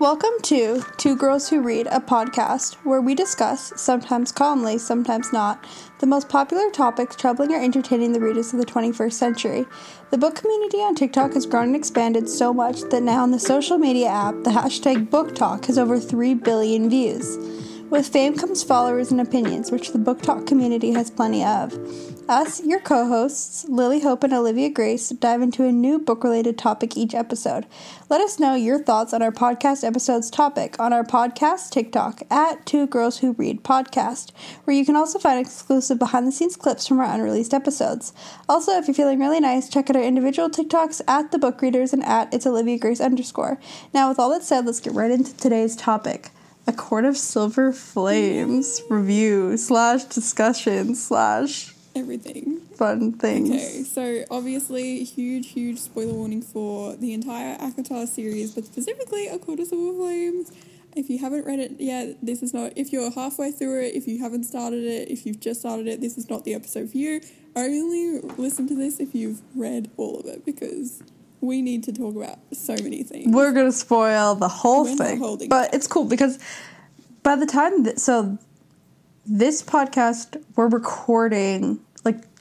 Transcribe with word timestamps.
Welcome 0.00 0.40
to 0.44 0.82
Two 0.96 1.14
Girls 1.14 1.50
Who 1.50 1.60
Read, 1.60 1.86
a 1.88 2.00
podcast 2.00 2.76
where 2.84 3.02
we 3.02 3.14
discuss, 3.14 3.70
sometimes 3.76 4.32
calmly, 4.32 4.78
sometimes 4.78 5.30
not, 5.30 5.62
the 5.98 6.06
most 6.06 6.30
popular 6.30 6.70
topics 6.70 7.14
troubling 7.14 7.52
or 7.52 7.62
entertaining 7.62 8.14
the 8.14 8.20
readers 8.20 8.54
of 8.54 8.58
the 8.58 8.64
21st 8.64 9.12
century. 9.12 9.66
The 10.08 10.16
book 10.16 10.36
community 10.36 10.78
on 10.78 10.94
TikTok 10.94 11.34
has 11.34 11.44
grown 11.44 11.64
and 11.64 11.76
expanded 11.76 12.30
so 12.30 12.54
much 12.54 12.80
that 12.88 13.02
now 13.02 13.22
on 13.22 13.30
the 13.30 13.38
social 13.38 13.76
media 13.76 14.08
app, 14.08 14.42
the 14.42 14.52
hashtag 14.52 15.10
BookTok 15.10 15.66
has 15.66 15.76
over 15.76 16.00
3 16.00 16.32
billion 16.32 16.88
views. 16.88 17.36
With 17.90 18.08
fame 18.08 18.38
comes 18.38 18.62
followers 18.62 19.10
and 19.10 19.20
opinions, 19.20 19.70
which 19.70 19.92
the 19.92 19.98
BookTok 19.98 20.46
community 20.46 20.92
has 20.92 21.10
plenty 21.10 21.44
of. 21.44 21.74
Us, 22.30 22.64
your 22.64 22.78
co 22.78 23.08
hosts, 23.08 23.68
Lily 23.68 24.02
Hope 24.02 24.22
and 24.22 24.32
Olivia 24.32 24.70
Grace, 24.70 25.08
dive 25.08 25.42
into 25.42 25.64
a 25.64 25.72
new 25.72 25.98
book 25.98 26.22
related 26.22 26.56
topic 26.56 26.96
each 26.96 27.12
episode. 27.12 27.66
Let 28.08 28.20
us 28.20 28.38
know 28.38 28.54
your 28.54 28.80
thoughts 28.80 29.12
on 29.12 29.20
our 29.20 29.32
podcast 29.32 29.82
episode's 29.82 30.30
topic 30.30 30.78
on 30.78 30.92
our 30.92 31.02
podcast 31.02 31.70
TikTok 31.70 32.22
at 32.30 32.64
Two 32.64 32.86
Girls 32.86 33.18
Who 33.18 33.32
Read 33.32 33.64
Podcast, 33.64 34.30
where 34.62 34.76
you 34.76 34.86
can 34.86 34.94
also 34.94 35.18
find 35.18 35.40
exclusive 35.40 35.98
behind 35.98 36.24
the 36.24 36.30
scenes 36.30 36.54
clips 36.54 36.86
from 36.86 37.00
our 37.00 37.12
unreleased 37.12 37.52
episodes. 37.52 38.12
Also, 38.48 38.78
if 38.78 38.86
you're 38.86 38.94
feeling 38.94 39.18
really 39.18 39.40
nice, 39.40 39.68
check 39.68 39.90
out 39.90 39.96
our 39.96 40.02
individual 40.02 40.48
TikToks 40.48 41.00
at 41.08 41.32
The 41.32 41.38
Book 41.38 41.60
Readers 41.60 41.92
and 41.92 42.04
at 42.04 42.32
It's 42.32 42.46
Olivia 42.46 42.78
Grace 42.78 43.00
underscore. 43.00 43.58
Now, 43.92 44.08
with 44.08 44.20
all 44.20 44.30
that 44.30 44.44
said, 44.44 44.66
let's 44.66 44.78
get 44.78 44.92
right 44.92 45.10
into 45.10 45.36
today's 45.36 45.74
topic. 45.74 46.30
A 46.68 46.72
Court 46.72 47.06
of 47.06 47.16
Silver 47.16 47.72
Flames 47.72 48.82
review 48.88 49.56
slash 49.56 50.04
discussion 50.04 50.94
slash 50.94 51.69
everything. 51.94 52.60
fun 52.74 53.12
things. 53.12 53.50
Okay, 53.50 53.82
so 53.82 54.24
obviously, 54.30 55.04
huge, 55.04 55.50
huge 55.50 55.78
spoiler 55.78 56.14
warning 56.14 56.42
for 56.42 56.96
the 56.96 57.12
entire 57.12 57.56
ACOTAR 57.58 58.06
series, 58.06 58.54
but 58.54 58.64
specifically 58.64 59.28
A 59.28 59.38
Court 59.38 59.60
of 59.60 59.66
Silver 59.66 59.96
Flames. 59.96 60.52
If 60.96 61.08
you 61.08 61.18
haven't 61.18 61.46
read 61.46 61.60
it 61.60 61.72
yet, 61.78 62.16
this 62.20 62.42
is 62.42 62.52
not. 62.52 62.72
If 62.74 62.92
you're 62.92 63.10
halfway 63.12 63.52
through 63.52 63.82
it, 63.82 63.94
if 63.94 64.08
you 64.08 64.18
haven't 64.18 64.44
started 64.44 64.84
it, 64.84 65.08
if 65.08 65.24
you've 65.24 65.38
just 65.38 65.60
started 65.60 65.86
it, 65.86 66.00
this 66.00 66.18
is 66.18 66.28
not 66.28 66.44
the 66.44 66.54
episode 66.54 66.90
for 66.90 66.96
you. 66.96 67.20
Only 67.54 68.20
listen 68.36 68.66
to 68.68 68.74
this 68.74 68.98
if 68.98 69.14
you've 69.14 69.40
read 69.54 69.90
all 69.96 70.18
of 70.18 70.26
it 70.26 70.44
because 70.44 71.02
we 71.40 71.62
need 71.62 71.84
to 71.84 71.92
talk 71.92 72.16
about 72.16 72.38
so 72.52 72.74
many 72.74 73.02
things. 73.02 73.34
We're 73.34 73.52
gonna 73.52 73.72
spoil 73.72 74.34
the 74.34 74.48
whole 74.48 74.84
We're 74.84 74.96
thing, 74.96 75.48
but 75.48 75.72
it's 75.74 75.86
cool 75.86 76.04
because 76.04 76.38
by 77.22 77.36
the 77.36 77.46
time 77.46 77.84
that 77.84 78.00
so 78.00 78.38
this 79.26 79.62
podcast 79.62 80.42
we're 80.56 80.68
recording 80.68 81.80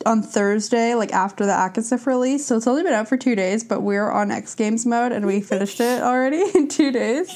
on 0.06 0.22
Thursday, 0.24 0.96
like 0.96 1.12
after 1.14 1.46
the 1.46 1.52
ACOSF 1.52 2.06
release, 2.06 2.46
so 2.46 2.58
it's 2.58 2.68
only 2.68 2.84
been 2.84 2.94
out 2.94 3.08
for 3.08 3.18
two 3.18 3.36
days, 3.36 3.64
but 3.64 3.82
we're 3.82 4.10
on 4.12 4.32
X 4.32 4.56
Games 4.56 4.86
mode 4.86 5.12
and 5.12 5.26
we 5.26 5.42
finished 5.42 5.80
it 5.80 6.02
already 6.02 6.44
in 6.56 6.68
two 6.68 6.92
days, 6.92 7.30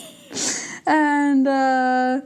and. 0.85 1.47
uh 1.47 2.21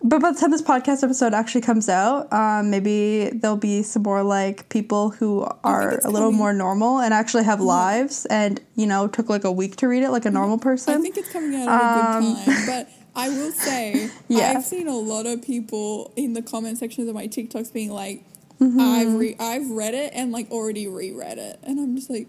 but 0.00 0.20
by 0.22 0.30
the 0.30 0.38
time 0.38 0.52
this 0.52 0.62
podcast 0.62 1.02
episode 1.02 1.34
actually 1.34 1.62
comes 1.62 1.88
out, 1.88 2.32
um, 2.32 2.70
maybe 2.70 3.30
there'll 3.34 3.56
be 3.56 3.82
some 3.82 4.04
more 4.04 4.22
like 4.22 4.68
people 4.68 5.10
who 5.10 5.44
are 5.64 5.98
a 6.04 6.08
little 6.08 6.28
coming. 6.28 6.36
more 6.36 6.52
normal 6.52 7.00
and 7.00 7.12
actually 7.12 7.42
have 7.42 7.60
lives 7.60 8.24
and 8.26 8.60
you 8.76 8.86
know 8.86 9.08
took 9.08 9.28
like 9.28 9.42
a 9.42 9.50
week 9.50 9.74
to 9.78 9.88
read 9.88 10.04
it 10.04 10.10
like 10.10 10.24
a 10.24 10.30
normal 10.30 10.56
person. 10.56 10.94
I 10.94 11.02
think 11.02 11.16
it's 11.16 11.32
coming 11.32 11.52
out 11.56 11.68
at 11.68 12.14
a 12.14 12.16
Um, 12.18 12.34
good 12.36 12.44
time, 12.44 12.66
but 12.66 12.88
I 13.16 13.28
will 13.30 13.50
say 13.50 14.08
Yeah. 14.28 14.52
I've 14.56 14.64
seen 14.64 14.86
a 14.86 14.96
lot 14.96 15.26
of 15.26 15.42
people 15.42 16.12
in 16.14 16.32
the 16.34 16.42
comment 16.42 16.78
sections 16.78 17.08
of 17.08 17.16
my 17.16 17.26
TikToks 17.26 17.72
being 17.72 17.90
like, 17.90 18.22
Mm-hmm. 18.60 18.80
"I've 18.80 19.14
re- 19.14 19.36
I've 19.38 19.70
read 19.70 19.94
it 19.94 20.12
and 20.14 20.32
like 20.32 20.50
already 20.50 20.88
reread 20.88 21.38
it," 21.38 21.58
and 21.62 21.78
I'm 21.78 21.94
just 21.96 22.10
like, 22.10 22.26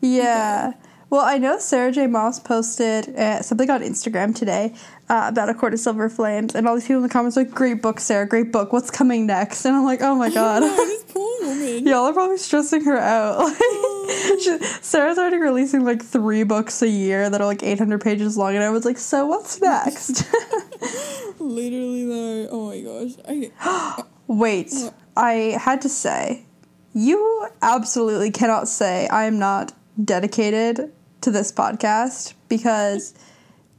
Yeah. 0.00 0.72
Well, 1.10 1.20
I 1.26 1.36
know 1.36 1.58
Sarah 1.58 1.92
J. 1.92 2.06
Maas 2.06 2.40
posted 2.40 3.14
uh, 3.16 3.42
something 3.42 3.68
on 3.68 3.82
Instagram 3.82 4.34
today 4.34 4.72
uh, 5.10 5.26
about 5.28 5.50
A 5.50 5.54
Court 5.54 5.74
of 5.74 5.80
Silver 5.80 6.08
Flames, 6.08 6.54
and 6.54 6.66
all 6.66 6.74
these 6.74 6.84
people 6.84 6.96
in 6.96 7.02
the 7.02 7.10
comments 7.10 7.36
were 7.36 7.42
like, 7.44 7.52
"Great 7.52 7.82
book, 7.82 8.00
Sarah. 8.00 8.26
Great 8.26 8.50
book. 8.50 8.72
What's 8.72 8.90
coming 8.90 9.26
next?" 9.26 9.66
And 9.66 9.76
I'm 9.76 9.84
like, 9.84 10.00
"Oh 10.00 10.14
my 10.14 10.30
god." 10.34 10.60
This 10.62 11.04
poor 11.12 11.40
woman." 11.42 11.86
Y'all 11.86 12.06
are 12.06 12.14
probably 12.14 12.38
stressing 12.38 12.84
her 12.84 12.96
out. 12.98 13.54
Like, 14.02 14.40
she, 14.40 14.58
Sarah's 14.82 15.16
already 15.16 15.36
releasing 15.36 15.84
like 15.84 16.02
three 16.02 16.42
books 16.42 16.82
a 16.82 16.88
year 16.88 17.30
that 17.30 17.40
are 17.40 17.46
like 17.46 17.62
800 17.62 18.00
pages 18.00 18.36
long, 18.36 18.54
and 18.54 18.64
I 18.64 18.70
was 18.70 18.84
like, 18.84 18.98
"So 18.98 19.26
what's 19.26 19.60
next?" 19.60 20.24
Literally 21.38 22.06
though, 22.06 22.48
oh 22.50 22.66
my 22.68 22.80
gosh, 22.80 23.12
I, 23.28 24.02
Wait, 24.32 24.72
I 25.16 25.58
had 25.60 25.82
to 25.82 25.88
say, 25.90 26.44
you 26.94 27.46
absolutely 27.60 28.30
cannot 28.30 28.66
say 28.66 29.06
I 29.08 29.24
am 29.24 29.38
not 29.38 29.72
dedicated 30.02 30.90
to 31.20 31.30
this 31.30 31.52
podcast 31.52 32.32
because 32.48 33.14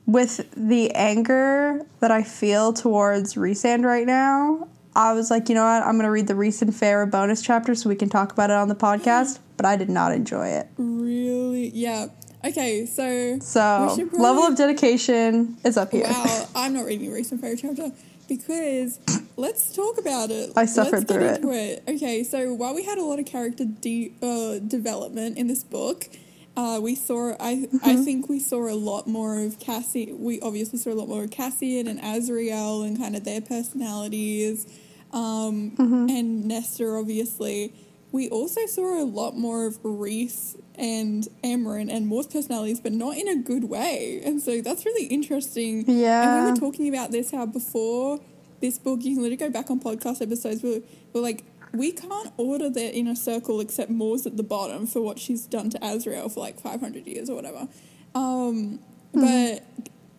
with 0.06 0.48
the 0.56 0.92
anger 0.92 1.86
that 2.02 2.12
I 2.12 2.22
feel 2.24 2.72
towards 2.74 3.34
Rhysand 3.36 3.84
right 3.84 4.06
now, 4.06 4.68
I 4.96 5.14
was 5.14 5.32
like, 5.32 5.50
you 5.50 5.56
know 5.56 5.64
what, 5.64 5.82
I'm 5.84 5.94
going 5.94 6.04
to 6.06 6.12
read 6.12 6.28
the 6.28 6.36
Rhysand 6.36 6.72
Feyre 6.74 7.10
bonus 7.10 7.42
chapter 7.42 7.74
so 7.74 7.90
we 7.90 7.96
can 7.96 8.10
talk 8.10 8.32
about 8.32 8.50
it 8.52 8.56
on 8.56 8.68
the 8.68 8.76
podcast, 8.76 9.40
but 9.58 9.66
I 9.66 9.76
did 9.76 9.90
not 9.90 10.12
enjoy 10.12 10.48
it. 10.50 10.68
really, 10.78 11.70
yeah. 11.70 12.08
Okay, 12.46 12.86
so 12.86 13.40
So, 13.40 13.88
probably- 13.96 14.20
level 14.20 14.44
of 14.44 14.56
dedication 14.58 15.58
is 15.64 15.78
up 15.78 15.92
here. 15.94 16.04
Wow, 16.08 16.48
I'm 16.56 16.74
not 16.74 16.86
reading 16.86 17.10
Rhysand 17.10 17.40
Feyre 17.40 17.58
chapter 17.60 17.92
because 18.28 19.00
let's 19.38 19.76
talk 19.76 19.98
about 19.98 20.32
it. 20.32 20.52
I 20.56 20.66
suffered 20.66 20.92
let's 21.00 21.12
through 21.12 21.22
get 21.22 21.32
it. 21.32 21.42
into 21.44 21.52
it. 21.54 21.84
Okay, 21.88 22.24
so 22.24 22.54
while 22.54 22.74
we 22.76 22.84
had 22.84 22.98
a 22.98 23.04
lot 23.04 23.20
of 23.20 23.26
character 23.26 23.66
de- 23.66 24.14
uh, 24.22 24.60
development 24.60 25.38
in 25.38 25.48
this 25.48 25.64
book, 25.64 26.08
uh, 26.56 26.80
we 26.82 26.96
saw. 26.96 27.32
I 27.40 27.50
I 27.50 27.56
Mm-hmm. 27.56 28.04
think 28.04 28.30
we 28.30 28.40
saw 28.40 28.68
a 28.68 28.76
lot 28.76 29.08
more 29.08 29.40
of 29.40 29.60
Cassie. 29.60 30.12
We 30.14 30.40
obviously 30.42 30.78
saw 30.80 30.92
a 30.92 30.94
lot 30.94 31.08
more 31.08 31.24
of 31.24 31.32
Cassian 31.32 31.88
and 31.88 32.00
Azriel 32.00 32.86
and 32.86 32.98
kind 32.98 33.16
of 33.16 33.24
their 33.24 33.42
personalities, 33.42 34.66
um, 35.12 35.72
Mm-hmm. 35.78 36.10
and 36.10 36.46
Nesta. 36.46 36.86
Obviously, 36.88 37.74
we 38.14 38.30
also 38.30 38.66
saw 38.68 39.02
a 39.02 39.04
lot 39.04 39.36
more 39.36 39.66
of 39.66 39.80
Rhys 39.84 40.56
and 40.76 41.28
Amren 41.44 41.92
and 41.92 42.06
Mor's 42.06 42.28
personalities, 42.28 42.80
but 42.80 42.92
not 42.92 43.18
in 43.18 43.28
a 43.28 43.36
good 43.36 43.64
way. 43.64 44.22
And 44.24 44.40
so 44.40 44.62
that's 44.62 44.86
really 44.86 45.08
interesting. 45.08 45.84
Yeah. 45.88 46.38
And 46.38 46.46
we 46.46 46.52
were 46.52 46.58
talking 46.58 46.88
about 46.88 47.12
this 47.12 47.32
how 47.32 47.48
before 47.48 48.20
this 48.62 48.78
book, 48.78 49.04
you 49.04 49.16
can 49.16 49.24
literally 49.24 49.36
go 49.38 49.50
back 49.50 49.72
on 49.72 49.80
podcast 49.80 50.22
episodes. 50.22 50.62
We're, 50.62 50.84
we're 51.12 51.22
like, 51.22 51.44
we 51.74 51.92
can't 51.92 52.32
order 52.38 52.70
their 52.70 52.92
inner 52.94 53.16
circle 53.16 53.60
except 53.60 53.90
Mor's 53.90 54.28
at 54.28 54.38
the 54.38 54.44
bottom 54.44 54.86
for 54.86 55.02
what 55.02 55.18
she's 55.18 55.48
done 55.48 55.72
to 55.72 55.80
Azriel 55.80 56.32
for 56.32 56.40
like 56.40 56.60
500 56.60 57.08
years 57.08 57.32
or 57.32 57.36
whatever. 57.36 57.68
Um, 58.14 58.80
But 59.12 59.64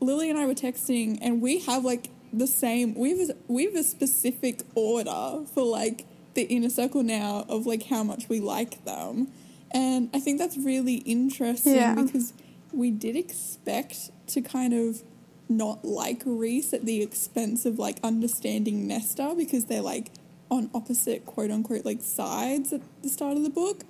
Lily 0.01 0.31
and 0.31 0.39
I 0.39 0.47
were 0.47 0.55
texting, 0.55 1.19
and 1.23 1.41
we 1.41 1.61
have 1.61 1.85
like 1.85 2.11
the 2.33 2.49
same. 2.49 2.97
We 2.97 3.11
have 3.19 3.31
a, 3.31 3.37
we 3.47 3.67
have 3.67 3.77
a 3.77 3.85
specific 3.85 4.63
order 4.75 5.45
for 5.55 5.63
like 5.63 6.07
the 6.35 6.43
inner 6.43 6.71
circle 6.71 7.03
now 7.03 7.45
of 7.49 7.67
like 7.67 7.85
how 7.85 8.03
much 8.03 8.29
we 8.29 8.41
like 8.41 8.85
them, 8.85 9.29
and 9.71 10.11
I 10.15 10.21
think 10.21 10.39
that's 10.39 10.57
really 10.57 10.97
interesting 10.97 11.75
Yeah. 11.75 11.95
because 11.95 12.33
we 12.73 12.91
did 12.91 13.17
expect 13.17 14.11
to 14.29 14.41
kind 14.41 14.73
of 14.73 15.03
not 15.49 15.85
like 15.85 16.23
Rhys 16.25 16.73
at 16.73 16.85
the 16.87 17.03
expense 17.03 17.67
of 17.67 17.79
like 17.79 17.99
understanding 18.03 18.87
Nesta 18.89 19.35
because 19.37 19.67
they're 19.67 19.83
like 19.83 20.11
on 20.51 20.71
opposite 20.75 21.25
quote 21.27 21.51
unquote 21.51 21.85
like 21.85 22.01
sides 22.03 22.73
at 22.73 22.81
the 23.03 23.09
start 23.09 23.37
of 23.37 23.43
the 23.43 23.51
book. 23.51 23.83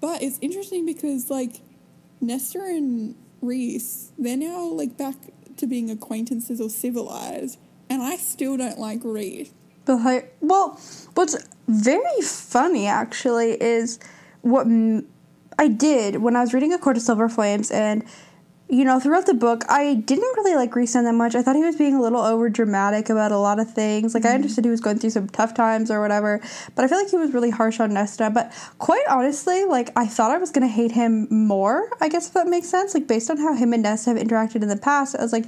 But 0.00 0.22
it's 0.22 0.38
interesting 0.40 0.86
because 0.86 1.30
like 1.30 1.60
Nesta 2.20 2.60
and 2.60 3.14
Rhys, 3.42 4.12
they're 4.18 4.36
now 4.36 4.64
like 4.64 4.96
back 4.96 5.16
to 5.58 5.66
being 5.66 5.90
acquaintances 5.90 6.60
or 6.60 6.70
civilized, 6.70 7.58
and 7.90 8.02
I 8.02 8.16
still 8.16 8.56
don't 8.56 8.78
like 8.78 9.00
Rhys. 9.04 9.52
But 9.86 10.04
like, 10.04 10.36
well, 10.40 10.78
what's 11.14 11.36
very 11.68 12.20
funny 12.22 12.86
actually 12.86 13.52
is 13.62 13.98
what 14.42 14.66
m- 14.66 15.06
I 15.58 15.68
did 15.68 16.16
when 16.16 16.36
I 16.36 16.42
was 16.42 16.52
reading 16.52 16.72
A 16.72 16.78
Court 16.78 16.96
of 16.96 17.02
Silver 17.02 17.28
Flames, 17.28 17.70
and 17.70 18.04
you 18.68 18.84
know, 18.84 18.98
throughout 18.98 19.26
the 19.26 19.34
book, 19.34 19.62
I 19.68 19.94
didn't 19.94 20.36
really 20.36 20.56
like 20.56 20.72
Rhysand 20.72 21.04
that 21.04 21.14
much. 21.14 21.36
I 21.36 21.42
thought 21.42 21.54
he 21.54 21.62
was 21.62 21.76
being 21.76 21.94
a 21.94 22.02
little 22.02 22.20
over 22.20 22.48
dramatic 22.48 23.08
about 23.08 23.30
a 23.30 23.38
lot 23.38 23.60
of 23.60 23.72
things. 23.72 24.12
Like, 24.12 24.24
I 24.24 24.28
mm-hmm. 24.28 24.34
understood 24.36 24.64
he 24.64 24.70
was 24.72 24.80
going 24.80 24.98
through 24.98 25.10
some 25.10 25.28
tough 25.28 25.54
times 25.54 25.88
or 25.88 26.00
whatever, 26.00 26.40
but 26.74 26.84
I 26.84 26.88
feel 26.88 26.98
like 26.98 27.10
he 27.10 27.16
was 27.16 27.32
really 27.32 27.50
harsh 27.50 27.78
on 27.78 27.94
Nesta. 27.94 28.28
But 28.28 28.52
quite 28.78 29.04
honestly, 29.08 29.64
like, 29.64 29.90
I 29.94 30.06
thought 30.06 30.32
I 30.32 30.38
was 30.38 30.50
going 30.50 30.66
to 30.66 30.72
hate 30.72 30.90
him 30.90 31.28
more, 31.30 31.88
I 32.00 32.08
guess, 32.08 32.26
if 32.26 32.34
that 32.34 32.48
makes 32.48 32.68
sense. 32.68 32.92
Like, 32.92 33.06
based 33.06 33.30
on 33.30 33.36
how 33.36 33.54
him 33.54 33.72
and 33.72 33.84
Nesta 33.84 34.10
have 34.10 34.18
interacted 34.18 34.62
in 34.62 34.68
the 34.68 34.76
past, 34.76 35.14
I 35.14 35.22
was 35.22 35.32
like, 35.32 35.46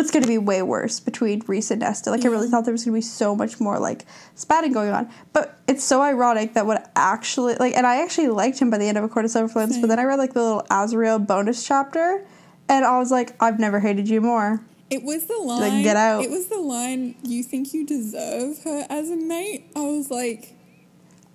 it's 0.00 0.10
going 0.10 0.22
to 0.22 0.28
be 0.28 0.38
way 0.38 0.62
worse 0.62 1.00
between 1.00 1.42
Rhys 1.46 1.70
and 1.70 1.80
Nesta. 1.80 2.10
Like, 2.10 2.24
I 2.24 2.28
really 2.28 2.48
thought 2.48 2.64
there 2.64 2.72
was 2.72 2.84
going 2.84 2.94
to 2.94 2.98
be 2.98 3.02
so 3.02 3.34
much 3.34 3.60
more, 3.60 3.78
like, 3.78 4.04
spatting 4.34 4.72
going 4.72 4.90
on. 4.90 5.10
But 5.32 5.58
it's 5.66 5.84
so 5.84 6.02
ironic 6.02 6.54
that 6.54 6.66
what 6.66 6.90
actually, 6.96 7.54
like, 7.56 7.74
and 7.74 7.86
I 7.86 8.02
actually 8.02 8.28
liked 8.28 8.58
him 8.58 8.70
by 8.70 8.78
the 8.78 8.86
end 8.86 8.98
of 8.98 9.04
A 9.04 9.08
Court 9.08 9.24
of 9.24 9.30
Silver 9.30 9.48
Flames, 9.48 9.78
but 9.78 9.88
then 9.88 9.98
I 9.98 10.04
read, 10.04 10.18
like, 10.18 10.34
the 10.34 10.42
little 10.42 10.62
Azriel 10.70 11.26
bonus 11.26 11.66
chapter, 11.66 12.26
and 12.68 12.84
I 12.84 12.98
was 12.98 13.10
like, 13.10 13.36
I've 13.42 13.58
never 13.58 13.80
hated 13.80 14.08
you 14.08 14.20
more. 14.20 14.60
It 14.90 15.02
was 15.02 15.26
the 15.26 15.36
line. 15.38 15.60
Like, 15.60 15.82
get 15.82 15.96
out. 15.96 16.24
It 16.24 16.30
was 16.30 16.46
the 16.46 16.58
line. 16.58 17.16
You 17.22 17.42
think 17.42 17.74
you 17.74 17.86
deserve 17.86 18.62
her 18.64 18.86
as 18.88 19.10
a 19.10 19.16
mate? 19.16 19.70
I 19.74 19.80
was 19.80 20.10
like, 20.10 20.56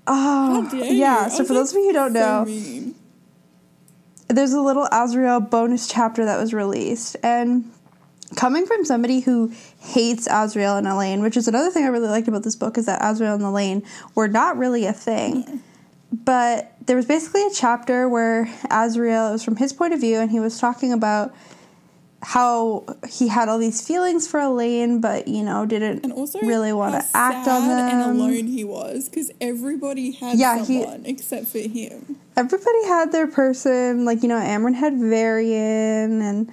Oh, 0.08 0.70
yeah. 0.74 1.28
So 1.28 1.44
for 1.44 1.54
like, 1.54 1.60
those 1.60 1.72
of 1.72 1.78
you 1.78 1.88
who 1.88 1.94
don't 1.94 2.14
so 2.14 2.20
know, 2.20 2.46
mean. 2.46 2.96
there's 4.28 4.54
a 4.54 4.62
little 4.62 4.88
Azriel 4.88 5.48
bonus 5.50 5.88
chapter 5.88 6.26
that 6.26 6.40
was 6.40 6.54
released, 6.54 7.16
and 7.24 7.72
coming 8.36 8.66
from 8.66 8.86
somebody 8.86 9.20
who 9.22 9.52
hates 9.80 10.28
Azriel 10.28 10.78
and 10.78 10.88
Elain, 10.88 11.22
which 11.22 11.38
is 11.38 11.48
another 11.48 11.70
thing 11.72 11.84
I 11.84 11.88
really 11.88 12.08
liked 12.08 12.28
about 12.28 12.44
this 12.44 12.56
book, 12.56 12.78
is 12.78 12.86
that 12.86 13.02
Azriel 13.02 13.36
and 13.36 13.44
Elain 13.44 13.84
were 14.16 14.28
not 14.28 14.58
really 14.58 14.86
a 14.86 14.94
thing. 14.94 15.62
But 16.14 16.74
there 16.86 16.96
was 16.98 17.06
basically 17.06 17.46
a 17.46 17.52
chapter 17.54 18.10
where 18.10 18.46
Azriel, 18.70 19.30
it 19.30 19.32
was 19.34 19.44
from 19.44 19.56
his 19.56 19.72
point 19.74 19.94
of 19.94 20.00
view, 20.02 20.20
and 20.20 20.30
he 20.30 20.40
was 20.40 20.60
talking 20.60 20.92
about 20.92 21.34
how 22.24 22.86
he 23.10 23.28
had 23.28 23.50
all 23.50 23.58
these 23.58 23.86
feelings 23.86 24.28
for 24.28 24.40
Elain, 24.40 25.02
but 25.02 25.28
you 25.28 25.42
know 25.44 25.66
didn't 25.66 26.04
And 26.04 26.14
also 26.14 26.40
really 26.42 26.72
want 26.72 26.94
to 26.94 27.04
act 27.16 27.48
on 27.48 27.68
them. 27.68 27.80
and 27.90 28.20
alone 28.20 28.46
he 28.46 28.64
was 28.64 29.10
because 29.10 29.32
everybody 29.42 30.12
had 30.12 30.38
Yeah, 30.38 30.64
he- 30.64 30.82
someone 30.84 31.04
except 31.06 31.48
for 31.48 31.58
him. 31.58 32.18
Everybody 32.38 32.86
had 32.86 33.12
their 33.12 33.26
person, 33.28 34.06
like 34.06 34.22
you 34.22 34.30
know, 34.30 34.38
Amren 34.40 34.76
had 34.76 34.98
Varian, 35.00 36.22
and 36.22 36.52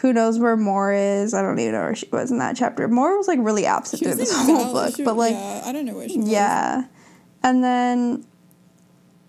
who 0.00 0.12
knows 0.12 0.38
where 0.38 0.56
Mor 0.56 0.92
is? 0.92 1.34
I 1.34 1.42
don't 1.42 1.58
even 1.58 1.72
know 1.72 1.80
where 1.80 1.94
she 1.94 2.08
was 2.12 2.30
in 2.30 2.38
that 2.38 2.56
chapter. 2.56 2.86
Mor 2.88 3.16
was 3.16 3.28
like 3.28 3.38
really 3.40 3.66
absent 3.66 4.02
through 4.02 4.14
this 4.14 4.32
whole 4.34 4.64
Val- 4.64 4.72
book, 4.72 4.96
she- 4.96 5.04
but 5.04 5.16
like 5.16 5.32
yeah, 5.34 5.62
I 5.64 5.72
don't 5.72 5.84
know 5.84 5.94
where 5.94 6.08
she 6.08 6.18
was. 6.18 6.28
Yeah. 6.28 6.84
And 7.42 7.62
then 7.62 8.24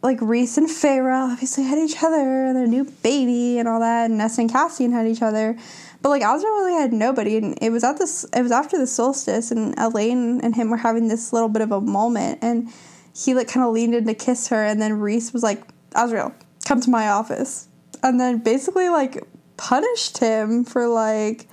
like 0.01 0.19
Rhys 0.21 0.57
and 0.57 0.69
Feyre 0.69 1.31
obviously 1.31 1.63
had 1.66 1.77
each 1.77 2.01
other 2.04 2.45
and 2.45 2.56
their 2.56 2.68
new 2.68 2.86
baby 3.04 3.57
and 3.60 3.68
all 3.68 3.80
that, 3.81 4.06
and 4.06 4.18
Ness 4.18 4.38
and 4.38 4.50
Cassian 4.50 4.92
had 4.92 5.07
each 5.07 5.21
other. 5.21 5.57
But 6.01 6.10
like 6.10 6.21
Azra 6.21 6.50
really 6.50 6.74
had 6.80 6.94
nobody 6.94 7.36
and 7.38 7.57
it 7.62 7.71
was 7.71 7.83
at 7.83 7.98
this 7.98 8.24
it 8.33 8.42
was 8.42 8.51
after 8.51 8.77
the 8.77 8.88
solstice 8.88 9.51
and 9.51 9.77
Elain 9.77 10.39
and 10.42 10.56
him 10.56 10.69
were 10.69 10.77
having 10.77 11.10
this 11.10 11.33
little 11.33 11.50
bit 11.50 11.62
of 11.62 11.71
a 11.74 11.81
moment 11.81 12.39
and 12.42 12.69
he 13.13 13.33
like 13.33 13.50
kind 13.50 13.66
of 13.66 13.74
leaned 13.74 13.94
in 13.94 14.06
to 14.06 14.13
kiss 14.13 14.48
her 14.48 14.63
and 14.63 14.81
then 14.81 14.94
Rhys 15.00 15.33
was 15.33 15.44
like, 15.44 15.62
Azriel, 15.92 16.33
come 16.66 16.80
to 16.80 16.89
my 16.89 17.10
office. 17.10 17.68
And 18.01 18.18
then 18.18 18.38
basically 18.38 18.88
like 18.88 19.21
punished 19.59 20.19
him 20.19 20.63
for 20.63 20.88
like 20.88 21.47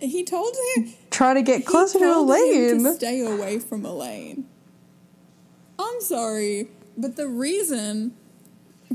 He 0.00 0.24
told 0.24 0.54
him 0.76 0.92
trying 1.10 1.34
to 1.34 1.42
get 1.42 1.66
closer 1.66 1.98
to 1.98 2.04
Elain. 2.18 2.84
to 2.84 2.94
stay 2.94 3.20
away 3.20 3.58
from 3.58 3.84
Elain. 3.84 4.46
I'm 5.78 6.00
sorry, 6.00 6.68
but 6.96 7.16
the 7.16 7.26
reason 7.26 8.14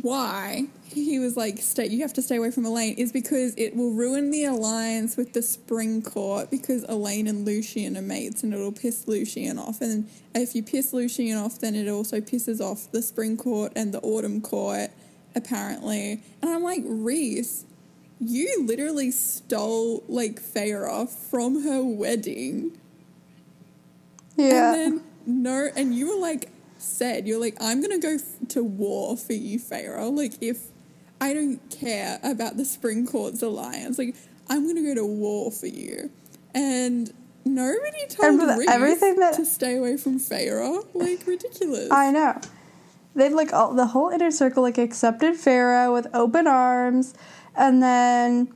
why 0.02 0.68
he 0.86 1.20
was 1.20 1.36
like, 1.36 1.62
"Stay, 1.62 1.88
you 1.88 2.02
have 2.02 2.14
to 2.14 2.22
stay 2.22 2.38
away 2.38 2.52
from 2.52 2.66
Elain," 2.66 2.96
is 2.98 3.12
because 3.12 3.54
it 3.58 3.76
will 3.76 3.92
ruin 3.92 4.32
the 4.32 4.46
alliance 4.46 5.18
with 5.18 5.34
the 5.34 5.42
Spring 5.42 6.02
Court 6.02 6.50
because 6.50 6.84
Elain 6.88 7.28
and 7.28 7.46
Lucien 7.46 7.98
are 7.98 8.02
mates, 8.02 8.44
and 8.44 8.54
it'll 8.54 8.72
piss 8.72 9.08
Lucien 9.08 9.60
off. 9.60 9.82
And 9.82 10.08
if 10.34 10.56
you 10.56 10.64
piss 10.64 10.94
Lucien 10.94 11.38
off, 11.38 11.60
then 11.60 11.76
it 11.76 11.90
also 11.90 12.22
pisses 12.22 12.62
off 12.62 12.90
the 12.92 13.02
Spring 13.02 13.36
Court 13.38 13.74
and 13.76 13.94
the 13.94 14.00
Autumn 14.02 14.40
Court, 14.42 14.90
apparently. 15.36 16.22
And 16.42 16.50
I'm 16.50 16.64
like, 16.64 16.84
Rhys. 16.86 17.66
You 18.28 18.66
literally 18.66 19.12
stole 19.12 20.04
like 20.08 20.42
Feyre 20.42 21.10
from 21.10 21.64
her 21.64 21.84
wedding 21.84 22.78
yeah. 24.38 24.74
and 24.74 24.76
then 24.76 25.04
no, 25.26 25.70
and 25.76 25.94
you 25.96 26.10
were 26.10 26.22
like 26.22 26.50
said 26.78 27.28
you're 27.28 27.40
like 27.40 27.56
I'm 27.62 27.82
gonna 27.82 28.00
go 28.00 28.16
f- 28.16 28.48
to 28.50 28.64
war 28.64 29.16
for 29.18 29.34
you, 29.34 29.60
Feyre. 29.60 30.16
Like 30.16 30.34
if 30.42 30.68
I 31.22 31.34
don't 31.34 31.60
care 31.70 32.20
about 32.24 32.58
the 32.58 32.66
Spring 32.66 33.06
Court's 33.06 33.42
alliance, 33.42 33.98
like 33.98 34.16
I'm 34.50 34.68
gonna 34.68 34.82
go 34.84 34.96
to 34.96 35.06
war 35.06 35.52
for 35.52 35.68
you. 35.68 36.10
And 36.54 37.12
nobody 37.46 38.06
told 38.10 38.40
Rhys 38.40 38.68
everything 38.68 39.16
that- 39.18 39.36
to 39.36 39.46
stay 39.46 39.78
away 39.78 39.98
from 39.98 40.20
Feyre. 40.20 40.86
Like 40.94 41.26
ridiculous. 41.26 41.90
I 41.92 42.12
know. 42.12 42.40
They 43.16 43.30
like 43.30 43.54
all 43.54 43.74
the 43.74 43.86
whole 43.88 44.10
inner 44.10 44.32
circle 44.32 44.64
like 44.64 44.78
accepted 44.80 45.36
Feyre 45.36 45.94
with 45.94 46.08
open 46.14 46.48
arms, 46.48 47.14
and 47.56 47.82
then 47.82 48.54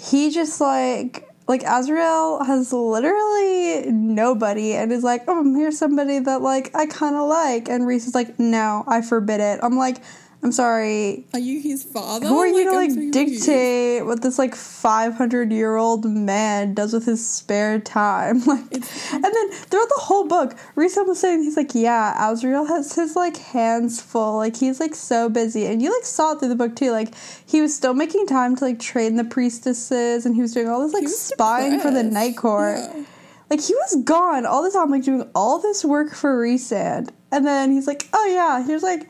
he 0.00 0.30
just 0.30 0.60
like 0.60 1.28
like 1.48 1.62
Azriel 1.62 2.46
has 2.46 2.72
literally 2.72 3.90
nobody 3.90 4.74
and 4.74 4.92
is 4.92 5.02
like, 5.02 5.24
oh, 5.26 5.42
here's 5.56 5.76
somebody 5.76 6.20
that 6.20 6.42
like 6.42 6.70
I 6.76 6.86
kind 6.86 7.16
of 7.16 7.28
like, 7.28 7.68
and 7.68 7.86
Rhys 7.86 8.06
is 8.06 8.14
like, 8.14 8.38
no, 8.38 8.84
I 8.86 9.02
forbid 9.02 9.40
it. 9.40 9.58
I'm 9.62 9.76
like, 9.76 9.96
I'm 10.42 10.52
sorry. 10.52 11.26
are 11.34 11.38
you 11.38 11.60
his 11.60 11.84
father? 11.84 12.26
Who 12.26 12.38
are 12.38 12.46
you 12.46 12.64
to 12.64 12.70
like 12.72 12.90
so 12.90 12.96
confused. 12.96 13.44
dictate 13.44 14.06
what 14.06 14.22
this 14.22 14.38
like 14.38 14.54
500 14.54 15.52
year 15.52 15.76
old 15.76 16.06
man 16.06 16.72
does 16.72 16.94
with 16.94 17.04
his 17.04 17.26
spare 17.26 17.78
time? 17.78 18.42
Like, 18.46 18.64
It's- 18.72 19.12
and 19.12 19.22
then 19.22 19.50
throughout 19.52 19.88
the 19.90 20.00
whole 20.00 20.26
book, 20.26 20.56
Risa 20.76 21.06
was 21.06 21.20
saying 21.20 21.42
he's 21.42 21.56
like, 21.58 21.74
yeah, 21.74 22.16
Azriel 22.18 22.66
has 22.68 22.94
his 22.94 23.16
like 23.16 23.36
hands 23.36 24.00
full. 24.00 24.36
Like 24.38 24.56
he's 24.56 24.80
like 24.80 24.94
so 24.94 25.28
busy, 25.28 25.66
and 25.66 25.82
you 25.82 25.94
like 25.94 26.06
saw 26.06 26.32
it 26.32 26.38
through 26.38 26.48
the 26.48 26.56
book 26.56 26.74
too. 26.74 26.90
Like 26.90 27.14
he 27.46 27.60
was 27.60 27.74
still 27.76 27.92
making 27.94 28.26
time 28.26 28.56
to 28.56 28.64
like 28.64 28.80
train 28.80 29.16
the 29.16 29.24
priestesses, 29.24 30.24
and 30.24 30.34
he 30.34 30.40
was 30.40 30.54
doing 30.54 30.68
all 30.68 30.80
this 30.82 30.94
like 30.94 31.08
spying 31.08 31.80
for 31.80 31.90
the. 31.90 32.02
Night 32.10 32.36
Court. 32.36 32.78
Yeah. 32.78 33.04
Like 33.50 33.60
he 33.60 33.74
was 33.74 34.02
gone 34.04 34.46
all 34.46 34.62
the 34.62 34.70
time, 34.70 34.90
like 34.90 35.04
doing 35.04 35.28
all 35.34 35.58
this 35.58 35.84
work 35.84 36.12
for 36.14 36.40
Rhysand, 36.40 37.10
and 37.30 37.46
then 37.46 37.70
he's 37.72 37.86
like, 37.86 38.08
"Oh 38.12 38.26
yeah, 38.26 38.64
here's 38.64 38.82
like 38.82 39.08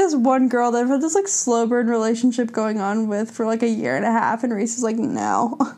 this 0.00 0.14
one 0.14 0.48
girl 0.48 0.70
that 0.72 0.82
I've 0.82 0.88
had 0.88 1.00
this 1.00 1.14
like 1.14 1.28
slow 1.28 1.66
burn 1.66 1.86
relationship 1.88 2.52
going 2.52 2.80
on 2.80 3.08
with 3.08 3.30
for 3.30 3.46
like 3.46 3.62
a 3.62 3.68
year 3.68 3.96
and 3.96 4.04
a 4.04 4.10
half," 4.12 4.42
and 4.44 4.52
Rhys 4.52 4.76
is 4.76 4.82
like, 4.82 4.96
"No." 4.96 5.56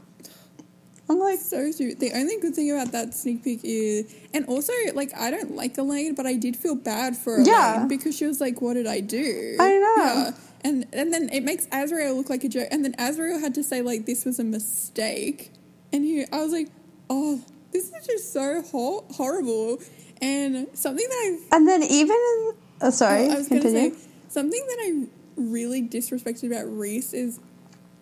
I'm 1.10 1.18
like, 1.18 1.40
So 1.40 1.70
stupid. 1.72 2.00
The 2.00 2.12
only 2.14 2.38
good 2.40 2.54
thing 2.54 2.70
about 2.70 2.92
that 2.92 3.12
sneak 3.12 3.44
peek 3.44 3.60
is, 3.64 4.14
and 4.32 4.46
also 4.46 4.72
like 4.94 5.10
I 5.18 5.30
don't 5.30 5.54
like 5.56 5.76
Elain, 5.76 6.14
but 6.14 6.24
I 6.26 6.34
did 6.34 6.56
feel 6.56 6.74
bad 6.74 7.16
for 7.16 7.34
Elain 7.34 7.46
Yeah. 7.46 7.84
because 7.86 8.16
she 8.16 8.24
was 8.26 8.40
like, 8.40 8.62
"What 8.62 8.74
did 8.74 8.86
I 8.86 9.00
do?" 9.00 9.56
I 9.60 9.68
know. 9.78 10.04
Yeah. 10.04 10.30
And 10.64 10.86
and 10.92 11.12
then 11.12 11.28
it 11.30 11.42
makes 11.42 11.66
Azriel 11.66 12.16
look 12.16 12.30
like 12.30 12.44
a 12.44 12.48
joke, 12.48 12.68
and 12.70 12.84
then 12.84 12.94
Azriel 12.94 13.40
had 13.40 13.54
to 13.56 13.64
say 13.64 13.82
like 13.82 14.06
this 14.06 14.24
was 14.24 14.38
a 14.38 14.44
mistake, 14.44 15.50
and 15.92 16.04
he, 16.04 16.24
I 16.32 16.38
was 16.38 16.52
like, 16.52 16.68
"Oh, 17.10 17.42
this 17.72 17.90
is 17.92 18.06
just 18.06 18.32
so 18.32 18.62
ho- 18.62 19.04
horrible." 19.10 19.80
And 20.22 20.68
something 20.72 21.04
that 21.06 21.38
I 21.50 21.56
and 21.56 21.68
then 21.68 21.82
even 21.82 22.16
in, 22.16 22.54
oh, 22.80 22.90
sorry, 22.90 23.24
I 23.28 23.34
was 23.34 23.48
going 23.48 23.60
to 23.60 23.68
continue. 23.68 23.94
say 23.96 24.06
something 24.32 24.66
that 24.66 24.78
I 24.80 25.06
really 25.36 25.82
disrespected 25.82 26.46
about 26.46 26.66
Rhys 26.66 27.12
is 27.12 27.40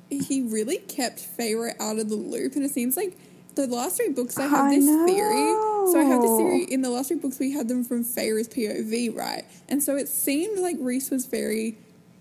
he 0.08 0.42
really 0.42 0.78
kept 0.78 1.18
Feyre 1.18 1.74
out 1.80 1.98
of 1.98 2.08
the 2.08 2.16
loop, 2.16 2.54
and 2.54 2.64
it 2.64 2.70
seems 2.70 2.96
like 2.96 3.16
the 3.54 3.66
last 3.66 3.96
three 3.96 4.10
books 4.10 4.38
I 4.38 4.46
have 4.46 4.66
I 4.66 4.76
this 4.76 4.86
theory. 4.86 5.54
So 5.92 5.98
I 5.98 6.04
have 6.04 6.22
this 6.22 6.36
theory 6.36 6.64
in 6.64 6.82
the 6.82 6.90
last 6.90 7.08
three 7.08 7.18
books 7.18 7.38
we 7.38 7.52
had 7.52 7.68
them 7.68 7.84
from 7.84 8.04
Feyre's 8.04 8.48
POV, 8.48 9.16
right? 9.16 9.44
And 9.68 9.82
so 9.82 9.96
it 9.96 10.08
seemed 10.08 10.60
like 10.60 10.76
Rhys 10.78 11.10
was 11.10 11.26
very 11.26 11.76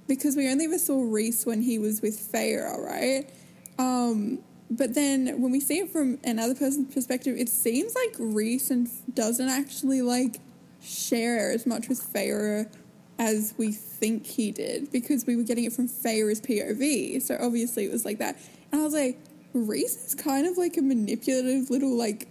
because 0.07 0.35
we 0.35 0.49
only 0.49 0.65
ever 0.65 0.79
saw 0.79 1.01
Rhys 1.03 1.45
when 1.45 1.61
he 1.61 1.77
was 1.77 2.01
with 2.01 2.19
Feyre, 2.19 2.77
right? 2.83 3.29
Um, 3.77 4.39
but 4.71 4.95
then 4.95 5.39
when 5.41 5.51
we 5.51 5.59
see 5.59 5.79
it 5.79 5.91
from 5.91 6.19
another 6.23 6.55
person's 6.55 6.93
perspective, 6.93 7.37
it 7.37 7.47
seems 7.47 7.93
like 7.95 8.15
Rhys 8.17 8.71
and 8.71 8.89
doesn't 9.13 9.49
actually 9.49 10.01
like 10.01 10.39
share 10.81 11.51
as 11.51 11.67
much 11.67 11.87
with 11.87 12.01
Feyre 12.01 12.71
as 13.19 13.53
we 13.57 13.73
think 13.73 14.25
he 14.25 14.51
did 14.51 14.91
because 14.91 15.27
we 15.27 15.35
were 15.35 15.43
getting 15.43 15.65
it 15.65 15.73
from 15.73 15.87
Feyre's 15.87 16.39
POV. 16.39 17.21
So 17.21 17.37
obviously 17.39 17.85
it 17.85 17.91
was 17.91 18.05
like 18.05 18.17
that. 18.19 18.37
And 18.71 18.81
I 18.81 18.83
was 18.83 18.93
like, 18.93 19.19
Rhys 19.53 20.07
is 20.07 20.15
kind 20.15 20.47
of 20.47 20.57
like 20.57 20.77
a 20.77 20.81
manipulative 20.81 21.69
little 21.69 21.95
like 21.95 22.29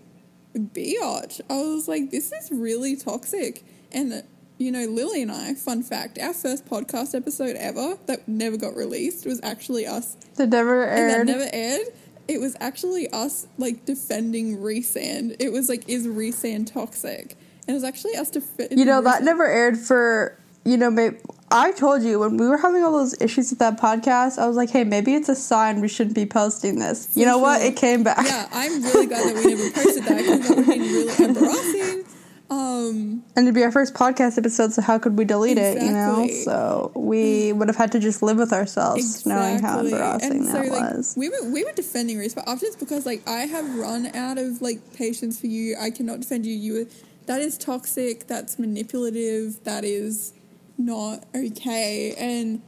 biatch. 0.56 1.40
I 1.50 1.54
was 1.54 1.88
like, 1.88 2.10
this 2.10 2.32
is 2.32 2.50
really 2.50 2.96
toxic. 2.96 3.64
And 3.92 4.24
you 4.56 4.72
know, 4.72 4.86
Lily 4.86 5.22
and 5.22 5.30
I, 5.30 5.54
fun 5.54 5.82
fact, 5.82 6.18
our 6.18 6.32
first 6.32 6.66
podcast 6.66 7.14
episode 7.14 7.54
ever 7.56 7.96
that 8.06 8.26
never 8.26 8.56
got 8.56 8.74
released 8.74 9.24
was 9.26 9.40
actually 9.42 9.86
us 9.86 10.16
That 10.36 10.48
never 10.48 10.84
and 10.84 11.10
that 11.10 11.26
never 11.26 11.48
aired. 11.52 11.86
It 12.26 12.40
was 12.40 12.56
actually 12.60 13.08
us 13.10 13.46
like 13.58 13.84
defending 13.84 14.58
Rhysand. 14.58 15.36
It 15.38 15.52
was 15.52 15.68
like, 15.68 15.88
is 15.88 16.06
Rhysand 16.06 16.72
toxic? 16.72 17.36
And 17.66 17.70
it 17.70 17.72
was 17.74 17.84
actually 17.84 18.16
us 18.16 18.30
defending. 18.30 18.78
you 18.78 18.86
know 18.86 19.02
that 19.02 19.22
never 19.22 19.46
aired 19.46 19.78
for 19.78 20.38
you 20.64 20.76
know. 20.76 20.90
Maybe 20.90 21.16
I 21.50 21.72
told 21.72 22.02
you 22.02 22.18
when 22.20 22.36
we 22.36 22.46
were 22.46 22.58
having 22.58 22.82
all 22.84 22.92
those 22.92 23.20
issues 23.20 23.50
with 23.50 23.58
that 23.60 23.80
podcast. 23.80 24.38
I 24.38 24.46
was 24.46 24.56
like, 24.56 24.70
hey, 24.70 24.84
maybe 24.84 25.14
it's 25.14 25.28
a 25.28 25.34
sign 25.34 25.80
we 25.80 25.88
shouldn't 25.88 26.16
be 26.16 26.26
posting 26.26 26.78
this. 26.78 27.08
You 27.14 27.24
For 27.24 27.30
know 27.30 27.38
what? 27.38 27.62
It 27.62 27.76
came 27.76 28.02
back. 28.02 28.24
Yeah, 28.24 28.48
I'm 28.52 28.82
really 28.82 29.06
glad 29.06 29.34
that 29.34 29.44
we 29.44 29.54
never 29.54 29.70
posted 29.70 30.04
that 30.04 30.18
because 30.18 30.48
that 30.48 30.56
would 30.56 30.66
been 30.66 30.80
really 30.80 31.24
embarrassing. 31.24 32.04
Um, 32.50 33.22
And 33.36 33.44
it'd 33.46 33.54
be 33.54 33.62
our 33.62 33.70
first 33.70 33.92
podcast 33.92 34.38
episode, 34.38 34.72
so 34.72 34.80
how 34.80 34.98
could 34.98 35.18
we 35.18 35.24
delete 35.26 35.58
it, 35.58 35.82
you 35.82 35.90
know? 35.90 36.26
So 36.44 36.92
we 36.94 37.52
would 37.52 37.68
have 37.68 37.76
had 37.76 37.92
to 37.92 37.98
just 38.00 38.22
live 38.22 38.38
with 38.38 38.52
ourselves, 38.54 39.26
knowing 39.26 39.60
how 39.60 39.80
embarrassing 39.80 40.30
And 40.32 40.46
so, 40.46 40.52
that 40.52 40.72
like, 40.72 40.94
was. 40.94 41.14
We 41.16 41.28
were 41.28 41.50
we 41.50 41.64
were 41.64 41.72
defending 41.72 42.18
Rhys, 42.18 42.34
but 42.34 42.48
after 42.48 42.64
it's 42.66 42.76
because 42.76 43.04
like 43.04 43.26
I 43.28 43.40
have 43.40 43.76
run 43.76 44.06
out 44.16 44.38
of 44.38 44.62
like 44.62 44.94
patience 44.94 45.38
for 45.38 45.46
you. 45.46 45.76
I 45.78 45.90
cannot 45.90 46.20
defend 46.20 46.46
you. 46.46 46.54
You 46.54 46.88
that 47.26 47.42
is 47.42 47.58
toxic. 47.58 48.26
That's 48.26 48.58
manipulative. 48.58 49.62
That 49.64 49.84
is 49.84 50.32
not 50.78 51.24
okay. 51.34 52.14
And 52.16 52.62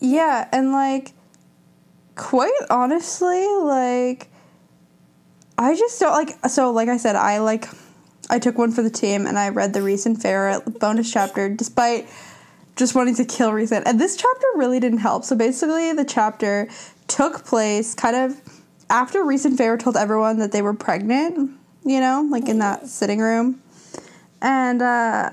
Yeah, 0.00 0.48
and 0.52 0.72
like, 0.72 1.12
quite 2.16 2.52
honestly, 2.68 3.46
like, 3.62 4.28
I 5.56 5.76
just 5.76 5.98
don't 6.00 6.12
like. 6.12 6.36
So, 6.48 6.70
like 6.72 6.88
I 6.88 6.96
said, 6.96 7.16
I 7.16 7.38
like, 7.38 7.68
I 8.28 8.38
took 8.38 8.58
one 8.58 8.72
for 8.72 8.82
the 8.82 8.90
team, 8.90 9.26
and 9.26 9.38
I 9.38 9.50
read 9.50 9.72
the 9.72 9.80
Rhysand 9.80 10.20
Feyre 10.20 10.78
bonus 10.78 11.10
chapter, 11.10 11.48
despite 11.48 12.08
just 12.76 12.94
wanting 12.94 13.14
to 13.16 13.24
kill 13.24 13.50
Rhysand. 13.50 13.82
And 13.86 14.00
this 14.00 14.16
chapter 14.16 14.46
really 14.56 14.80
didn't 14.80 14.98
help. 14.98 15.24
So 15.24 15.36
basically, 15.36 15.92
the 15.92 16.04
chapter 16.04 16.68
took 17.08 17.44
place 17.44 17.94
kind 17.94 18.16
of 18.16 18.40
after 18.88 19.20
Rhysand 19.20 19.56
Feyre 19.56 19.78
told 19.78 19.96
everyone 19.96 20.38
that 20.38 20.52
they 20.52 20.62
were 20.62 20.74
pregnant, 20.74 21.50
you 21.84 22.00
know, 22.00 22.26
like 22.30 22.48
in 22.48 22.56
Oh, 22.56 22.60
that 22.60 22.88
sitting 22.88 23.20
room. 23.20 23.62
And 24.42 24.82
uh, 24.82 25.30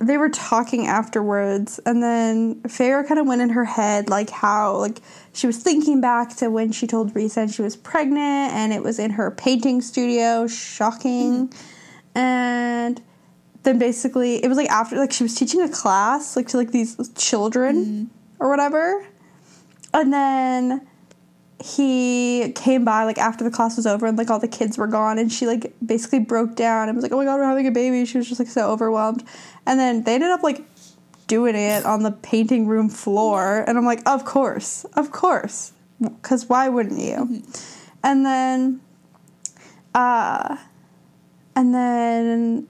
they 0.00 0.16
were 0.16 0.30
talking 0.30 0.86
afterwards, 0.86 1.78
and 1.84 2.02
then 2.02 2.62
Feyre 2.62 3.06
kind 3.06 3.20
of 3.20 3.26
went 3.26 3.42
in 3.42 3.50
her 3.50 3.66
head, 3.66 4.08
like 4.08 4.30
how, 4.30 4.78
like, 4.78 5.00
she 5.34 5.46
was 5.46 5.58
thinking 5.58 6.00
back 6.00 6.34
to 6.36 6.48
when 6.48 6.72
she 6.72 6.86
told 6.86 7.12
Risa 7.12 7.54
she 7.54 7.60
was 7.60 7.76
pregnant, 7.76 8.52
and 8.54 8.72
it 8.72 8.82
was 8.82 8.98
in 8.98 9.10
her 9.10 9.30
painting 9.30 9.82
studio. 9.82 10.46
Shocking. 10.46 11.48
Mm-hmm. 11.48 12.18
And 12.18 13.02
then 13.62 13.78
basically, 13.78 14.42
it 14.42 14.48
was 14.48 14.56
like 14.56 14.70
after, 14.70 14.96
like, 14.96 15.12
she 15.12 15.22
was 15.22 15.34
teaching 15.34 15.60
a 15.60 15.68
class, 15.68 16.34
like, 16.34 16.48
to 16.48 16.56
like 16.56 16.72
these 16.72 16.96
children 17.14 17.84
mm-hmm. 17.84 18.04
or 18.42 18.48
whatever. 18.48 19.06
And 19.92 20.12
then 20.12 20.88
he 21.62 22.52
came 22.54 22.84
by 22.84 23.04
like 23.04 23.18
after 23.18 23.44
the 23.44 23.50
class 23.50 23.76
was 23.76 23.86
over 23.86 24.06
and 24.06 24.16
like 24.16 24.30
all 24.30 24.38
the 24.38 24.48
kids 24.48 24.78
were 24.78 24.86
gone 24.86 25.18
and 25.18 25.30
she 25.30 25.46
like 25.46 25.74
basically 25.84 26.18
broke 26.18 26.54
down 26.54 26.88
and 26.88 26.96
was 26.96 27.02
like 27.02 27.12
oh 27.12 27.16
my 27.16 27.24
god 27.24 27.38
we're 27.38 27.44
having 27.44 27.66
a 27.66 27.70
baby. 27.70 28.04
She 28.06 28.18
was 28.18 28.28
just 28.28 28.40
like 28.40 28.48
so 28.48 28.70
overwhelmed. 28.70 29.24
And 29.66 29.78
then 29.78 30.04
they 30.04 30.14
ended 30.14 30.30
up 30.30 30.42
like 30.42 30.64
doing 31.26 31.54
it 31.54 31.84
on 31.84 32.02
the 32.02 32.10
painting 32.10 32.66
room 32.66 32.88
floor 32.88 33.62
and 33.68 33.78
i'm 33.78 33.84
like 33.84 34.02
of 34.04 34.24
course 34.24 34.84
of 34.96 35.12
course 35.12 35.72
because 36.00 36.48
why 36.48 36.68
wouldn't 36.68 36.98
you? 36.98 37.42
And 38.02 38.24
then 38.24 38.80
uh 39.94 40.56
and 41.54 41.74
then 41.74 42.66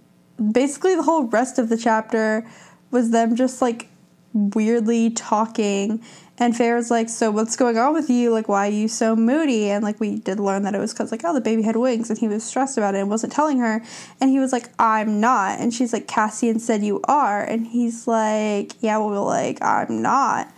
basically 0.53 0.97
the 0.97 1.03
whole 1.03 1.25
rest 1.25 1.59
of 1.59 1.69
the 1.69 1.77
chapter 1.77 2.47
was 2.91 3.11
them 3.11 3.37
just 3.37 3.63
like 3.63 3.89
weirdly 4.33 5.11
talking 5.11 6.03
and 6.41 6.57
Feyre's 6.57 6.91
like, 6.91 7.11
so 7.11 7.31
what's 7.31 7.55
going 7.55 7.77
on 7.77 7.93
with 7.93 8.09
you? 8.09 8.31
Like, 8.31 8.49
why 8.49 8.69
are 8.69 8.71
you 8.71 8.89
so 8.89 9.15
moody? 9.15 9.69
And 9.69 9.85
like, 9.85 10.01
we 10.01 10.17
did 10.17 10.41
learn 10.41 10.63
that 10.63 10.75
it 10.75 10.79
was 10.79 10.95
because 10.95 11.13
like, 11.13 11.21
oh, 11.23 11.35
the 11.35 11.41
baby 11.43 11.61
had 11.61 11.77
wings, 11.77 12.09
and 12.09 12.19
he 12.19 12.29
was 12.29 12.43
stressed 12.43 12.79
about 12.79 12.95
it 12.95 13.01
and 13.01 13.11
wasn't 13.11 13.35
telling 13.35 13.59
her. 13.59 13.83
And 14.23 14.31
he 14.31 14.39
was 14.39 14.51
like, 14.51 14.71
I'm 14.79 15.21
not. 15.21 15.61
And 15.61 15.73
she's 15.75 15.93
like, 15.93 16.09
Cassian 16.09 16.59
said 16.59 16.83
you 16.83 17.03
are. 17.05 17.43
And 17.43 17.67
he's 17.67 18.09
like, 18.09 18.73
yeah, 18.81 18.97
well, 18.97 19.27
like, 19.27 19.63
I'm 19.63 20.01
not. 20.01 20.51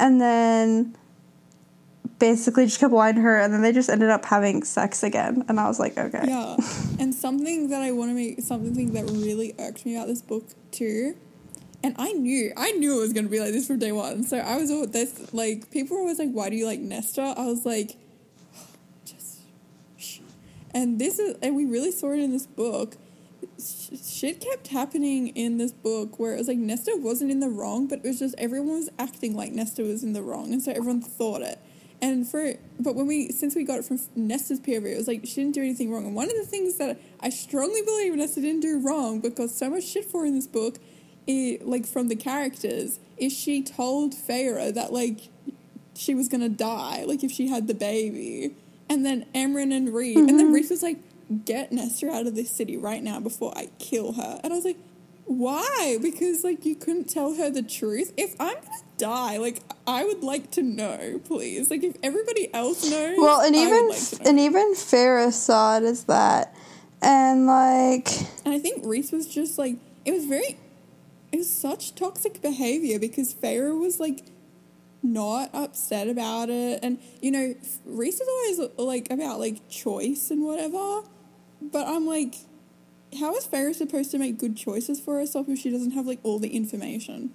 And 0.00 0.20
then 0.20 0.96
basically 2.18 2.64
just 2.64 2.80
kept 2.80 2.92
lying 2.92 3.14
to 3.14 3.20
her, 3.20 3.40
and 3.40 3.54
then 3.54 3.62
they 3.62 3.70
just 3.70 3.88
ended 3.88 4.10
up 4.10 4.24
having 4.24 4.64
sex 4.64 5.04
again. 5.04 5.44
And 5.48 5.60
I 5.60 5.68
was 5.68 5.78
like, 5.78 5.96
okay. 5.96 6.24
Yeah. 6.24 6.56
and 6.98 7.14
something 7.14 7.68
that 7.68 7.80
I 7.80 7.92
want 7.92 8.10
to 8.10 8.14
make 8.16 8.40
something 8.40 8.92
that 8.92 9.04
really 9.04 9.54
irked 9.56 9.86
me 9.86 9.94
about 9.94 10.08
this 10.08 10.20
book 10.20 10.46
too. 10.72 11.16
And 11.84 11.96
I 11.98 12.12
knew, 12.12 12.52
I 12.56 12.72
knew 12.72 12.98
it 12.98 13.00
was 13.00 13.12
gonna 13.12 13.28
be 13.28 13.40
like 13.40 13.52
this 13.52 13.66
from 13.66 13.78
day 13.78 13.92
one. 13.92 14.24
So 14.24 14.38
I 14.38 14.56
was 14.56 14.70
all 14.70 14.86
this 14.86 15.32
like 15.34 15.70
people 15.70 15.96
were 15.96 16.02
always 16.02 16.18
like, 16.18 16.30
"Why 16.30 16.48
do 16.48 16.56
you 16.56 16.66
like 16.66 16.80
Nesta?" 16.80 17.34
I 17.36 17.46
was 17.46 17.66
like, 17.66 17.96
just. 19.04 19.40
And 20.74 20.98
this 20.98 21.18
is, 21.18 21.36
and 21.42 21.54
we 21.56 21.64
really 21.66 21.90
saw 21.90 22.12
it 22.12 22.20
in 22.20 22.32
this 22.32 22.46
book. 22.46 22.96
Sh- 23.58 23.98
Shit 24.02 24.40
kept 24.40 24.68
happening 24.68 25.28
in 25.28 25.58
this 25.58 25.72
book 25.72 26.18
where 26.18 26.34
it 26.34 26.38
was 26.38 26.48
like 26.48 26.58
Nesta 26.58 26.96
wasn't 26.96 27.30
in 27.30 27.40
the 27.40 27.48
wrong, 27.48 27.88
but 27.88 27.98
it 27.98 28.04
was 28.04 28.20
just 28.20 28.34
everyone 28.38 28.76
was 28.76 28.88
acting 28.98 29.36
like 29.36 29.52
Nesta 29.52 29.82
was 29.82 30.04
in 30.04 30.12
the 30.12 30.22
wrong, 30.22 30.52
and 30.52 30.62
so 30.62 30.70
everyone 30.70 31.00
thought 31.02 31.42
it. 31.42 31.58
And 32.00 32.26
for 32.26 32.54
but 32.80 32.96
when 32.96 33.06
we 33.06 33.30
since 33.30 33.54
we 33.54 33.62
got 33.62 33.78
it 33.78 33.84
from 33.84 34.00
Nesta's 34.16 34.60
POV, 34.60 34.86
it 34.86 34.96
was 34.96 35.06
like 35.06 35.20
she 35.24 35.36
didn't 35.36 35.54
do 35.54 35.62
anything 35.62 35.90
wrong. 35.92 36.04
And 36.04 36.16
one 36.16 36.26
of 36.26 36.36
the 36.36 36.44
things 36.44 36.76
that 36.78 37.00
I 37.20 37.30
strongly 37.30 37.80
believe 37.82 38.14
Nesta 38.14 38.40
didn't 38.40 38.60
do 38.60 38.80
wrong 38.80 39.20
because 39.20 39.54
so 39.54 39.70
much 39.70 39.84
shit 39.84 40.04
for 40.04 40.26
in 40.26 40.34
this 40.34 40.48
book, 40.48 40.78
it, 41.26 41.66
like 41.66 41.86
from 41.86 42.08
the 42.08 42.16
characters, 42.16 42.98
is 43.16 43.32
she 43.32 43.62
told 43.62 44.14
Feyre 44.14 44.72
that 44.74 44.92
like 44.92 45.28
she 45.94 46.14
was 46.14 46.28
gonna 46.28 46.48
die, 46.48 47.04
like 47.06 47.22
if 47.22 47.30
she 47.30 47.48
had 47.48 47.66
the 47.66 47.74
baby. 47.74 48.54
And 48.88 49.06
then 49.06 49.26
Amren 49.34 49.74
and 49.74 49.94
Reed, 49.94 50.18
and 50.18 50.28
then 50.28 50.46
mm-hmm. 50.46 50.54
Rhys 50.54 50.70
was 50.70 50.82
like, 50.82 50.98
"Get 51.44 51.72
Nesta 51.72 52.10
out 52.10 52.26
of 52.26 52.34
this 52.34 52.50
city 52.50 52.76
right 52.76 53.02
now 53.02 53.20
before 53.20 53.56
I 53.56 53.70
kill 53.78 54.12
her." 54.12 54.40
And 54.42 54.52
I 54.52 54.56
was 54.56 54.66
like, 54.66 54.76
"Why?" 55.24 55.96
Because 56.02 56.44
like 56.44 56.66
you 56.66 56.74
couldn't 56.74 57.08
tell 57.08 57.34
her 57.34 57.48
the 57.48 57.62
truth. 57.62 58.12
If 58.18 58.34
I'm 58.38 58.54
gonna 58.54 58.84
die, 58.98 59.38
like 59.38 59.60
I 59.86 60.04
would 60.04 60.22
like 60.22 60.50
to 60.52 60.62
know, 60.62 61.20
please. 61.24 61.70
Like 61.70 61.82
if 61.84 61.96
everybody 62.02 62.52
else 62.52 62.90
knows, 62.90 63.16
Well, 63.16 63.40
and 63.40 63.56
even 63.56 63.88
like 63.88 64.26
and 64.26 64.38
even 64.38 64.74
Feyre 64.74 65.32
saw 65.32 65.78
it 65.78 65.84
as 65.84 66.04
that, 66.04 66.54
and 67.00 67.46
like 67.46 68.08
And 68.44 68.52
I 68.52 68.58
think 68.58 68.84
Rhys 68.84 69.10
was 69.10 69.26
just 69.26 69.56
like 69.56 69.76
it 70.04 70.12
was 70.12 70.26
very 70.26 70.58
was 71.38 71.50
such 71.50 71.94
toxic 71.94 72.42
behavior 72.42 72.98
because 72.98 73.34
Feyre 73.34 73.78
was 73.78 74.00
like 74.00 74.24
not 75.02 75.50
upset 75.52 76.08
about 76.08 76.48
it 76.50 76.78
and 76.82 76.98
you 77.20 77.30
know 77.30 77.54
Rhys 77.84 78.20
is 78.20 78.28
always 78.28 78.70
like 78.78 79.10
about 79.10 79.40
like 79.40 79.68
choice 79.68 80.30
and 80.30 80.44
whatever 80.44 81.02
but 81.60 81.86
I'm 81.88 82.06
like 82.06 82.36
how 83.18 83.34
is 83.34 83.46
Feyre 83.46 83.74
supposed 83.74 84.10
to 84.12 84.18
make 84.18 84.38
good 84.38 84.56
choices 84.56 85.00
for 85.00 85.18
herself 85.18 85.48
if 85.48 85.58
she 85.58 85.70
doesn't 85.70 85.90
have 85.92 86.06
like 86.06 86.20
all 86.22 86.38
the 86.38 86.54
information 86.54 87.32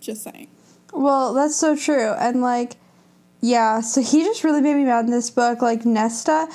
just 0.00 0.24
saying 0.24 0.48
Well, 0.92 1.34
that's 1.34 1.56
so 1.56 1.76
true. 1.76 2.12
And 2.12 2.40
like, 2.40 2.76
yeah, 3.40 3.80
so 3.80 4.02
he 4.02 4.22
just 4.22 4.44
really 4.44 4.60
made 4.60 4.74
me 4.76 4.84
mad 4.84 5.04
in 5.04 5.10
this 5.10 5.30
book. 5.30 5.62
Like, 5.62 5.84
Nesta, 5.84 6.48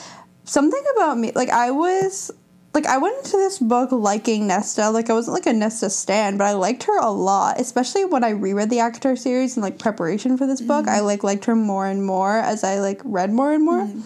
something 0.45 0.83
about 0.95 1.17
me, 1.17 1.31
like, 1.35 1.49
I 1.49 1.71
was, 1.71 2.31
like, 2.73 2.85
I 2.85 2.97
went 2.97 3.17
into 3.17 3.37
this 3.37 3.59
book 3.59 3.91
liking 3.91 4.47
Nesta. 4.47 4.89
Like, 4.89 5.09
I 5.09 5.13
wasn't 5.13 5.35
like 5.35 5.45
a 5.45 5.53
Nesta 5.53 5.89
stan, 5.89 6.37
but 6.37 6.45
I 6.45 6.53
liked 6.53 6.83
her 6.83 6.97
a 6.99 7.09
lot, 7.09 7.59
especially 7.59 8.05
when 8.05 8.23
I 8.23 8.29
reread 8.29 8.69
the 8.69 8.79
Actor 8.79 9.17
series 9.17 9.57
in 9.57 9.63
like 9.63 9.77
preparation 9.77 10.37
for 10.37 10.47
this 10.47 10.61
book. 10.61 10.87
I 10.87 10.97
mm-hmm. 10.97 11.05
like 11.05 11.23
liked 11.23 11.45
her 11.45 11.55
more 11.55 11.85
and 11.85 12.05
more 12.05 12.37
as 12.37 12.63
I 12.63 12.79
like 12.79 13.01
read 13.03 13.33
more 13.33 13.51
and 13.51 13.65
more. 13.65 13.85
Mm-hmm. 13.85 14.01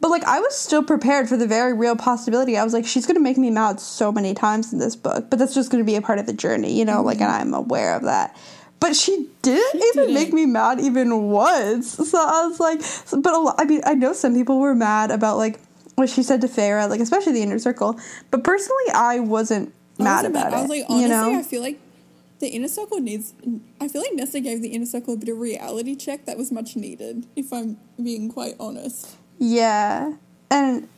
But 0.00 0.10
like 0.10 0.24
I 0.24 0.38
was 0.38 0.56
still 0.56 0.82
prepared 0.82 1.28
for 1.28 1.36
the 1.36 1.46
very 1.46 1.72
real 1.72 1.96
possibility. 1.96 2.56
I 2.56 2.64
was 2.64 2.72
like, 2.72 2.86
she's 2.86 3.06
gonna 3.06 3.20
make 3.20 3.38
me 3.38 3.50
mad 3.50 3.80
so 3.80 4.12
many 4.12 4.34
times 4.34 4.72
in 4.72 4.78
this 4.78 4.94
book, 4.94 5.28
but 5.30 5.38
that's 5.38 5.54
just 5.54 5.70
gonna 5.70 5.82
be 5.82 5.96
a 5.96 6.02
part 6.02 6.18
of 6.18 6.26
the 6.26 6.32
journey, 6.32 6.78
you 6.78 6.84
know. 6.84 7.02
Like, 7.02 7.20
and 7.20 7.30
mm-hmm. 7.30 7.40
I'm 7.40 7.54
aware 7.54 7.96
of 7.96 8.02
that. 8.02 8.36
But 8.80 8.94
she 8.94 9.28
didn't 9.42 9.82
even 9.82 10.04
didn't. 10.04 10.14
make 10.14 10.32
me 10.32 10.46
mad 10.46 10.78
even 10.78 11.30
once. 11.30 11.96
So 12.08 12.18
I 12.18 12.46
was 12.46 12.60
like, 12.60 12.80
but 13.22 13.34
a 13.34 13.38
lot, 13.38 13.56
I 13.58 13.64
mean, 13.64 13.80
I 13.84 13.94
know 13.94 14.12
some 14.12 14.34
people 14.34 14.60
were 14.60 14.74
mad 14.74 15.10
about 15.10 15.36
like 15.36 15.58
what 15.98 16.08
she 16.08 16.22
said 16.22 16.40
to 16.42 16.48
Feyre, 16.48 16.88
like 16.88 17.00
especially 17.00 17.32
the 17.32 17.42
inner 17.42 17.58
circle. 17.58 17.98
But 18.30 18.44
personally, 18.44 18.90
I 18.94 19.20
wasn't 19.20 19.74
I 19.98 20.02
mad 20.02 20.16
wasn't 20.16 20.36
about 20.36 20.54
I 20.54 20.58
it. 20.58 20.60
was 20.62 20.70
like 20.70 20.84
honestly 20.88 21.02
you 21.02 21.08
know, 21.08 21.38
I 21.38 21.42
feel 21.42 21.60
like 21.60 21.80
the 22.38 22.48
inner 22.48 22.68
circle 22.68 23.00
needs 23.00 23.34
I 23.80 23.88
feel 23.88 24.02
like 24.02 24.14
Nesta 24.14 24.40
gave 24.40 24.62
the 24.62 24.68
inner 24.68 24.86
circle 24.86 25.14
a 25.14 25.16
bit 25.16 25.28
of 25.28 25.38
reality 25.38 25.96
check 25.96 26.24
that 26.26 26.38
was 26.38 26.52
much 26.52 26.76
needed 26.76 27.26
if 27.34 27.52
I'm 27.52 27.78
being 28.02 28.30
quite 28.30 28.54
honest 28.60 29.16
yeah, 29.38 30.14
and. 30.50 30.88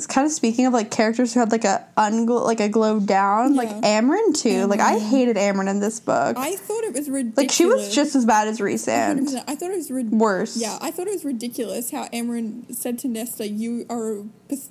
It's 0.00 0.06
kind 0.06 0.26
of 0.26 0.32
speaking 0.32 0.64
of 0.64 0.72
like 0.72 0.90
characters 0.90 1.34
who 1.34 1.40
had 1.40 1.52
like 1.52 1.66
a 1.66 1.86
unglow, 1.94 2.42
like 2.42 2.58
a 2.58 2.70
glow 2.70 3.00
down, 3.00 3.54
like 3.54 3.68
Yeah. 3.68 4.00
Amren 4.00 4.34
too. 4.34 4.64
Like 4.64 4.80
I 4.80 4.94
mm-hmm. 4.94 5.10
hated 5.10 5.36
Amren 5.36 5.68
in 5.68 5.80
this 5.80 6.00
book. 6.00 6.38
I 6.38 6.56
thought 6.56 6.84
it 6.84 6.94
was 6.94 7.10
ridiculous. 7.10 7.36
Like 7.36 7.50
she 7.50 7.66
was 7.66 7.94
just 7.94 8.16
as 8.16 8.24
bad 8.24 8.48
as 8.48 8.62
Rhys 8.62 8.88
and 8.88 9.28
100%. 9.28 9.44
I 9.46 9.54
thought 9.54 9.72
it 9.72 9.76
was 9.76 9.90
rid- 9.90 10.10
worse. 10.10 10.56
Yeah, 10.56 10.78
I 10.80 10.90
thought 10.90 11.06
it 11.06 11.12
was 11.12 11.26
ridiculous 11.26 11.90
how 11.90 12.06
Amren 12.14 12.74
said 12.74 12.98
to 13.00 13.08
Nesta, 13.08 13.46
"You 13.46 13.84
are 13.90 14.22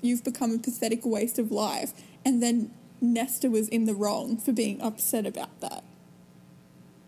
you've 0.01 0.23
become 0.23 0.51
a 0.51 0.57
pathetic 0.57 1.05
waste 1.05 1.37
of 1.37 1.51
life," 1.51 1.93
and 2.25 2.41
then 2.41 2.71
Nesta 2.99 3.51
was 3.51 3.67
in 3.67 3.85
the 3.85 3.93
wrong 3.93 4.35
for 4.35 4.51
being 4.51 4.81
upset 4.81 5.27
about 5.27 5.59
that. 5.61 5.83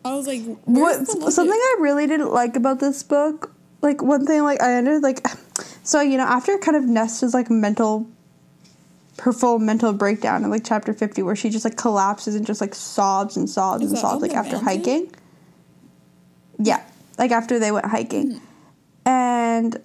I 0.06 0.14
was 0.14 0.28
like, 0.28 0.44
What 0.44 0.60
where's 0.66 1.08
the 1.08 1.18
logic? 1.18 1.34
something 1.34 1.60
I 1.60 1.78
really 1.80 2.06
didn't 2.06 2.32
like 2.32 2.56
about 2.56 2.80
this 2.80 3.02
book, 3.02 3.52
like 3.82 4.02
one 4.02 4.26
thing 4.26 4.44
like 4.44 4.62
I 4.62 4.74
ended 4.74 5.04
like 5.04 5.26
so 5.84 6.02
you 6.02 6.18
know 6.18 6.24
after 6.26 6.58
kind 6.58 6.78
of 6.78 6.84
Nesta's 6.84 7.34
like 7.34 7.50
mental 7.50 8.08
her 9.20 9.34
full 9.34 9.60
mental 9.60 9.94
breakdown 9.94 10.44
in 10.44 10.50
like 10.50 10.64
chapter 10.66 10.94
50 10.94 11.22
where 11.24 11.36
she 11.36 11.50
just 11.50 11.66
like 11.66 11.78
collapses 11.78 12.36
and 12.36 12.46
just 12.46 12.62
like 12.62 12.74
sobs 12.74 13.38
and 13.38 13.50
sobs 13.50 13.84
Is 13.84 13.92
and 13.92 14.00
sobs 14.00 14.22
like 14.22 14.34
after 14.34 14.58
hiking. 14.58 15.14
Yeah, 16.58 16.84
like 17.18 17.32
after 17.32 17.60
they 17.60 17.72
went 17.72 17.86
hiking. 17.86 18.34
Mm-hmm. 18.34 18.46
And 19.08 19.82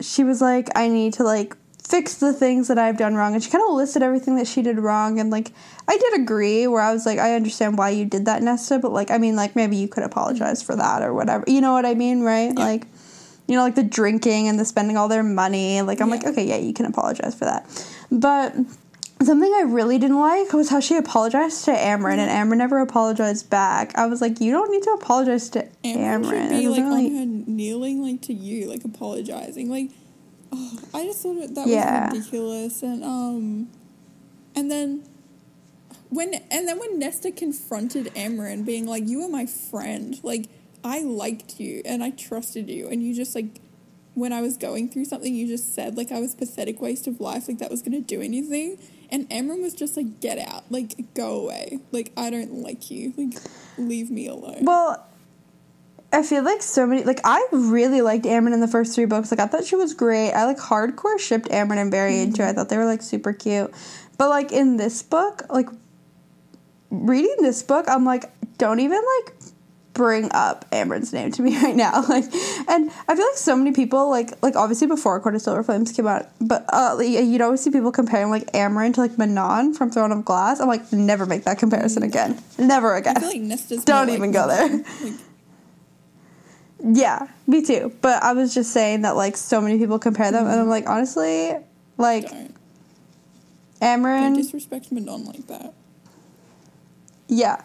she 0.00 0.24
was 0.24 0.40
like 0.40 0.68
I 0.76 0.88
need 0.88 1.14
to 1.14 1.22
like 1.24 1.56
fix 1.82 2.16
the 2.16 2.32
things 2.34 2.68
that 2.68 2.78
I've 2.78 2.98
done 2.98 3.14
wrong 3.14 3.32
and 3.32 3.42
she 3.42 3.50
kind 3.50 3.64
of 3.66 3.74
listed 3.74 4.02
everything 4.02 4.36
that 4.36 4.46
she 4.46 4.60
did 4.60 4.78
wrong 4.78 5.18
and 5.18 5.30
like 5.30 5.52
I 5.88 5.96
did 5.96 6.20
agree 6.20 6.66
where 6.66 6.82
I 6.82 6.92
was 6.92 7.06
like 7.06 7.18
I 7.18 7.34
understand 7.34 7.78
why 7.78 7.88
you 7.90 8.04
did 8.04 8.26
that 8.26 8.42
Nesta 8.42 8.78
but 8.78 8.92
like 8.92 9.10
I 9.10 9.16
mean 9.16 9.36
like 9.36 9.56
maybe 9.56 9.76
you 9.76 9.88
could 9.88 10.02
apologize 10.04 10.62
for 10.62 10.76
that 10.76 11.00
or 11.02 11.14
whatever 11.14 11.44
you 11.46 11.62
know 11.62 11.72
what 11.72 11.86
I 11.86 11.94
mean 11.94 12.20
right 12.20 12.52
Yeah. 12.54 12.62
like 12.62 12.86
you 13.48 13.56
know 13.56 13.62
like 13.62 13.74
the 13.74 13.82
drinking 13.82 14.46
and 14.48 14.58
the 14.58 14.64
spending 14.64 14.96
all 14.96 15.08
their 15.08 15.24
money 15.24 15.82
like 15.82 16.00
I'm 16.00 16.10
like 16.10 16.24
okay 16.24 16.46
yeah 16.46 16.56
you 16.58 16.72
can 16.72 16.86
apologize 16.86 17.34
for 17.34 17.46
that 17.46 17.66
but 18.12 18.54
something 19.20 19.52
I 19.52 19.62
really 19.66 19.98
didn't 19.98 20.20
like 20.20 20.52
was 20.52 20.68
how 20.70 20.78
she 20.78 20.96
apologized 20.96 21.64
to 21.64 21.72
Amren 21.72 22.18
and 22.18 22.30
Amren 22.30 22.58
never 22.58 22.78
apologized 22.78 23.50
back 23.50 23.96
I 23.98 24.06
was 24.06 24.20
like 24.20 24.40
you 24.40 24.52
don't 24.52 24.70
need 24.70 24.84
to 24.84 24.90
apologize 24.90 25.48
to 25.50 25.66
Amren 25.82 26.22
Amren, 26.24 26.48
should 26.50 26.50
be 26.50 26.68
like 26.68 26.78
really- 26.84 27.06
on 27.08 27.16
her 27.16 27.50
kneeling 27.50 28.02
like 28.02 28.20
to 28.22 28.32
you, 28.32 28.68
like 28.68 28.84
apologizing. 28.84 29.68
Like, 29.70 29.90
oh, 30.52 30.78
I 30.94 31.04
just 31.06 31.22
thought 31.22 31.54
that 31.54 31.66
Yeah. 31.66 32.10
was 32.10 32.18
ridiculous. 32.18 32.82
And 32.82 33.02
um, 33.02 33.68
and 34.54 34.70
then 34.70 35.02
when 36.10 36.34
and 36.50 36.68
then 36.68 36.78
when 36.78 36.98
Nesta 36.98 37.32
confronted 37.32 38.06
Amren, 38.14 38.64
being 38.64 38.86
like, 38.86 39.08
"You 39.08 39.22
were 39.22 39.28
my 39.28 39.46
friend. 39.46 40.18
Like, 40.22 40.48
I 40.84 41.02
liked 41.02 41.60
you 41.60 41.82
and 41.84 42.02
I 42.02 42.10
trusted 42.10 42.68
you, 42.68 42.88
and 42.88 43.02
you 43.02 43.14
just 43.14 43.34
like 43.34 43.60
when 44.14 44.32
I 44.32 44.40
was 44.40 44.56
going 44.56 44.88
through 44.88 45.04
something, 45.04 45.32
you 45.32 45.46
just 45.46 45.74
said 45.74 45.96
like 45.96 46.10
I 46.10 46.20
was 46.20 46.34
pathetic 46.34 46.80
waste 46.80 47.06
of 47.06 47.20
life, 47.20 47.48
like 47.48 47.58
that 47.58 47.70
was 47.70 47.82
gonna 47.82 48.00
do 48.00 48.20
anything. 48.20 48.78
And 49.10 49.28
Amren 49.30 49.62
was 49.62 49.72
just 49.72 49.96
like, 49.96 50.20
get 50.20 50.38
out, 50.38 50.64
like 50.70 51.14
go 51.14 51.40
away, 51.40 51.78
like 51.92 52.12
I 52.16 52.30
don't 52.30 52.54
like 52.54 52.90
you, 52.90 53.14
like 53.16 53.40
leave 53.78 54.10
me 54.10 54.26
alone. 54.26 54.60
Well, 54.62 55.06
I 56.12 56.22
feel 56.22 56.42
like 56.42 56.62
so 56.62 56.86
many 56.86 57.04
like 57.04 57.20
I 57.24 57.46
really 57.52 58.00
liked 58.00 58.24
Amren 58.24 58.54
in 58.54 58.60
the 58.60 58.68
first 58.68 58.94
three 58.94 59.04
books. 59.04 59.30
Like 59.30 59.40
I 59.40 59.46
thought 59.46 59.64
she 59.64 59.76
was 59.76 59.94
great. 59.94 60.32
I 60.32 60.46
like 60.46 60.58
hardcore 60.58 61.18
shipped 61.18 61.48
Amren 61.48 61.78
and 61.78 61.90
Barry 61.90 62.12
mm-hmm. 62.12 62.28
into. 62.28 62.46
I 62.46 62.52
thought 62.52 62.70
they 62.70 62.78
were 62.78 62.86
like 62.86 63.02
super 63.02 63.32
cute. 63.32 63.72
But 64.16 64.30
like 64.30 64.50
in 64.50 64.78
this 64.78 65.02
book, 65.02 65.42
like 65.48 65.68
reading 66.90 67.36
this 67.40 67.62
book, 67.62 67.86
I'm 67.88 68.04
like, 68.04 68.30
don't 68.58 68.80
even 68.80 69.00
like 69.18 69.37
bring 69.98 70.30
up 70.32 70.64
Amren's 70.70 71.12
name 71.12 71.30
to 71.32 71.42
me 71.42 71.58
right 71.62 71.76
now. 71.76 72.02
Like, 72.08 72.24
and 72.68 72.90
I 73.08 73.14
feel 73.14 73.26
like 73.26 73.36
so 73.36 73.54
many 73.54 73.72
people 73.72 74.08
like 74.08 74.40
like 74.42 74.56
obviously 74.56 74.86
before 74.86 75.20
Court 75.20 75.34
of 75.34 75.42
Silver 75.42 75.62
Flames 75.62 75.92
came 75.92 76.06
out, 76.06 76.28
but 76.40 76.64
uh, 76.72 76.96
you'd 77.00 77.42
always 77.42 77.60
see 77.60 77.70
people 77.70 77.92
comparing 77.92 78.30
like 78.30 78.50
Amren 78.52 78.94
to 78.94 79.00
like 79.00 79.18
Manon 79.18 79.74
from 79.74 79.90
Throne 79.90 80.12
of 80.12 80.24
Glass. 80.24 80.60
I'm 80.60 80.68
like, 80.68 80.90
never 80.92 81.26
make 81.26 81.44
that 81.44 81.58
comparison 81.58 82.02
again. 82.02 82.40
Never 82.56 82.94
again. 82.94 83.16
Like 83.16 83.84
don't 83.84 84.08
even 84.08 84.32
like 84.32 84.32
go 84.32 84.48
there. 84.48 84.78
Like, 84.78 85.20
yeah, 86.82 87.26
me 87.46 87.64
too. 87.64 87.92
But 88.00 88.22
I 88.22 88.32
was 88.32 88.54
just 88.54 88.72
saying 88.72 89.02
that 89.02 89.16
like 89.16 89.36
so 89.36 89.60
many 89.60 89.78
people 89.78 89.98
compare 89.98 90.30
them, 90.30 90.44
mm-hmm. 90.44 90.52
and 90.52 90.60
I'm 90.62 90.68
like, 90.68 90.88
honestly, 90.88 91.56
like. 91.98 92.30
Amren. 93.80 94.20
Don't 94.20 94.34
disrespect 94.34 94.90
Manon 94.90 95.24
like 95.24 95.46
that. 95.46 95.72
Yeah. 97.28 97.62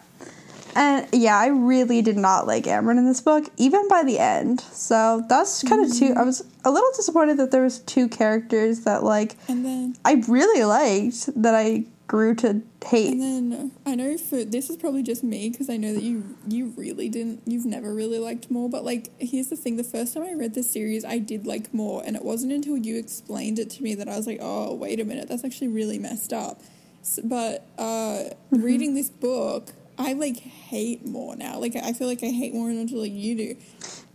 And 0.74 1.06
yeah, 1.12 1.38
I 1.38 1.46
really 1.46 2.02
did 2.02 2.16
not 2.16 2.46
like 2.46 2.64
Amren 2.64 2.98
in 2.98 3.06
this 3.06 3.20
book, 3.20 3.44
even 3.56 3.88
by 3.88 4.02
the 4.02 4.18
end. 4.18 4.60
So 4.60 5.24
that's 5.28 5.62
kind 5.62 5.84
of 5.84 5.96
two. 5.96 6.14
I 6.16 6.22
was 6.22 6.44
a 6.64 6.70
little 6.70 6.90
disappointed 6.96 7.36
that 7.38 7.50
there 7.50 7.62
was 7.62 7.80
two 7.80 8.08
characters 8.08 8.80
that 8.80 9.04
like 9.04 9.36
and 9.48 9.64
then 9.64 9.96
I 10.04 10.22
really 10.26 10.64
liked 10.64 11.30
that 11.42 11.54
I 11.54 11.84
grew 12.06 12.34
to 12.34 12.62
hate. 12.84 13.12
And 13.12 13.52
then 13.52 13.72
I 13.86 13.94
know 13.94 14.16
for 14.18 14.44
this 14.44 14.68
is 14.68 14.76
probably 14.76 15.02
just 15.02 15.24
me 15.24 15.48
because 15.50 15.70
I 15.70 15.76
know 15.76 15.94
that 15.94 16.02
you 16.02 16.36
you 16.46 16.72
really 16.76 17.08
didn't 17.08 17.42
you've 17.46 17.66
never 17.66 17.94
really 17.94 18.18
liked 18.18 18.50
Mor. 18.50 18.68
But 18.68 18.84
like 18.84 19.10
here's 19.20 19.48
the 19.48 19.56
thing: 19.56 19.76
the 19.76 19.84
first 19.84 20.14
time 20.14 20.24
I 20.24 20.32
read 20.32 20.54
this 20.54 20.70
series, 20.70 21.04
I 21.04 21.18
did 21.18 21.46
like 21.46 21.72
Mor, 21.72 22.02
and 22.04 22.16
it 22.16 22.24
wasn't 22.24 22.52
until 22.52 22.76
you 22.76 22.98
explained 22.98 23.58
it 23.58 23.70
to 23.70 23.82
me 23.82 23.94
that 23.94 24.08
I 24.08 24.16
was 24.16 24.26
like, 24.26 24.38
oh 24.40 24.74
wait 24.74 25.00
a 25.00 25.04
minute, 25.04 25.28
that's 25.28 25.44
actually 25.44 25.68
really 25.68 25.98
messed 25.98 26.32
up. 26.32 26.60
So, 27.02 27.22
but 27.24 27.66
uh, 27.78 27.82
mm-hmm. 27.82 28.62
reading 28.62 28.94
this 28.94 29.10
book, 29.10 29.72
I 29.98 30.14
like 30.14 30.36
hate 30.38 31.06
Mor 31.06 31.36
now. 31.36 31.58
Like 31.58 31.76
I 31.76 31.92
feel 31.92 32.08
like 32.08 32.22
I 32.22 32.30
hate 32.30 32.54
Mor 32.54 32.70
until 32.70 33.00
like 33.00 33.12
you 33.12 33.36
do. 33.36 33.56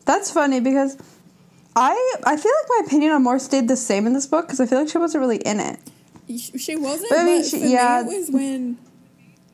That's 0.06 0.32
funny 0.32 0.60
because. 0.60 0.98
I 1.76 2.16
I 2.26 2.36
feel 2.36 2.52
like 2.62 2.70
my 2.70 2.82
opinion 2.88 3.12
on 3.12 3.24
Mor 3.24 3.38
stayed 3.38 3.68
the 3.68 3.78
same 3.78 4.08
in 4.08 4.14
this 4.14 4.26
book 4.26 4.48
because 4.48 4.60
I 4.60 4.66
feel 4.66 4.80
like 4.80 4.90
she 4.90 4.98
wasn't 4.98 5.22
really 5.22 5.38
in 5.38 5.60
it. 5.60 5.80
She 6.58 6.76
wasn't, 6.76 7.10
but, 7.10 7.20
I 7.20 7.24
mean, 7.24 7.42
but 7.42 7.48
she, 7.48 7.72
yeah. 7.72 8.04
me 8.06 8.16
it 8.16 8.20
was 8.20 8.32
when 8.32 8.78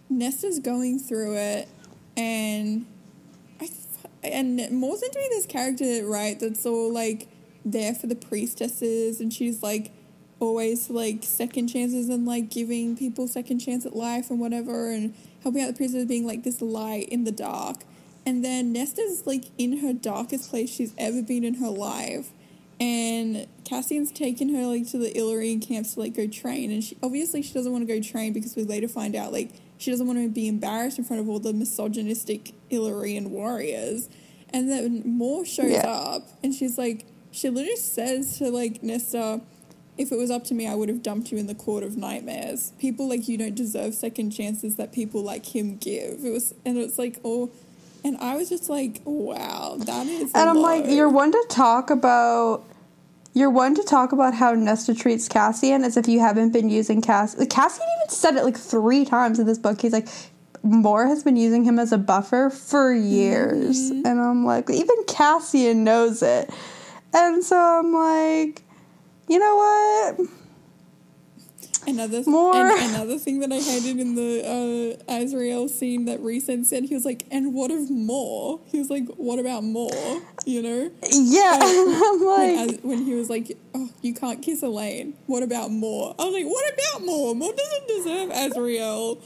Nesta's 0.10 0.60
going 0.60 0.98
through 0.98 1.36
it, 1.36 1.68
and 2.16 2.86
I 3.60 3.70
and 4.24 4.72
Mor's 4.72 5.04
into 5.04 5.20
be 5.20 5.28
this 5.30 5.46
character 5.46 6.08
right 6.08 6.40
that's 6.40 6.66
all 6.66 6.92
like 6.92 7.28
there 7.64 7.94
for 7.94 8.08
the 8.08 8.16
priestesses, 8.16 9.20
and 9.20 9.32
she's 9.32 9.62
like 9.62 9.92
always 10.40 10.90
like 10.90 11.24
second 11.24 11.68
chances 11.68 12.10
and 12.10 12.26
like 12.26 12.50
giving 12.50 12.98
people 12.98 13.28
second 13.28 13.60
chance 13.60 13.86
at 13.86 13.96
life 13.96 14.30
and 14.30 14.40
whatever, 14.40 14.90
and 14.90 15.14
helping 15.46 15.62
out 15.62 15.68
the 15.68 15.74
priestesses 15.74 16.08
being 16.08 16.28
like 16.28 16.44
this 16.44 16.62
light 16.62 17.08
in 17.08 17.24
the 17.24 17.32
dark. 17.32 17.84
And 18.26 18.44
then 18.44 18.74
Nesta's 18.74 19.26
like 19.26 19.46
in 19.58 19.78
her 19.78 19.94
darkest 19.94 20.50
place 20.50 20.70
she's 20.70 20.94
ever 20.98 21.22
been 21.22 21.46
in 21.46 21.56
her 21.56 21.70
life 21.70 22.32
and 22.80 23.48
Cassian's 23.64 24.12
taken 24.12 24.54
her 24.54 24.66
like 24.66 24.88
to 24.90 24.98
the 24.98 25.18
Illyrian 25.18 25.60
camps 25.60 25.94
to 25.94 26.02
like 26.02 26.16
go 26.16 26.28
train, 26.28 26.72
and 26.72 26.84
she 26.84 26.98
obviously 27.02 27.42
she 27.42 27.54
doesn't 27.54 27.72
want 27.72 27.88
to 27.88 27.94
go 27.94 28.02
train 28.02 28.34
because 28.34 28.56
we 28.56 28.64
later 28.64 28.88
find 28.88 29.16
out 29.16 29.32
like 29.32 29.52
she 29.78 29.92
doesn't 29.92 30.08
want 30.08 30.20
to 30.20 30.30
be 30.30 30.48
embarrassed 30.48 30.98
in 30.98 31.04
front 31.04 31.22
of 31.22 31.30
all 31.30 31.40
the 31.40 31.54
misogynistic 31.54 32.54
Illyrian 32.70 33.32
warriors, 33.32 34.10
and 34.50 34.70
then 34.70 35.04
Mor 35.06 35.46
shows 35.46 35.72
yeah. 35.72 35.88
up, 35.88 36.28
and 36.44 36.54
she's 36.54 36.78
like, 36.78 37.06
she 37.32 37.50
literally 37.50 37.78
says 37.78 38.38
to 38.40 38.50
like 38.50 38.84
Nesta, 38.84 39.42
if 39.98 40.12
it 40.12 40.18
was 40.18 40.30
up 40.30 40.44
to 40.46 40.54
me, 40.54 40.68
I 40.68 40.76
would 40.76 40.90
have 40.90 41.02
dumped 41.02 41.32
you 41.32 41.38
in 41.38 41.48
the 41.48 41.56
court 41.56 41.84
of 41.84 41.96
nightmares. 41.98 42.74
People 42.80 43.08
like 43.08 43.28
you 43.28 43.38
don't 43.38 43.56
deserve 43.56 43.94
second 43.94 44.32
chances 44.32 44.76
that 44.76 44.92
people 44.92 45.24
like 45.24 45.56
him 45.56 45.78
give. 45.78 46.24
It 46.24 46.32
was, 46.32 46.54
and 46.66 46.78
it's 46.78 46.98
like, 46.98 47.20
oh, 47.24 47.52
and 48.04 48.18
I 48.18 48.36
was 48.36 48.50
just 48.50 48.70
like, 48.70 49.02
wow, 49.06 49.78
that 49.80 50.06
is. 50.08 50.32
And 50.36 50.50
I'm 50.50 50.62
like, 50.62 50.86
you're 50.88 51.10
one 51.10 51.32
to 51.32 51.46
talk 51.50 51.90
about. 51.90 52.64
You're 53.34 53.50
one 53.50 53.76
to 53.76 53.84
talk 53.84 54.14
about 54.14 54.34
how 54.34 54.54
Nesta 54.54 54.96
treats 54.96 55.28
Cassian 55.28 55.84
as 55.84 55.98
if 55.98 56.08
you 56.08 56.22
haven't 56.22 56.54
been 56.54 56.70
using 56.70 57.02
Cass. 57.02 57.36
Cassian 57.50 57.86
even 57.98 58.10
said 58.10 58.38
it 58.38 58.46
like 58.46 58.56
three 58.56 59.04
times 59.04 59.40
in 59.40 59.46
this 59.46 59.58
book. 59.58 59.82
He's 59.82 59.92
like, 59.92 60.08
Mor 60.64 61.06
has 61.06 61.24
been 61.24 61.36
using 61.36 61.66
him 61.66 61.78
as 61.78 61.92
a 61.92 61.98
buffer 61.98 62.50
for 62.50 62.94
years. 62.94 63.92
Mm-hmm. 63.92 64.08
And 64.08 64.22
I'm 64.22 64.46
like, 64.46 64.70
even 64.70 64.96
Cassian 65.06 65.84
knows 65.84 66.24
it. 66.24 66.50
And 67.14 67.44
so 67.44 67.58
I'm 67.58 67.94
like, 67.94 68.64
you 69.28 69.40
know 69.40 69.56
what? 69.56 70.30
Another 71.88 72.18
th- 72.18 72.28
more 72.28 72.56
another 72.56 73.20
thing 73.20 73.40
that 73.42 73.52
I 73.52 73.60
hated 73.60 74.00
in 74.00 74.16
the 74.16 74.42
uh, 74.44 75.12
Azriel 75.12 75.70
scene 75.70 76.06
that 76.06 76.20
Rhys 76.20 76.46
said 76.46 76.86
he 76.86 76.96
was 76.96 77.06
like, 77.06 77.26
and 77.30 77.54
what 77.54 77.70
of 77.70 77.92
Mor?" 77.92 78.60
He 78.66 78.80
was 78.80 78.90
like, 78.90 79.06
what 79.18 79.38
about 79.38 79.64
Mor?" 79.64 79.92
You 80.46 80.62
know? 80.64 80.92
Yeah, 81.12 81.60
I'm 81.62 82.22
like 82.22 82.82
when, 82.82 82.90
when, 82.90 83.06
he 83.06 83.14
was 83.14 83.30
like, 83.30 83.56
oh, 83.76 83.90
you 84.02 84.14
can't 84.14 84.42
kiss 84.42 84.64
Elain. 84.64 85.14
What 85.28 85.44
about 85.44 85.70
Mor?" 85.70 86.16
I 86.18 86.26
was 86.26 86.34
like, 86.34 86.46
what 86.46 86.74
about 86.74 87.06
Mor? 87.06 87.36
Mor 87.36 87.54
doesn't 87.54 87.88
deserve 87.88 88.30
Azriel. 88.32 89.22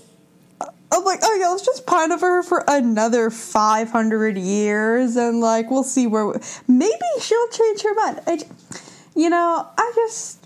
I'm 0.92 1.04
like, 1.06 1.20
oh 1.24 1.38
yeah, 1.40 1.48
let's 1.50 1.66
just 1.66 1.86
pine 1.86 2.12
over 2.12 2.28
her 2.28 2.44
for 2.44 2.66
another 2.68 3.30
500 3.30 4.38
years, 4.38 5.16
and 5.16 5.40
like 5.40 5.72
we'll 5.72 5.84
see 5.84 6.08
where. 6.08 6.26
We, 6.28 6.34
maybe 6.68 7.00
she'll 7.22 7.50
change 7.50 7.84
her 7.84 7.94
mind. 7.94 8.22
I, 8.28 8.40
you 9.16 9.30
know, 9.30 9.68
I 9.78 9.92
just 9.96 10.40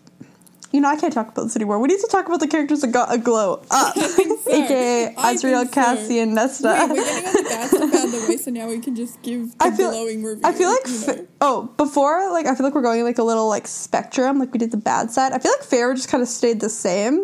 you 0.73 0.81
know, 0.81 0.89
I 0.89 0.95
can't 0.95 1.13
talk 1.13 1.29
about 1.29 1.43
this 1.43 1.55
anymore. 1.55 1.77
We 1.77 1.87
need 1.87 1.99
to 1.99 2.07
talk 2.07 2.25
about 2.25 2.39
the 2.39 2.47
characters 2.47 2.81
that 2.81 2.87
got 2.87 3.13
a 3.13 3.19
glow 3.19 3.63
up, 3.69 3.95
aka 3.97 5.13
Azriel, 5.15 5.71
Cassie, 5.71 6.17
and 6.17 6.33
Nesta. 6.33 6.87
Wait, 6.89 6.89
we're 6.89 6.95
getting 6.95 7.27
on 7.27 7.33
the 7.33 7.43
bad 7.43 7.67
stuff 7.69 7.93
out 7.93 8.05
of 8.05 8.11
the 8.11 8.25
way, 8.27 8.37
so 8.37 8.49
now 8.49 8.67
we 8.67 8.79
can 8.79 8.95
just 8.95 9.21
give 9.21 9.55
the 9.59 9.71
feel, 9.71 9.91
glowing 9.91 10.23
review. 10.23 10.41
I 10.43 10.51
feel 10.51 10.69
like 10.69 10.87
fa- 10.87 11.27
oh, 11.41 11.71
before 11.77 12.31
like 12.31 12.47
I 12.47 12.55
feel 12.55 12.65
like 12.65 12.73
we're 12.73 12.81
going 12.81 13.03
like 13.03 13.19
a 13.19 13.23
little 13.23 13.47
like 13.47 13.67
spectrum, 13.67 14.39
like 14.39 14.51
we 14.51 14.57
did 14.57 14.71
the 14.71 14.77
bad 14.77 15.11
side. 15.11 15.31
I 15.31 15.37
feel 15.37 15.51
like 15.51 15.61
Feyre 15.61 15.95
just 15.95 16.09
kind 16.09 16.23
of 16.23 16.27
stayed 16.27 16.59
the 16.59 16.69
same. 16.69 17.23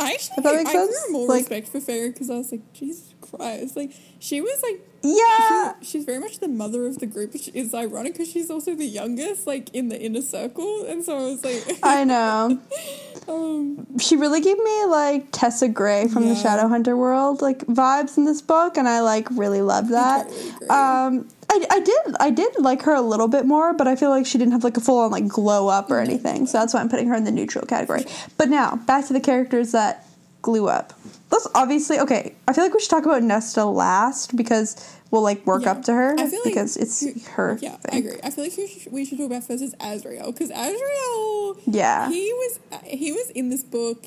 I 0.00 0.12
actually, 0.12 0.36
if 0.38 0.44
that 0.44 0.54
makes 0.54 0.70
I 0.70 0.72
sense. 0.72 1.06
more 1.10 1.28
like, 1.28 1.40
respect 1.40 1.68
for 1.68 1.80
Feyre 1.80 2.10
because 2.10 2.30
I 2.30 2.38
was 2.38 2.50
like, 2.52 2.72
Jesus 2.72 3.14
Christ, 3.20 3.76
like 3.76 3.92
she 4.18 4.40
was 4.40 4.62
like 4.62 4.87
yeah, 5.02 5.74
she, 5.80 5.86
she's 5.86 6.04
very 6.04 6.18
much 6.18 6.40
the 6.40 6.48
mother 6.48 6.86
of 6.86 6.98
the 6.98 7.06
group. 7.06 7.32
Which 7.32 7.48
is 7.54 7.74
ironic 7.74 8.14
because 8.14 8.30
she's 8.30 8.50
also 8.50 8.74
the 8.74 8.86
youngest, 8.86 9.46
like 9.46 9.74
in 9.74 9.88
the 9.88 10.00
inner 10.00 10.22
circle, 10.22 10.84
and 10.86 11.04
so 11.04 11.16
I 11.16 11.22
was 11.30 11.44
like, 11.44 11.78
I 11.82 12.04
know. 12.04 12.60
um, 13.28 13.98
she 13.98 14.16
really 14.16 14.40
gave 14.40 14.58
me 14.58 14.84
like 14.86 15.28
Tessa 15.32 15.68
Gray 15.68 16.08
from 16.08 16.24
yeah. 16.26 16.34
the 16.34 16.40
Shadowhunter 16.40 16.96
world 16.96 17.42
like 17.42 17.60
vibes 17.66 18.16
in 18.16 18.24
this 18.24 18.42
book, 18.42 18.76
and 18.76 18.88
I 18.88 19.00
like 19.00 19.28
really 19.30 19.62
love 19.62 19.88
that. 19.88 20.28
Totally 20.28 20.68
um, 20.68 21.28
I, 21.50 21.66
I 21.70 21.80
did 21.80 22.16
I 22.20 22.30
did 22.30 22.58
like 22.58 22.82
her 22.82 22.94
a 22.94 23.00
little 23.00 23.28
bit 23.28 23.46
more, 23.46 23.72
but 23.72 23.88
I 23.88 23.96
feel 23.96 24.10
like 24.10 24.26
she 24.26 24.38
didn't 24.38 24.52
have 24.52 24.64
like 24.64 24.76
a 24.76 24.80
full 24.80 24.98
on 24.98 25.10
like 25.10 25.26
glow 25.26 25.68
up 25.68 25.90
or 25.90 25.98
anything. 25.98 26.46
So 26.46 26.58
that's 26.58 26.74
why 26.74 26.80
I'm 26.80 26.88
putting 26.88 27.08
her 27.08 27.14
in 27.14 27.24
the 27.24 27.30
neutral 27.30 27.64
category. 27.66 28.04
But 28.36 28.48
now 28.48 28.76
back 28.76 29.06
to 29.06 29.12
the 29.12 29.20
characters 29.20 29.72
that 29.72 30.04
glue 30.42 30.68
up. 30.68 30.92
Let's 31.30 31.46
obviously 31.54 31.98
okay. 32.00 32.34
I 32.46 32.52
feel 32.52 32.64
like 32.64 32.74
we 32.74 32.80
should 32.80 32.90
talk 32.90 33.04
about 33.04 33.22
Nesta 33.22 33.64
last 33.64 34.36
because 34.36 34.98
we'll 35.10 35.22
like 35.22 35.46
work 35.46 35.62
yeah. 35.62 35.72
up 35.72 35.82
to 35.84 35.92
her 35.92 36.16
because 36.16 36.76
like, 36.76 36.84
it's 36.84 37.28
her. 37.28 37.58
Yeah, 37.60 37.76
thing. 37.76 37.94
I 37.94 37.98
agree. 37.98 38.20
I 38.22 38.30
feel 38.30 38.44
like 38.44 38.56
we 38.56 38.66
should, 38.66 38.92
we 38.92 39.04
should 39.04 39.18
talk 39.18 39.26
about 39.26 39.44
first 39.44 39.62
is 39.62 39.74
Azriel 39.76 40.32
because 40.32 40.50
Azriel. 40.50 41.60
Yeah, 41.66 42.08
he 42.08 42.32
was 42.32 42.60
he 42.84 43.12
was 43.12 43.30
in 43.30 43.50
this 43.50 43.62
book, 43.64 44.06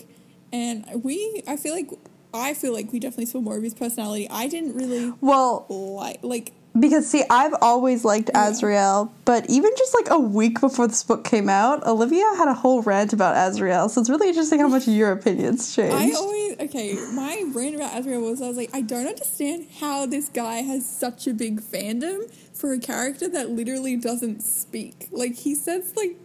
and 0.52 0.86
we. 1.04 1.44
I 1.48 1.58
feel 1.58 1.74
like 1.74 1.90
I 2.34 2.54
feel 2.54 2.74
like 2.74 2.92
we 2.92 3.00
definitely 3.00 3.26
saw 3.26 3.42
more 3.42 3.58
of 3.58 3.64
his 3.64 3.74
personality. 3.74 4.28
I 4.30 4.48
didn't 4.48 4.74
really 4.76 5.14
well 5.22 5.66
like 5.70 6.20
like 6.24 6.54
because 6.80 7.10
see, 7.10 7.24
I've 7.30 7.54
always 7.62 8.06
liked 8.06 8.30
Azriel, 8.34 9.12
but 9.26 9.50
even 9.50 9.72
just 9.78 9.94
like 9.94 10.10
a 10.10 10.20
week 10.20 10.62
before 10.62 10.88
this 10.88 11.04
book 11.04 11.26
came 11.26 11.50
out, 11.50 11.86
Olivia 11.86 12.24
had 12.38 12.48
a 12.48 12.54
whole 12.54 12.82
rant 12.82 13.12
about 13.12 13.36
Azriel. 13.36 13.90
So 13.90 14.00
it's 14.00 14.10
really 14.10 14.30
interesting 14.30 14.60
how 14.60 14.70
much 14.70 14.88
your 14.88 15.12
opinions 15.12 15.76
changed. 15.76 15.96
I 15.96 16.12
always 16.18 16.60
okay. 16.62 16.94
My 17.14 17.44
rant 17.54 17.76
about 17.76 17.92
Azriel 17.92 18.22
was 18.22 18.42
I 18.42 18.48
was 18.48 18.58
like, 18.58 18.70
I 18.74 18.82
don't 18.82 19.08
understand 19.08 19.68
how 19.80 20.06
this 20.06 20.30
guy 20.30 20.62
has 20.62 20.90
such 20.90 21.28
a 21.28 21.34
big 21.34 21.62
fandom 21.62 22.34
for 22.54 22.72
a 22.72 22.80
character 22.80 23.28
that 23.28 23.50
literally 23.50 23.98
doesn't 23.98 24.42
speak. 24.42 25.10
Like 25.12 25.36
he 25.36 25.56
says 25.56 25.94
like 25.98 26.16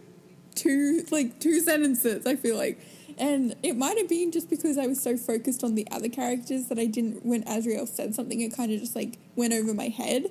two 0.55 1.05
like 1.11 1.39
two 1.39 1.59
sentences. 1.59 2.25
I 2.25 2.35
feel 2.35 2.57
like. 2.57 2.79
And 3.19 3.55
it 3.63 3.75
might 3.75 3.97
have 3.97 4.07
been 4.07 4.31
just 4.31 4.49
because 4.49 4.77
I 4.77 4.85
was 4.87 5.01
so 5.01 5.17
focused 5.17 5.63
on 5.63 5.75
the 5.75 5.87
other 5.91 6.09
characters 6.09 6.67
that 6.67 6.77
I 6.77 6.85
didn't, 6.85 7.25
when 7.25 7.43
Azriel 7.43 7.87
said 7.87 8.13
something, 8.13 8.39
it 8.41 8.55
kind 8.55 8.71
of 8.71 8.79
just 8.79 8.95
like 8.95 9.17
went 9.35 9.53
over 9.53 9.73
my 9.73 9.87
head. 9.87 10.25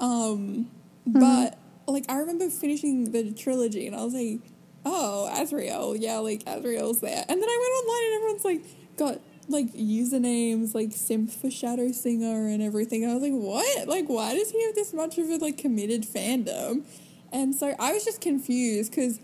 Um, 0.00 0.70
mm-hmm. 1.08 1.20
But 1.20 1.58
like 1.86 2.06
I 2.08 2.18
remember 2.18 2.48
finishing 2.48 3.12
the 3.12 3.32
trilogy 3.32 3.86
and 3.86 3.94
I 3.94 4.04
was 4.04 4.14
like, 4.14 4.40
oh, 4.84 5.30
Azriel, 5.32 5.96
yeah, 6.00 6.18
like 6.18 6.44
Azriel's 6.44 7.00
there. 7.00 7.24
And 7.28 7.42
then 7.42 7.48
I 7.48 7.58
went 7.60 7.74
online 7.82 8.04
and 8.04 8.14
everyone's 8.14 8.44
like 8.44 8.96
got 8.96 9.20
like 9.48 9.72
usernames 9.74 10.74
like 10.74 10.92
simp 10.92 11.30
for 11.30 11.50
Shadow 11.50 11.92
Singer 11.92 12.48
and 12.48 12.62
everything. 12.62 13.04
I 13.04 13.14
was 13.14 13.22
like, 13.22 13.32
what? 13.32 13.88
Like, 13.88 14.06
why 14.06 14.34
does 14.34 14.50
he 14.50 14.64
have 14.64 14.74
this 14.74 14.94
much 14.94 15.18
of 15.18 15.28
a 15.28 15.36
like 15.36 15.58
committed 15.58 16.04
fandom? 16.04 16.84
And 17.32 17.54
so 17.54 17.74
I 17.78 17.92
was 17.92 18.04
just 18.04 18.20
confused 18.20 18.90
because 18.90 19.20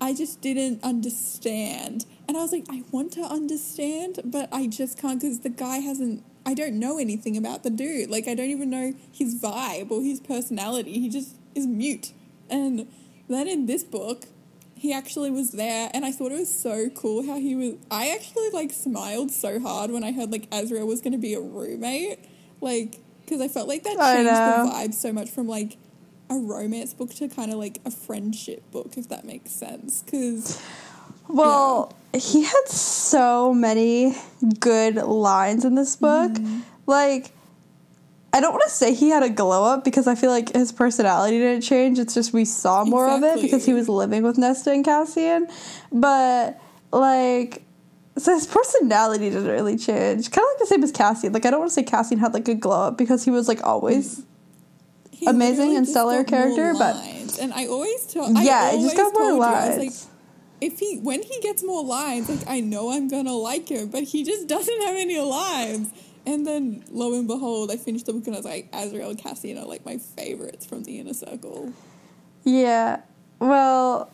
I 0.00 0.14
just 0.14 0.40
didn't 0.40 0.82
understand. 0.82 2.06
And 2.32 2.38
I 2.38 2.44
was 2.44 2.52
like, 2.52 2.64
I 2.70 2.82
want 2.90 3.12
to 3.12 3.20
understand, 3.20 4.20
but 4.24 4.48
I 4.50 4.66
just 4.66 4.96
can't 4.96 5.20
because 5.20 5.40
the 5.40 5.50
guy 5.50 5.80
hasn't. 5.80 6.24
I 6.46 6.54
don't 6.54 6.78
know 6.78 6.96
anything 6.96 7.36
about 7.36 7.62
the 7.62 7.68
dude. 7.68 8.08
Like, 8.08 8.26
I 8.26 8.34
don't 8.34 8.48
even 8.48 8.70
know 8.70 8.94
his 9.12 9.38
vibe 9.38 9.90
or 9.90 10.00
his 10.00 10.18
personality. 10.18 10.94
He 10.94 11.10
just 11.10 11.36
is 11.54 11.66
mute. 11.66 12.12
And 12.48 12.88
then 13.28 13.48
in 13.48 13.66
this 13.66 13.84
book, 13.84 14.24
he 14.74 14.94
actually 14.94 15.30
was 15.30 15.50
there 15.50 15.90
and 15.92 16.06
I 16.06 16.10
thought 16.10 16.32
it 16.32 16.38
was 16.38 16.54
so 16.54 16.88
cool 16.88 17.26
how 17.26 17.38
he 17.38 17.54
was 17.54 17.74
I 17.90 18.08
actually 18.08 18.48
like 18.48 18.72
smiled 18.72 19.30
so 19.30 19.60
hard 19.60 19.90
when 19.90 20.02
I 20.02 20.12
heard 20.12 20.32
like 20.32 20.48
Azriel 20.48 20.86
was 20.86 21.02
going 21.02 21.12
to 21.12 21.18
be 21.18 21.34
a 21.34 21.40
roommate 21.40 22.18
like 22.62 22.98
because 23.24 23.42
I 23.42 23.48
felt 23.48 23.68
like 23.68 23.84
that 23.84 23.96
changed 24.14 24.30
the 24.30 24.72
vibe 24.72 24.94
so 24.94 25.12
much 25.12 25.30
from 25.30 25.46
like 25.46 25.76
a 26.30 26.34
romance 26.34 26.94
book 26.94 27.14
to 27.16 27.28
kind 27.28 27.52
of 27.52 27.58
like 27.58 27.78
a 27.84 27.92
friendship 27.92 28.68
book 28.72 28.94
if 28.96 29.08
that 29.10 29.24
makes 29.24 29.52
sense 29.52 30.02
cuz 30.10 30.60
Well, 31.28 31.94
he 32.14 32.44
had 32.44 32.68
so 32.68 33.54
many 33.54 34.14
good 34.60 34.96
lines 34.96 35.64
in 35.64 35.74
this 35.74 35.96
book. 35.96 36.32
Mm-hmm. 36.32 36.60
Like, 36.86 37.30
I 38.32 38.40
don't 38.40 38.52
want 38.52 38.64
to 38.64 38.70
say 38.70 38.94
he 38.94 39.10
had 39.10 39.22
a 39.22 39.30
glow 39.30 39.64
up 39.64 39.84
because 39.84 40.06
I 40.06 40.14
feel 40.14 40.30
like 40.30 40.52
his 40.52 40.72
personality 40.72 41.38
didn't 41.38 41.62
change. 41.62 41.98
It's 41.98 42.14
just 42.14 42.32
we 42.32 42.44
saw 42.44 42.84
more 42.84 43.08
of 43.08 43.22
it 43.22 43.40
because 43.42 43.64
he 43.64 43.72
was 43.74 43.88
living 43.88 44.22
with 44.22 44.38
Nesta 44.38 44.72
and 44.72 44.84
Cassian. 44.84 45.48
But, 45.90 46.60
like, 46.92 47.62
so 48.16 48.34
his 48.34 48.46
personality 48.46 49.30
didn't 49.30 49.48
really 49.48 49.76
change. 49.76 50.30
Kind 50.30 50.44
of 50.44 50.50
like 50.50 50.58
the 50.58 50.66
same 50.66 50.82
as 50.82 50.92
Cassian. 50.92 51.32
Like, 51.32 51.46
I 51.46 51.50
don't 51.50 51.60
want 51.60 51.70
to 51.70 51.74
say 51.74 51.82
Cassian 51.82 52.18
had 52.18 52.34
like 52.34 52.48
a 52.48 52.54
glow 52.54 52.88
up 52.88 52.98
because 52.98 53.24
he 53.24 53.30
was 53.30 53.48
like 53.48 53.62
always. 53.64 54.22
he 55.10 55.26
Amazing 55.26 55.76
and 55.76 55.88
stellar 55.88 56.24
character, 56.24 56.74
but- 56.78 56.96
and 57.40 57.52
I 57.54 57.66
always 57.66 58.06
tell 58.06 58.30
Yeah, 58.42 58.70
I 58.72 58.76
he 58.76 58.82
just 58.82 58.96
got 58.96 59.12
more 59.14 59.22
told 59.30 59.36
you, 59.36 59.42
I 59.42 59.68
was 59.68 59.78
lines. 59.78 60.08
If 60.62 60.78
he 60.78 60.98
when 60.98 61.22
he 61.22 61.40
gets 61.40 61.64
more 61.64 61.82
lines, 61.84 62.28
like 62.28 62.46
I 62.46 62.60
know 62.60 62.92
I'm 62.92 63.08
gonna 63.08 63.32
like 63.32 63.68
him, 63.68 63.88
but 63.88 64.04
he 64.04 64.22
just 64.22 64.46
doesn't 64.46 64.82
have 64.82 64.94
any 64.94 65.18
lines. 65.18 65.92
And 66.24 66.46
then 66.46 66.84
lo 66.88 67.14
and 67.14 67.26
behold, 67.26 67.72
I 67.72 67.76
finished 67.76 68.06
the 68.06 68.12
book 68.12 68.28
and 68.28 68.36
I 68.36 68.38
was 68.38 68.46
like, 68.46 68.70
Azriel 68.70 69.10
and 69.10 69.18
Cassian 69.18 69.58
are 69.58 69.64
like 69.64 69.84
my 69.84 69.98
favorites 69.98 70.64
from 70.64 70.84
the 70.84 71.00
inner 71.00 71.14
circle. 71.14 71.72
Yeah. 72.44 73.00
Well, 73.40 74.08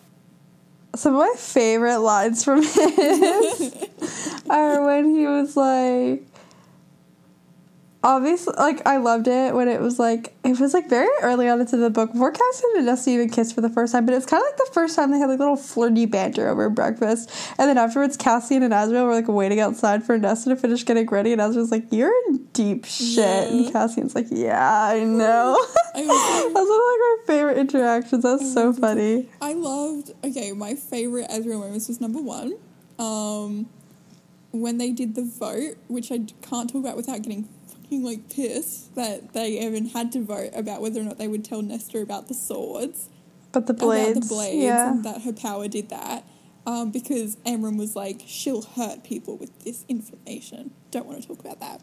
some 0.97 1.15
of 1.15 1.21
my 1.21 1.35
favorite 1.37 1.99
lines 1.99 2.43
from 2.43 2.63
him 2.63 2.71
are 4.51 4.87
when 4.87 5.15
he 5.15 5.27
was 5.27 5.55
like 5.55 6.25
obviously 8.09 8.55
like 8.57 8.81
I 8.87 8.97
loved 8.97 9.29
it 9.29 9.55
when 9.55 9.69
it 9.69 9.81
was 9.83 9.99
like 9.99 10.35
it 10.43 10.59
was 10.59 10.73
like 10.73 10.89
very 10.89 11.09
early 11.21 11.47
on 11.47 11.61
into 11.61 11.77
the 11.77 11.91
book 11.91 12.11
before 12.13 12.31
Cassian 12.33 12.71
and 12.77 12.87
Nesta 12.87 13.11
even 13.11 13.29
kissed 13.29 13.55
for 13.55 13.61
the 13.61 13.69
first 13.69 13.93
time, 13.93 14.07
but 14.07 14.15
it's 14.15 14.25
kinda 14.25 14.43
like 14.43 14.57
the 14.57 14.71
first 14.73 14.97
time 14.97 15.11
they 15.11 15.19
had 15.19 15.29
like 15.29 15.39
little 15.39 15.57
flirty 15.57 16.07
banter 16.07 16.49
over 16.49 16.71
breakfast. 16.71 17.31
And 17.59 17.69
then 17.69 17.77
afterwards 17.77 18.17
Cassian 18.17 18.63
and 18.63 18.73
Azriel 18.73 19.05
were 19.05 19.13
like 19.13 19.29
waiting 19.29 19.61
outside 19.61 20.03
for 20.05 20.17
Nesta 20.19 20.49
to 20.51 20.57
finish 20.57 20.85
getting 20.87 21.07
ready 21.07 21.33
and 21.33 21.41
Azriel's 21.41 21.71
like, 21.71 21.85
You're 21.93 22.13
in 22.29 22.47
deep 22.55 22.87
shit 22.87 23.51
and 23.51 23.67
Yeah. 23.67 23.71
Cassian's 23.73 24.15
like, 24.15 24.29
Yeah, 24.31 24.59
I 24.85 25.05
know. 25.05 25.55
I 25.95 26.03
That's 26.03 26.55
one 26.55 26.63
of 26.65 26.69
like 26.69 27.01
my 27.01 27.17
favorite 27.27 27.59
interactions. 27.59 28.23
That's 28.23 28.55
so 28.55 28.73
funny. 28.73 29.29
I 29.43 29.53
loved 29.53 30.13
okay, 30.25 30.53
my 30.53 30.75
favorite 30.75 31.29
Azriel 31.29 31.61
moments 31.61 31.89
was 31.89 32.01
number 32.01 32.23
one. 32.23 32.55
Um 32.99 33.69
when 34.51 34.79
they 34.79 34.93
did 34.93 35.15
the 35.15 35.25
vote, 35.25 35.77
which 35.89 36.11
I 36.11 36.17
d- 36.17 36.35
can't 36.41 36.71
talk 36.73 36.81
about 36.81 36.97
without 36.97 37.21
getting 37.21 37.47
fucking 37.89 38.05
like 38.05 38.31
pissed 38.31 38.95
that 38.95 39.33
they 39.33 39.61
even 39.65 39.87
had 39.87 40.13
to 40.13 40.23
vote 40.23 40.51
about 40.55 40.81
whether 40.81 41.01
or 41.01 41.05
not 41.05 41.19
they 41.19 41.29
would 41.29 41.45
tell 41.45 41.63
Nesta 41.63 41.99
about 41.99 42.29
the 42.29 42.35
swords. 42.35 43.09
But 43.53 43.67
the 43.67 43.75
blades, 43.75 44.11
about 44.11 44.23
the 44.23 44.29
blades 44.29 44.63
yeah. 44.63 44.91
and 44.91 45.05
that 45.05 45.23
her 45.23 45.33
power 45.33 45.69
did 45.69 45.89
that. 45.89 46.25
Um, 46.67 46.91
because 46.91 47.37
Amren 47.47 47.79
was 47.79 47.97
like, 47.97 48.21
she'll 48.27 48.61
hurt 48.61 49.03
people 49.03 49.39
with 49.39 49.65
this 49.65 49.87
information. 49.89 50.73
Don't 50.91 51.07
want 51.07 51.23
to 51.23 51.27
talk 51.29 51.41
about 51.41 51.61
that. 51.61 51.81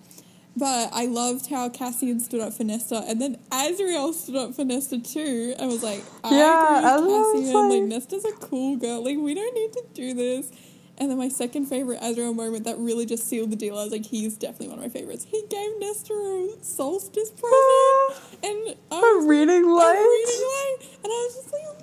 But 0.55 0.89
I 0.93 1.07
loved 1.07 1.49
how 1.49 1.69
Cassian 1.69 2.19
stood 2.19 2.39
up 2.39 2.53
for 2.53 2.63
Nesta, 2.63 3.03
and 3.07 3.19
then 3.19 3.37
Azriel 3.49 4.13
stood 4.13 4.35
up 4.35 4.53
for 4.53 4.63
Nesta 4.63 4.99
too. 4.99 5.55
I 5.59 5.65
was 5.65 5.83
like, 5.83 6.03
I 6.23 6.37
Yeah, 6.37 6.97
agree 6.97 7.07
with 7.07 7.45
Cassian. 7.45 7.53
Like, 7.53 7.79
like- 7.79 7.83
Nesta's 7.83 8.25
a 8.25 8.31
cool 8.33 8.77
girl. 8.77 9.03
Like, 9.03 9.17
we 9.17 9.33
don't 9.33 9.53
need 9.53 9.73
to 9.73 9.83
do 9.93 10.13
this. 10.13 10.51
And 10.97 11.11
then 11.11 11.17
my 11.17 11.27
second 11.27 11.65
favorite 11.65 11.99
Azriel 12.01 12.33
moment 12.33 12.63
that 12.63 12.77
really 12.77 13.05
just 13.05 13.27
sealed 13.27 13.51
the 13.51 13.57
deal. 13.57 13.77
I 13.77 13.83
was 13.83 13.91
like, 13.91 14.05
he's 14.05 14.37
definitely 14.37 14.69
one 14.69 14.77
of 14.77 14.83
my 14.83 14.89
favorites. 14.89 15.25
He 15.29 15.43
gave 15.49 15.71
Nesta 15.79 16.13
a 16.13 16.55
solstice 16.63 17.31
present, 17.35 18.43
and 18.43 18.75
I 18.91 19.19
A 19.21 19.27
reading 19.27 19.49
a 19.49 19.67
reading 19.67 19.67
light, 19.67 20.77
and 21.03 21.05
I 21.05 21.27
was 21.27 21.35
just 21.35 21.53
like, 21.53 21.75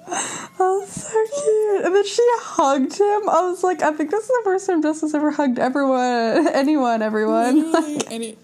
Oh, 0.58 0.84
so 0.86 1.24
cute. 1.42 1.84
And 1.86 1.94
then 1.94 2.06
she 2.06 2.22
hugged 2.40 2.92
him. 2.98 3.28
I 3.28 3.48
was 3.48 3.62
like, 3.62 3.82
I 3.82 3.92
think 3.92 4.10
this 4.10 4.24
is 4.24 4.28
the 4.28 4.40
first 4.44 4.66
time 4.66 4.82
Justice 4.82 5.14
ever 5.14 5.30
hugged 5.30 5.58
everyone, 5.58 6.48
anyone, 6.54 7.02
everyone. 7.02 7.72
Literally, 7.72 8.00
and 8.10 8.22
it. 8.22 8.38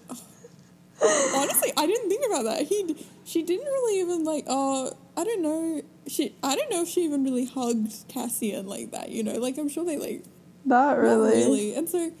honestly, 1.35 1.71
I 1.77 1.85
didn't 1.87 2.09
think 2.09 2.25
about 2.25 2.43
that. 2.43 2.63
He, 2.63 2.95
she 3.25 3.43
didn't 3.43 3.65
really 3.65 4.01
even 4.01 4.23
like. 4.23 4.45
Uh, 4.47 4.91
I 5.17 5.23
don't 5.23 5.41
know. 5.41 5.81
She, 6.07 6.35
I 6.43 6.55
don't 6.55 6.69
know 6.71 6.83
if 6.83 6.87
she 6.89 7.01
even 7.05 7.23
really 7.23 7.45
hugged 7.45 8.07
Cassian 8.07 8.67
like 8.67 8.91
that. 8.91 9.09
You 9.09 9.23
know, 9.23 9.33
like 9.33 9.57
I'm 9.57 9.69
sure 9.69 9.85
they 9.85 9.97
like 9.97 10.23
Not 10.69 10.97
not 10.97 10.99
really. 10.99 11.31
really. 11.37 11.75
And 11.75 11.89
so, 11.89 12.11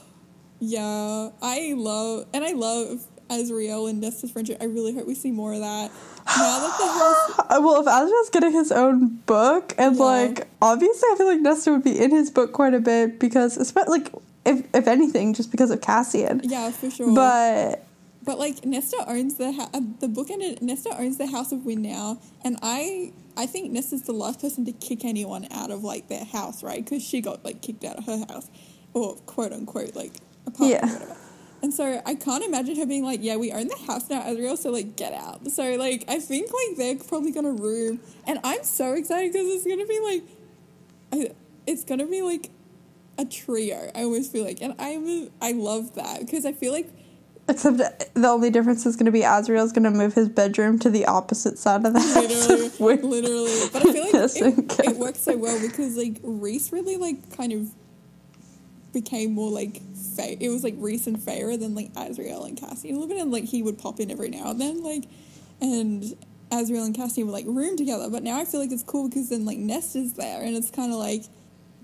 yeah, 0.60 1.30
I 1.42 1.74
love 1.76 2.26
and 2.32 2.44
I 2.44 2.52
love 2.52 3.06
Azriel 3.28 3.88
and 3.90 4.00
Nesta's 4.00 4.30
friendship. 4.30 4.58
I 4.60 4.64
really 4.64 4.94
hope 4.94 5.06
we 5.06 5.14
see 5.14 5.30
more 5.30 5.52
of 5.52 5.60
that. 5.60 5.90
Now 6.26 6.60
that 6.60 6.76
the 6.78 7.46
house, 7.48 7.60
Well, 7.62 7.80
if 7.80 7.86
Azriel's 7.86 8.30
getting 8.30 8.52
his 8.52 8.70
own 8.72 9.16
book, 9.26 9.74
and 9.78 9.96
Yeah. 9.96 10.02
like 10.02 10.48
obviously, 10.62 11.08
I 11.12 11.16
feel 11.16 11.26
like 11.26 11.40
Nesta 11.40 11.72
would 11.72 11.84
be 11.84 11.98
in 11.98 12.10
his 12.10 12.30
book 12.30 12.52
quite 12.52 12.74
a 12.74 12.80
bit 12.80 13.18
because, 13.18 13.56
espe- 13.58 13.88
like, 13.88 14.12
if 14.44 14.64
if 14.74 14.86
anything, 14.88 15.34
just 15.34 15.50
because 15.50 15.70
of 15.70 15.80
Cassian. 15.80 16.40
yeah, 16.44 16.70
for 16.70 16.90
sure. 16.90 17.14
But 17.14 17.84
But 18.28 18.38
like 18.38 18.62
Nesta 18.66 19.02
owns 19.06 19.36
the 19.36 19.52
ha- 19.52 19.70
uh, 19.72 19.80
the 20.00 20.06
book 20.06 20.30
ended. 20.30 20.60
Nesta 20.60 20.94
owns 21.00 21.16
the 21.16 21.28
House 21.28 21.50
of 21.50 21.64
Wind 21.64 21.82
now, 21.82 22.20
and 22.44 22.58
I 22.60 23.14
I 23.38 23.46
think 23.46 23.72
Nesta's 23.72 24.02
the 24.02 24.12
last 24.12 24.38
person 24.38 24.66
to 24.66 24.72
kick 24.72 25.02
anyone 25.02 25.48
out 25.50 25.70
of 25.70 25.82
like 25.82 26.08
their 26.08 26.26
house, 26.26 26.62
right? 26.62 26.84
Because 26.84 27.02
she 27.02 27.22
got 27.22 27.42
like 27.42 27.62
kicked 27.62 27.84
out 27.84 27.96
of 27.96 28.04
her 28.04 28.26
house, 28.28 28.50
or 28.92 29.14
quote 29.24 29.54
unquote 29.54 29.96
like 29.96 30.12
apartment 30.46 30.72
Yeah. 30.72 30.90
or 30.90 30.92
whatever. 30.92 31.16
And 31.62 31.72
so 31.72 32.02
I 32.04 32.14
can't 32.16 32.44
imagine 32.44 32.76
her 32.76 32.84
being 32.84 33.02
like, 33.02 33.20
"Yeah, 33.22 33.36
we 33.36 33.50
own 33.50 33.68
the 33.68 33.78
house 33.86 34.10
now, 34.10 34.20
Azriel, 34.20 34.58
so 34.58 34.68
like 34.72 34.94
get 34.94 35.14
out." 35.14 35.50
So 35.50 35.76
like 35.76 36.04
I 36.06 36.20
think 36.20 36.50
like 36.52 36.76
they're 36.76 36.96
probably 36.96 37.30
gonna 37.32 37.52
room, 37.52 37.98
and 38.26 38.40
I'm 38.44 38.62
so 38.62 38.92
excited 38.92 39.32
because 39.32 39.48
it's 39.48 39.66
gonna 39.66 39.86
be 39.86 40.00
like, 40.00 40.24
I, 41.14 41.34
it's 41.66 41.82
gonna 41.82 42.06
be 42.06 42.20
like 42.20 42.50
a 43.16 43.24
trio. 43.24 43.90
I 43.94 44.02
always 44.02 44.28
feel 44.28 44.44
like, 44.44 44.60
and 44.60 44.74
I'm 44.78 45.30
I 45.40 45.52
love 45.52 45.94
that 45.94 46.20
because 46.20 46.44
I 46.44 46.52
feel 46.52 46.72
like 46.72 46.90
except 47.48 48.14
the 48.14 48.28
only 48.28 48.50
difference 48.50 48.84
is 48.86 48.96
going 48.96 49.06
to 49.06 49.12
be 49.12 49.22
Azriel's 49.22 49.72
going 49.72 49.84
to 49.84 49.90
move 49.90 50.14
his 50.14 50.28
bedroom 50.28 50.78
to 50.80 50.90
the 50.90 51.06
opposite 51.06 51.58
side 51.58 51.84
of 51.84 51.94
the 51.94 52.00
house. 52.00 52.48
literally, 52.80 53.02
literally. 53.02 53.68
But 53.72 53.86
I 53.86 53.92
feel 53.92 54.04
like 54.04 54.14
it, 54.84 54.86
it 54.86 54.96
works 54.96 55.22
so 55.22 55.36
well 55.36 55.60
because 55.60 55.96
like 55.96 56.18
Rhys 56.22 56.72
really 56.72 56.96
like 56.96 57.36
kind 57.36 57.52
of 57.52 57.70
became 58.92 59.32
more 59.32 59.50
like 59.50 59.80
Fa- 60.16 60.42
it 60.42 60.48
was 60.48 60.64
like 60.64 60.74
Rhys 60.76 61.06
and 61.06 61.18
Feyre 61.18 61.58
than 61.58 61.74
like 61.74 61.92
Azriel 61.94 62.46
and 62.46 62.58
Cassie 62.58 62.90
a 62.90 62.92
little 62.92 63.08
bit, 63.08 63.18
and 63.18 63.30
like 63.30 63.44
he 63.44 63.62
would 63.62 63.78
pop 63.78 64.00
in 64.00 64.10
every 64.10 64.28
now 64.28 64.50
and 64.50 64.60
then, 64.60 64.82
like, 64.82 65.04
and 65.60 66.02
Azriel 66.50 66.84
and 66.84 66.94
Cassie 66.94 67.22
were 67.22 67.32
like 67.32 67.46
room 67.46 67.76
together. 67.76 68.10
But 68.10 68.22
now 68.22 68.38
I 68.38 68.44
feel 68.44 68.60
like 68.60 68.72
it's 68.72 68.82
cool 68.82 69.08
because 69.08 69.28
then 69.28 69.44
like 69.44 69.58
Nest 69.58 69.96
is 69.96 70.14
there, 70.14 70.42
and 70.42 70.56
it's 70.56 70.70
kind 70.70 70.92
of 70.92 70.98
like 70.98 71.24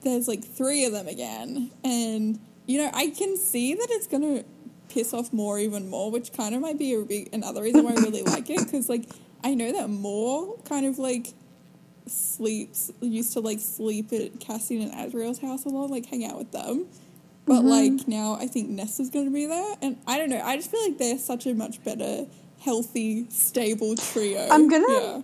there's 0.02 0.28
like 0.28 0.44
three 0.44 0.84
of 0.84 0.92
them 0.92 1.06
again, 1.06 1.70
and 1.82 2.38
you 2.66 2.78
know 2.78 2.90
I 2.92 3.10
can 3.10 3.36
see 3.36 3.74
that 3.74 3.86
it's 3.90 4.06
gonna 4.06 4.44
piss 4.94 5.12
off 5.12 5.32
Mor 5.32 5.58
even 5.58 5.90
more, 5.90 6.10
which 6.10 6.32
kind 6.32 6.54
of 6.54 6.60
might 6.62 6.78
be 6.78 6.94
a 6.94 7.02
big 7.02 7.28
another 7.34 7.62
reason 7.62 7.84
why 7.84 7.90
I 7.90 7.94
really 7.96 8.22
like 8.34 8.48
it 8.48 8.60
because 8.60 8.88
like 8.88 9.04
I 9.42 9.54
know 9.54 9.72
that 9.72 9.90
Mor 9.90 10.56
kind 10.68 10.86
of 10.86 10.98
like 10.98 11.34
sleeps 12.06 12.90
used 13.00 13.32
to 13.32 13.40
like 13.40 13.60
sleep 13.60 14.12
at 14.12 14.38
Cassian 14.40 14.82
and 14.82 14.92
Azriel's 15.12 15.38
house 15.40 15.64
a 15.64 15.68
lot, 15.68 15.90
like 15.90 16.06
hang 16.06 16.24
out 16.24 16.38
with 16.38 16.52
them. 16.52 16.86
But 17.46 17.60
Mm-hmm. 17.62 17.68
like 17.98 18.08
now 18.08 18.36
I 18.40 18.46
think 18.46 18.70
Nesta's 18.70 19.10
gonna 19.10 19.30
be 19.30 19.46
there 19.46 19.74
and 19.82 19.98
I 20.06 20.16
don't 20.18 20.30
know, 20.30 20.40
I 20.42 20.56
just 20.56 20.70
feel 20.70 20.82
like 20.82 20.96
they're 20.98 21.18
such 21.18 21.46
a 21.46 21.54
much 21.54 21.82
better, 21.84 22.26
healthy, 22.60 23.26
stable 23.30 23.96
trio. 23.96 24.48
I'm 24.50 24.68
gonna- 24.68 24.86
yeah. 24.92 25.22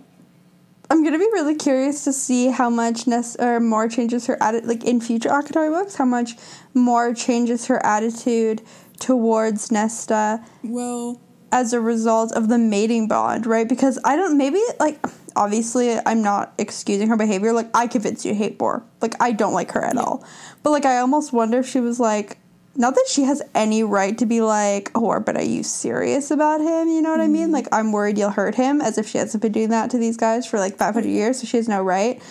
I'm 0.89 1.03
gonna 1.05 1.17
be 1.19 1.29
really 1.31 1.55
curious 1.55 2.03
to 2.03 2.11
see 2.11 2.47
how 2.47 2.69
much 2.69 3.07
Nesta 3.07 3.43
or 3.43 3.59
Mor 3.61 3.87
changes 3.87 4.27
her 4.27 4.37
attitude, 4.43 4.67
like 4.67 4.83
in 4.83 4.99
future 4.99 5.29
ACOTAR 5.29 5.69
books, 5.69 5.95
how 5.95 6.03
much 6.05 6.33
Mor 6.73 7.13
changes 7.13 7.67
her 7.67 7.83
attitude 7.85 8.61
towards 9.01 9.71
Nesta 9.71 10.43
Well 10.63 11.19
as 11.51 11.73
a 11.73 11.81
result 11.81 12.31
of 12.31 12.47
the 12.47 12.57
mating 12.57 13.07
bond, 13.07 13.45
right? 13.45 13.67
Because 13.67 13.99
I 14.05 14.15
don't 14.15 14.37
maybe 14.37 14.61
like 14.79 15.05
obviously 15.35 15.97
I'm 16.05 16.21
not 16.21 16.53
excusing 16.57 17.09
her 17.09 17.17
behavior. 17.17 17.51
Like 17.51 17.69
I 17.73 17.87
convince 17.87 18.25
you 18.25 18.33
hate 18.33 18.57
Boar. 18.57 18.83
Like 19.01 19.15
I 19.19 19.33
don't 19.33 19.53
like 19.53 19.71
her 19.71 19.83
at 19.83 19.97
all. 19.97 20.25
But 20.63 20.71
like 20.71 20.85
I 20.85 20.99
almost 20.99 21.33
wonder 21.33 21.59
if 21.59 21.67
she 21.67 21.79
was 21.79 21.99
like 21.99 22.37
not 22.75 22.95
that 22.95 23.05
she 23.09 23.23
has 23.23 23.41
any 23.53 23.83
right 23.83 24.17
to 24.17 24.25
be 24.25 24.41
like, 24.41 24.91
oh, 24.95 25.19
but 25.19 25.35
are 25.35 25.43
you 25.43 25.61
serious 25.61 26.31
about 26.31 26.61
him? 26.61 26.87
You 26.87 27.01
know 27.01 27.11
what 27.11 27.19
I 27.19 27.27
mean? 27.27 27.49
Mm. 27.49 27.53
Like, 27.53 27.67
I'm 27.71 27.91
worried 27.91 28.17
you'll 28.17 28.29
hurt 28.29 28.55
him, 28.55 28.79
as 28.79 28.97
if 28.97 29.09
she 29.09 29.17
hasn't 29.17 29.41
been 29.41 29.51
doing 29.51 29.69
that 29.69 29.91
to 29.91 29.97
these 29.97 30.15
guys 30.15 30.45
for 30.47 30.57
like 30.57 30.77
500 30.77 31.07
years, 31.07 31.41
so 31.41 31.47
she 31.47 31.57
has 31.57 31.67
no 31.67 31.83
right. 31.83 32.21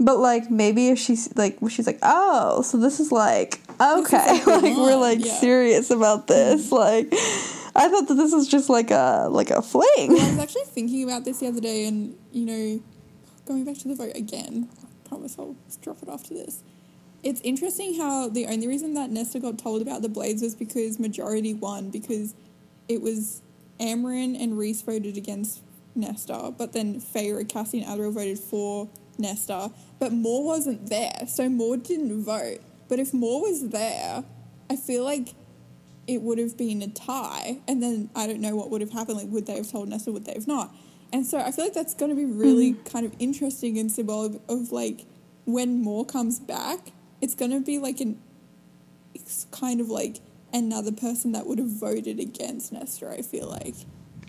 But 0.00 0.18
like, 0.18 0.50
maybe 0.50 0.88
if 0.88 0.98
she's 0.98 1.34
like, 1.36 1.58
she's 1.68 1.86
like, 1.86 1.98
oh, 2.02 2.62
so 2.62 2.78
this 2.78 3.00
is 3.00 3.12
like, 3.12 3.60
okay, 3.78 4.16
like 4.16 4.46
like, 4.62 4.62
we're 4.62 4.96
like 4.96 5.24
yeah. 5.24 5.34
serious 5.34 5.90
about 5.90 6.26
this. 6.26 6.70
Mm-hmm. 6.70 6.74
Like, 6.74 7.12
I 7.76 7.88
thought 7.88 8.08
that 8.08 8.14
this 8.14 8.32
was 8.32 8.48
just 8.48 8.70
like 8.70 8.90
a 8.90 9.28
like 9.30 9.50
a 9.50 9.60
fling. 9.60 9.86
I 9.98 10.30
was 10.30 10.38
actually 10.40 10.64
thinking 10.64 11.04
about 11.04 11.26
this 11.26 11.40
the 11.40 11.48
other 11.48 11.60
day, 11.60 11.84
and 11.84 12.16
you 12.32 12.46
know, 12.46 12.82
going 13.44 13.64
back 13.64 13.76
to 13.78 13.88
the 13.88 13.94
vote 13.94 14.16
again. 14.16 14.70
I 14.82 15.08
promise 15.08 15.36
I'll 15.38 15.56
drop 15.82 16.02
it 16.02 16.08
after 16.08 16.32
this. 16.32 16.62
It's 17.22 17.42
interesting 17.42 17.98
how 17.98 18.28
the 18.28 18.46
only 18.46 18.66
reason 18.66 18.94
that 18.94 19.10
Nesta 19.10 19.38
got 19.38 19.58
told 19.58 19.82
about 19.82 20.00
the 20.00 20.08
blades 20.08 20.40
was 20.40 20.54
because 20.54 20.98
majority 20.98 21.52
won 21.52 21.90
because 21.90 22.34
it 22.88 23.02
was 23.02 23.42
Amren 23.78 24.40
and 24.42 24.56
Rhys 24.56 24.80
voted 24.80 25.18
against 25.18 25.60
Nesta, 25.94 26.54
but 26.56 26.72
then 26.72 27.00
Feyre, 27.00 27.46
Cassie, 27.46 27.82
and 27.82 27.88
Azriel 27.88 28.14
voted 28.14 28.38
for 28.38 28.88
Nesta, 29.18 29.70
but 29.98 30.12
Mor 30.12 30.44
wasn't 30.44 30.88
there, 30.88 31.26
so 31.28 31.48
Mor 31.48 31.76
didn't 31.76 32.22
vote. 32.22 32.60
But 32.88 32.98
if 32.98 33.12
Mor 33.12 33.42
was 33.42 33.68
there, 33.68 34.24
I 34.68 34.76
feel 34.76 35.04
like 35.04 35.34
it 36.06 36.22
would 36.22 36.38
have 36.38 36.56
been 36.56 36.82
a 36.82 36.88
tie, 36.88 37.58
and 37.68 37.82
then 37.82 38.10
I 38.16 38.26
don't 38.26 38.40
know 38.40 38.56
what 38.56 38.70
would 38.70 38.80
have 38.80 38.90
happened. 38.90 39.18
Like, 39.18 39.28
would 39.28 39.46
they 39.46 39.56
have 39.56 39.70
told 39.70 39.88
Nesta? 39.88 40.10
Would 40.10 40.24
they 40.24 40.34
have 40.34 40.48
not? 40.48 40.74
And 41.12 41.26
so 41.26 41.38
I 41.38 41.50
feel 41.50 41.64
like 41.64 41.74
that's 41.74 41.94
going 41.94 42.10
to 42.10 42.16
be 42.16 42.24
really 42.24 42.72
hmm. 42.72 42.82
kind 42.84 43.04
of 43.06 43.14
interesting 43.18 43.78
and 43.78 43.90
symbolic 43.90 44.34
of, 44.34 44.40
of 44.48 44.72
like 44.72 45.06
when 45.44 45.82
Mor 45.82 46.04
comes 46.04 46.38
back, 46.38 46.92
it's 47.20 47.34
going 47.34 47.50
to 47.50 47.60
be 47.60 47.78
like 47.78 48.00
an 48.00 48.20
it's 49.14 49.46
kind 49.50 49.80
of 49.80 49.88
like 49.88 50.20
another 50.52 50.92
person 50.92 51.32
that 51.32 51.46
would 51.46 51.58
have 51.58 51.68
voted 51.68 52.20
against 52.20 52.72
Nesta. 52.72 53.10
I 53.10 53.22
feel 53.22 53.48
like, 53.48 53.74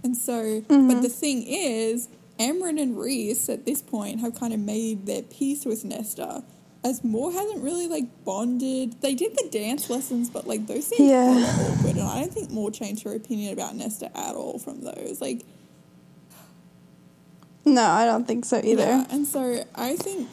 and 0.04 0.18
so 0.18 0.62
but 0.68 0.74
mm-hmm. 0.74 1.02
the 1.02 1.10
thing 1.10 1.44
is, 1.48 2.10
Amren 2.42 2.82
and 2.82 2.98
Rhys 2.98 3.48
at 3.50 3.66
this 3.66 3.82
point 3.82 4.20
have 4.22 4.34
kind 4.36 4.54
of 4.54 4.60
made 4.60 5.06
their 5.06 5.22
peace 5.22 5.64
with 5.66 5.86
Nesta. 5.86 6.44
As 6.84 7.04
Mor 7.04 7.32
hasn't 7.32 7.64
really 7.64 7.88
like 7.88 8.06
bonded. 8.26 9.00
They 9.02 9.14
did 9.14 9.34
the 9.38 9.48
dance 9.52 9.88
lessons, 9.90 10.30
but 10.32 10.48
like 10.48 10.66
those 10.66 10.88
seemed 10.88 11.10
Yeah. 11.10 11.38
yeah. 11.38 11.68
awkward, 11.70 11.98
and 11.98 12.02
I 12.02 12.22
don't 12.22 12.34
think 12.34 12.50
Mor 12.50 12.72
changed 12.72 13.04
her 13.04 13.14
opinion 13.14 13.54
about 13.54 13.76
Nesta 13.76 14.06
at 14.18 14.34
all 14.36 14.58
from 14.58 14.82
those. 14.82 15.22
Like, 15.22 15.44
No, 17.64 17.84
I 17.84 18.06
don't 18.06 18.28
think 18.28 18.46
so 18.46 18.58
either. 18.64 18.82
yeah, 18.84 19.06
and 19.12 19.28
so 19.28 19.64
I 19.76 19.96
think 19.96 20.28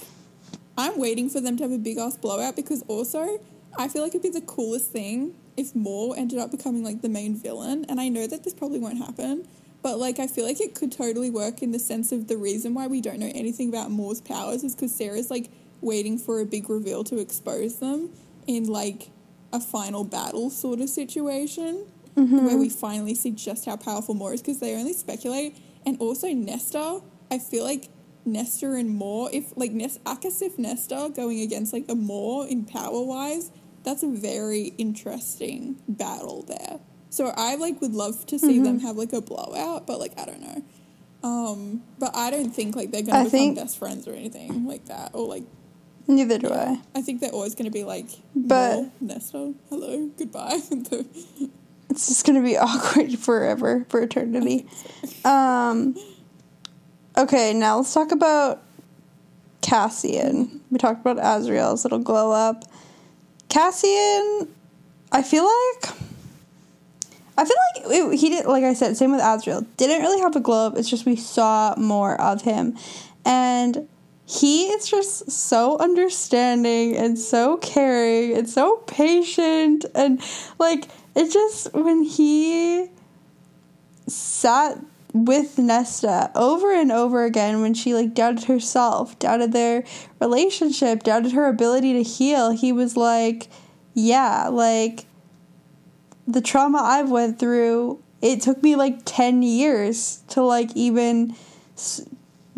I'm 0.79 0.99
waiting 0.99 1.29
for 1.29 1.40
them 1.42 1.57
to 1.59 1.64
have 1.64 1.73
a 1.73 1.79
big 1.79 1.99
ass 1.99 2.16
blowout 2.16 2.57
because 2.57 2.83
also 2.88 3.40
I 3.79 3.88
feel 3.88 4.03
like 4.03 4.12
it'd 4.14 4.23
be 4.23 4.31
the 4.31 4.40
coolest 4.47 4.90
thing 4.90 5.35
if 5.59 5.75
Mor 5.75 6.14
ended 6.16 6.38
up 6.38 6.51
becoming 6.51 6.83
like 6.83 7.03
the 7.03 7.09
main 7.11 7.35
villain. 7.37 7.85
And 7.90 8.01
I 8.01 8.09
know 8.09 8.27
that 8.27 8.44
this 8.44 8.55
probably 8.55 8.79
won't 8.79 8.97
happen, 8.97 9.47
but 9.82 9.98
like 9.98 10.18
I 10.18 10.26
feel 10.26 10.44
like 10.44 10.60
it 10.60 10.74
could 10.74 10.92
totally 10.92 11.30
work 11.30 11.62
in 11.62 11.72
the 11.72 11.78
sense 11.78 12.12
of 12.12 12.28
the 12.28 12.36
reason 12.36 12.74
why 12.74 12.86
we 12.86 13.00
don't 13.00 13.18
know 13.18 13.30
anything 13.34 13.68
about 13.68 13.90
Mor's 13.90 14.20
powers 14.20 14.64
is 14.64 14.74
because 14.74 14.94
Sarah's 14.94 15.30
like 15.30 15.50
waiting 15.80 16.18
for 16.18 16.40
a 16.40 16.44
big 16.44 16.68
reveal 16.68 17.04
to 17.04 17.18
expose 17.18 17.78
them 17.78 18.10
in 18.46 18.66
like 18.66 19.10
a 19.52 19.60
final 19.60 20.04
battle 20.04 20.50
sort 20.50 20.80
of 20.80 20.88
situation 20.88 21.86
mm-hmm. 22.16 22.44
where 22.44 22.56
we 22.56 22.68
finally 22.68 23.14
see 23.14 23.30
just 23.30 23.64
how 23.64 23.76
powerful 23.76 24.14
Mor 24.14 24.34
is 24.34 24.42
because 24.42 24.60
they 24.60 24.74
only 24.74 24.92
speculate. 24.92 25.56
And 25.86 25.96
also 26.00 26.28
Nesta, 26.28 27.00
I 27.30 27.38
feel 27.38 27.64
like 27.64 27.88
Nesta 28.24 28.72
and 28.72 28.90
Mor, 28.90 29.30
if 29.32 29.56
like 29.56 29.72
Nest 29.72 30.02
ACOSF 30.04 30.58
Nesta 30.58 31.10
going 31.14 31.40
against 31.40 31.72
like 31.72 31.86
a 31.88 31.94
Mor 31.94 32.46
in 32.46 32.64
power 32.64 33.02
wise, 33.02 33.50
that's 33.84 34.02
a 34.02 34.08
very 34.08 34.74
interesting 34.78 35.80
battle 35.88 36.42
there. 36.42 36.80
So 37.11 37.33
I 37.37 37.55
like 37.57 37.81
would 37.81 37.94
love 37.94 38.27
to 38.27 38.38
see 38.38 38.59
them 38.59 38.81
have 38.81 38.97
like 38.97 39.12
a 39.12 39.21
blowout, 39.21 39.87
but 39.87 39.99
like 39.99 40.12
I 40.18 40.25
don't 40.27 40.40
know. 40.42 40.62
Um, 41.23 41.83
but 41.99 42.14
I 42.14 42.31
don't 42.31 42.51
think 42.55 42.77
like 42.77 42.90
they're 42.92 43.03
gonna 43.03 43.18
I 43.18 43.25
become 43.25 43.31
think- 43.31 43.57
best 43.57 43.79
friends 43.79 44.07
or 44.07 44.12
anything 44.12 44.66
like 44.66 44.85
that. 44.87 45.11
Or 45.14 45.27
like 45.27 45.44
Neither 46.07 46.38
do 46.38 46.49
I. 46.53 46.81
I 46.94 47.03
think 47.03 47.21
they're 47.21 47.31
always 47.33 47.55
gonna 47.55 47.71
be 47.71 47.85
like 47.85 48.07
But- 48.35 48.90
Nesta, 49.01 49.53
hello, 49.68 50.11
goodbye. 50.18 50.59
It's 51.90 52.07
just 52.07 52.27
gonna 52.27 52.42
be 52.42 52.57
awkward 52.59 53.18
forever, 53.18 53.87
for 53.88 54.03
eternity. 54.03 54.66
Um. 55.25 55.97
Okay, 57.16 57.55
now 57.55 57.79
let's 57.79 57.92
talk 57.94 58.12
about 58.12 58.62
Cassian. 59.62 60.61
We 60.71 60.77
talked 60.79 61.01
about 61.01 61.16
Azriel's 61.16 61.85
little 61.85 61.99
glow 61.99 62.31
up. 62.31 62.64
Cassian, 63.49 64.49
I 65.11 65.23
feel 65.23 65.44
like. 65.44 65.94
I 67.38 67.44
feel 67.44 67.57
like 67.74 68.12
it, 68.12 68.18
he 68.18 68.31
did, 68.31 68.46
like 68.46 68.64
I 68.64 68.74
said, 68.74 68.96
same 68.96 69.12
with 69.12 69.20
Azriel. 69.20 69.64
Didn't 69.77 70.03
really 70.03 70.20
have 70.20 70.35
a 70.35 70.40
glow. 70.40 70.72
It's 70.77 70.90
just 70.90 71.07
we 71.07 71.14
saw 71.14 71.74
more 71.79 72.20
of 72.20 72.42
him, 72.42 72.77
and 73.24 73.88
he 74.27 74.66
is 74.66 74.90
just 74.90 75.31
so 75.31 75.79
understanding 75.79 76.96
and 76.96 77.18
so 77.18 77.57
caring 77.59 78.37
and 78.37 78.51
so 78.51 78.77
patient 78.87 79.87
and 79.94 80.20
like 80.59 80.88
it 81.14 81.33
just 81.33 81.72
when 81.72 82.03
he 82.03 82.88
sat 84.07 84.79
with 85.14 85.59
Nesta 85.59 86.31
over 86.35 86.74
and 86.74 86.92
over 86.92 87.24
again 87.24 87.62
when 87.62 87.72
she 87.72 87.94
like 87.94 88.12
doubted 88.12 88.44
herself, 88.44 89.18
doubted 89.18 89.53
their 89.53 89.85
relationship, 90.20 91.03
doubted 91.05 91.33
her 91.33 91.48
ability 91.48 91.94
to 91.94 92.03
heal. 92.03 92.51
He 92.51 92.70
was 92.70 92.96
like, 92.96 93.48
yeah, 93.94 94.48
like 94.48 95.07
the 96.28 96.40
trauma 96.42 96.78
I've 96.78 97.10
went 97.10 97.38
through, 97.38 98.00
it 98.22 98.42
took 98.42 98.62
me 98.62 98.76
like 98.76 99.00
10 99.06 99.42
years 99.42 100.22
to 100.28 100.42
like 100.42 100.70
even 100.76 101.34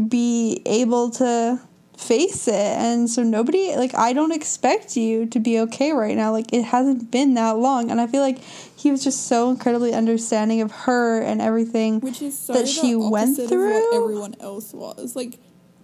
be 0.09 0.61
able 0.67 1.11
to 1.13 1.61
face 1.97 2.49
it. 2.49 2.55
And 2.55 3.09
so 3.09 3.23
nobody 3.23 3.77
like 3.77 3.95
I 3.95 4.13
don't 4.13 4.33
expect 4.33 4.97
you 4.97 5.27
to 5.27 5.39
be 5.39 5.61
okay 5.61 5.93
right 5.93 6.17
now. 6.17 6.33
Like 6.33 6.53
it 6.53 6.65
hasn't 6.65 7.11
been 7.11 7.35
that 7.35 7.59
long 7.59 7.91
and 7.91 8.01
I 8.01 8.07
feel 8.07 8.23
like 8.23 8.39
he 8.41 8.91
was 8.91 9.05
just 9.05 9.27
so 9.27 9.51
incredibly 9.51 9.93
understanding 9.93 10.63
of 10.63 10.73
her 10.73 11.21
and 11.21 11.41
everything. 11.41 12.01
Which 12.01 12.23
is 12.23 12.37
so 12.37 12.55
that 12.55 12.67
she 12.67 12.97
went 12.97 13.37
through? 13.37 13.73
what 13.75 13.95
everyone 14.03 14.35
else 14.41 14.73
was. 14.73 15.15
Like 15.15 15.39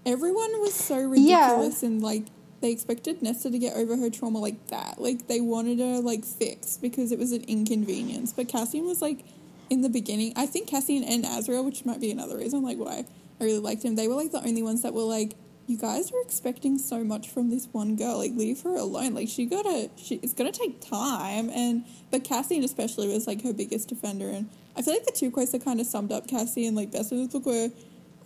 everyone 0.07 0.61
was 0.61 0.75
so 0.75 0.96
Yeah. 1.12 1.51
ridiculous 1.51 1.83
and 1.83 2.03
like 2.03 2.25
they 2.61 2.71
expected 2.73 3.23
Nesta 3.23 3.51
to 3.51 3.59
get 3.59 3.77
over 3.77 3.97
her 3.97 4.11
trauma 4.11 4.38
like 4.38 4.69
that. 4.69 5.01
Like 5.01 5.29
they 5.29 5.40
wanted 5.40 5.79
her 5.79 6.01
like 6.01 6.25
fixed 6.25 6.81
because 6.81 7.12
it 7.12 7.19
was 7.19 7.33
an 7.33 7.45
inconvenience. 7.45 8.33
But 8.33 8.49
Cassian 8.49 8.87
was 8.87 9.03
like 9.03 9.25
in 9.69 9.83
the 9.83 9.88
beginning, 9.88 10.33
I 10.37 10.47
think 10.47 10.69
Cassian 10.69 11.05
and 11.05 11.25
Azriel, 11.25 11.64
which 11.64 11.85
might 11.85 12.01
be 12.01 12.11
another 12.11 12.37
reason 12.37 12.62
like 12.62 12.79
why 12.79 13.05
I 13.40 13.45
really 13.45 13.59
liked 13.59 13.85
him, 13.85 13.97
they 13.97 14.09
were 14.09 14.14
like 14.14 14.33
the 14.33 14.45
only 14.45 14.62
ones 14.62 14.83
that 14.83 14.95
were 14.95 15.03
like 15.03 15.35
you 15.66 15.77
guys 15.77 16.12
are 16.12 16.21
expecting 16.23 16.79
so 16.79 17.03
much 17.03 17.29
from 17.29 17.51
this 17.51 17.69
one 17.73 17.97
girl. 17.97 18.19
Like, 18.19 18.33
leave 18.35 18.62
her 18.62 18.77
alone. 18.77 19.14
Like, 19.14 19.29
she 19.29 19.47
gotta. 19.47 19.90
She, 19.97 20.16
it's 20.23 20.33
gonna 20.33 20.53
take 20.53 20.81
time. 20.81 21.51
And 21.51 21.85
but 22.11 22.25
Cassian 22.25 22.62
especially 22.64 23.09
was 23.09 23.27
like 23.27 23.42
her 23.42 23.53
biggest 23.53 23.88
defender. 23.88 24.29
And 24.29 24.49
I 24.77 24.83
feel 24.83 24.95
like 24.95 25.05
the 25.05 25.12
two 25.12 25.31
quotes 25.31 25.53
that 25.53 25.64
kind 25.64 25.81
of 25.81 25.87
summed 25.87 26.12
up 26.12 26.29
Cassian 26.29 26.75
like 26.75 26.92
best 26.92 27.12
of 27.12 27.19
the 27.19 27.27
book 27.27 27.47
were, 27.47 27.71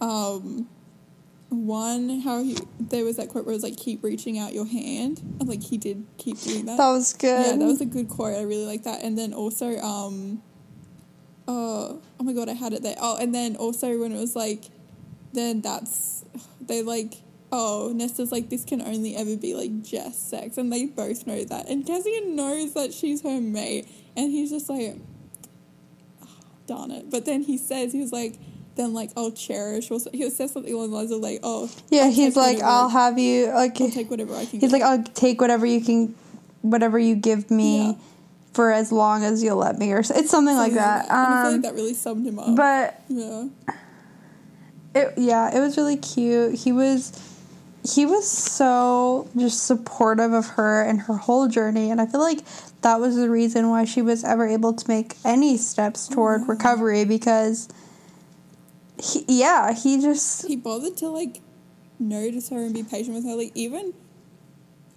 um, 0.06 0.68
one 1.50 2.20
how 2.20 2.44
he 2.44 2.56
there 2.78 3.04
was 3.04 3.16
that 3.16 3.28
quote 3.28 3.44
where 3.44 3.52
it 3.52 3.56
was 3.56 3.64
like 3.64 3.76
keep 3.76 4.04
reaching 4.04 4.38
out 4.38 4.52
your 4.52 4.66
hand, 4.66 5.20
and 5.40 5.48
like 5.48 5.62
he 5.62 5.78
did 5.78 6.06
keep 6.16 6.40
doing 6.40 6.66
that. 6.66 6.78
That 6.78 6.90
was 6.90 7.12
good. 7.12 7.46
Yeah, 7.46 7.56
that 7.56 7.64
was 7.64 7.80
a 7.80 7.86
good 7.86 8.08
quote. 8.08 8.36
I 8.36 8.42
really 8.42 8.66
like 8.66 8.84
that. 8.84 9.02
And 9.02 9.18
then 9.18 9.34
also, 9.34 9.76
um, 9.78 10.42
oh, 11.48 12.00
oh 12.20 12.24
my 12.24 12.32
god, 12.32 12.48
I 12.48 12.52
had 12.52 12.72
it 12.72 12.82
there. 12.82 12.94
Oh, 13.00 13.18
and 13.20 13.34
then 13.34 13.56
also 13.56 13.98
when 13.98 14.12
it 14.12 14.20
was 14.20 14.36
like, 14.36 14.66
then 15.32 15.60
that's 15.60 16.24
they 16.60 16.82
like, 16.82 17.14
oh, 17.50 17.92
Nesta's 17.92 18.30
like 18.30 18.48
this 18.48 18.64
can 18.64 18.80
only 18.80 19.16
ever 19.16 19.36
be 19.36 19.54
like 19.54 19.82
just 19.82 20.30
sex, 20.30 20.56
and 20.56 20.72
they 20.72 20.86
both 20.86 21.26
know 21.26 21.42
that. 21.44 21.68
And 21.68 21.84
Cassian 21.84 22.36
knows 22.36 22.74
that 22.74 22.94
she's 22.94 23.22
her 23.22 23.40
mate, 23.40 23.88
and 24.16 24.30
he's 24.30 24.50
just 24.50 24.68
like, 24.70 24.96
oh, 26.22 26.28
darn 26.68 26.92
it. 26.92 27.10
But 27.10 27.24
then 27.24 27.42
he 27.42 27.58
says 27.58 27.92
he 27.92 28.00
was 28.00 28.12
like. 28.12 28.38
Then 28.76 28.94
like 28.94 29.10
I'll 29.16 29.32
cherish. 29.32 29.90
Also, 29.90 30.10
he 30.12 30.28
says 30.30 30.52
something 30.52 30.72
along 30.72 30.90
the 30.90 30.96
lines 30.96 31.10
of 31.10 31.20
like, 31.20 31.40
"Oh, 31.42 31.68
yeah, 31.90 32.04
I'll 32.04 32.12
he's 32.12 32.36
like, 32.36 32.60
I'll 32.62 32.88
have 32.88 33.18
you 33.18 33.48
like 33.48 33.80
I'll 33.80 33.90
take 33.90 34.10
whatever 34.10 34.34
I 34.34 34.44
can." 34.46 34.60
He's 34.60 34.70
get. 34.70 34.80
like, 34.80 34.82
I'll 34.82 35.02
take 35.02 35.40
whatever 35.40 35.66
you 35.66 35.80
can, 35.80 36.14
whatever 36.62 36.98
you 36.98 37.14
give 37.16 37.50
me, 37.50 37.88
Yeah. 37.88 37.92
for 38.54 38.70
as 38.72 38.90
long 38.92 39.24
as 39.24 39.42
you'll 39.42 39.56
let 39.58 39.78
me, 39.78 39.92
or 39.92 39.98
s- 39.98 40.10
it's 40.10 40.30
something 40.30 40.56
like 40.56 40.74
that. 40.74 41.04
And 41.06 41.12
I 41.12 41.42
feel 41.42 41.46
Um, 41.48 41.52
like 41.54 41.62
that 41.62 41.74
really 41.74 41.94
summed 41.94 42.26
him 42.26 42.38
up. 42.38 42.54
but 42.56 43.00
yeah. 43.08 43.44
it, 44.94 45.14
yeah, 45.16 45.54
it 45.56 45.60
was 45.60 45.76
really 45.76 45.96
cute. 45.96 46.54
He 46.54 46.72
was, 46.72 47.12
he 47.88 48.06
was 48.06 48.28
so 48.28 49.28
just 49.36 49.64
supportive 49.66 50.32
of 50.32 50.46
her 50.48 50.82
and 50.82 51.00
her 51.02 51.14
whole 51.16 51.48
journey, 51.48 51.90
and 51.90 52.00
I 52.00 52.06
feel 52.06 52.20
like 52.20 52.40
that 52.82 52.98
was 53.00 53.16
the 53.16 53.28
reason 53.30 53.68
why 53.68 53.84
she 53.84 54.00
was 54.02 54.24
ever 54.24 54.46
able 54.46 54.72
to 54.72 54.88
make 54.88 55.14
any 55.24 55.56
steps 55.56 56.08
toward 56.08 56.48
recovery 56.48 57.04
because 57.04 57.68
he, 59.02 59.24
yeah, 59.28 59.72
he 59.72 60.00
just 60.00 60.46
he 60.46 60.56
bothered 60.56 60.96
to 60.98 61.08
like 61.08 61.40
notice 61.98 62.48
her 62.50 62.58
and 62.58 62.74
be 62.74 62.82
patient 62.82 63.14
with 63.14 63.24
her. 63.24 63.34
Like 63.34 63.52
even, 63.54 63.94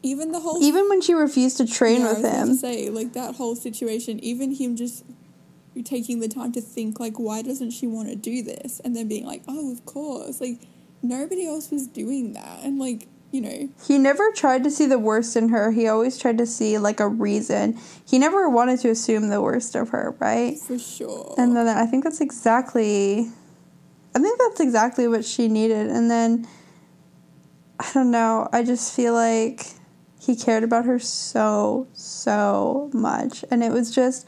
even 0.01 0.31
the 0.31 0.39
whole 0.39 0.61
even 0.63 0.89
when 0.89 1.01
she 1.01 1.13
refused 1.13 1.57
to 1.57 1.67
train 1.67 2.01
Yeah, 2.01 2.07
I 2.07 2.13
with 2.13 2.23
was 2.23 2.33
him. 2.33 2.47
To 2.49 2.55
say 2.55 2.89
like 2.89 3.13
that 3.13 3.35
whole 3.35 3.55
situation, 3.55 4.19
even 4.23 4.55
him 4.55 4.75
just 4.75 5.05
taking 5.83 6.19
the 6.19 6.27
time 6.27 6.51
to 6.51 6.61
think 6.61 6.99
like, 6.99 7.17
why 7.17 7.41
doesn't 7.41 7.71
she 7.71 7.87
want 7.87 8.09
to 8.09 8.15
do 8.15 8.43
this? 8.43 8.79
And 8.83 8.95
then 8.95 9.07
being 9.07 9.25
like, 9.25 9.43
oh, 9.47 9.71
of 9.71 9.85
course. 9.85 10.39
Like 10.39 10.61
nobody 11.01 11.45
else 11.45 11.71
was 11.71 11.87
doing 11.87 12.33
that, 12.33 12.59
and 12.63 12.79
like 12.79 13.07
you 13.31 13.41
know, 13.41 13.69
He 13.87 13.97
never 13.97 14.31
tried 14.31 14.63
to 14.63 14.69
see 14.69 14.85
the 14.85 14.99
worst 14.99 15.35
in 15.35 15.49
her. 15.49 15.71
He 15.71 15.87
always 15.87 16.19
tried 16.19 16.37
to 16.37 16.45
see 16.45 16.77
like 16.77 16.99
a 16.99 17.07
reason. 17.07 17.79
He 18.05 18.19
never 18.19 18.47
wanted 18.47 18.79
to 18.81 18.91
assume 18.91 19.29
the 19.29 19.41
worst 19.41 19.73
of 19.75 19.89
her, 19.89 20.15
right? 20.19 20.55
for 20.59 20.77
sure. 20.77 21.33
And 21.35 21.55
then 21.57 21.67
I 21.67 21.87
think 21.87 22.03
that's 22.03 22.21
exactly 22.21 23.31
I 24.15 24.19
think 24.19 24.39
that's 24.39 24.59
exactly 24.59 25.07
what 25.07 25.25
she 25.25 25.47
needed. 25.47 25.87
And 25.87 26.09
then 26.09 26.47
I 27.79 27.89
don't 27.93 28.11
know, 28.11 28.47
I 28.53 28.63
just 28.63 28.95
feel 28.95 29.13
like 29.13 29.65
he 30.25 30.35
cared 30.35 30.63
about 30.63 30.85
her 30.85 30.99
so 30.99 31.87
so 31.93 32.89
much 32.93 33.43
and 33.51 33.63
it 33.63 33.71
was 33.71 33.93
just 33.93 34.25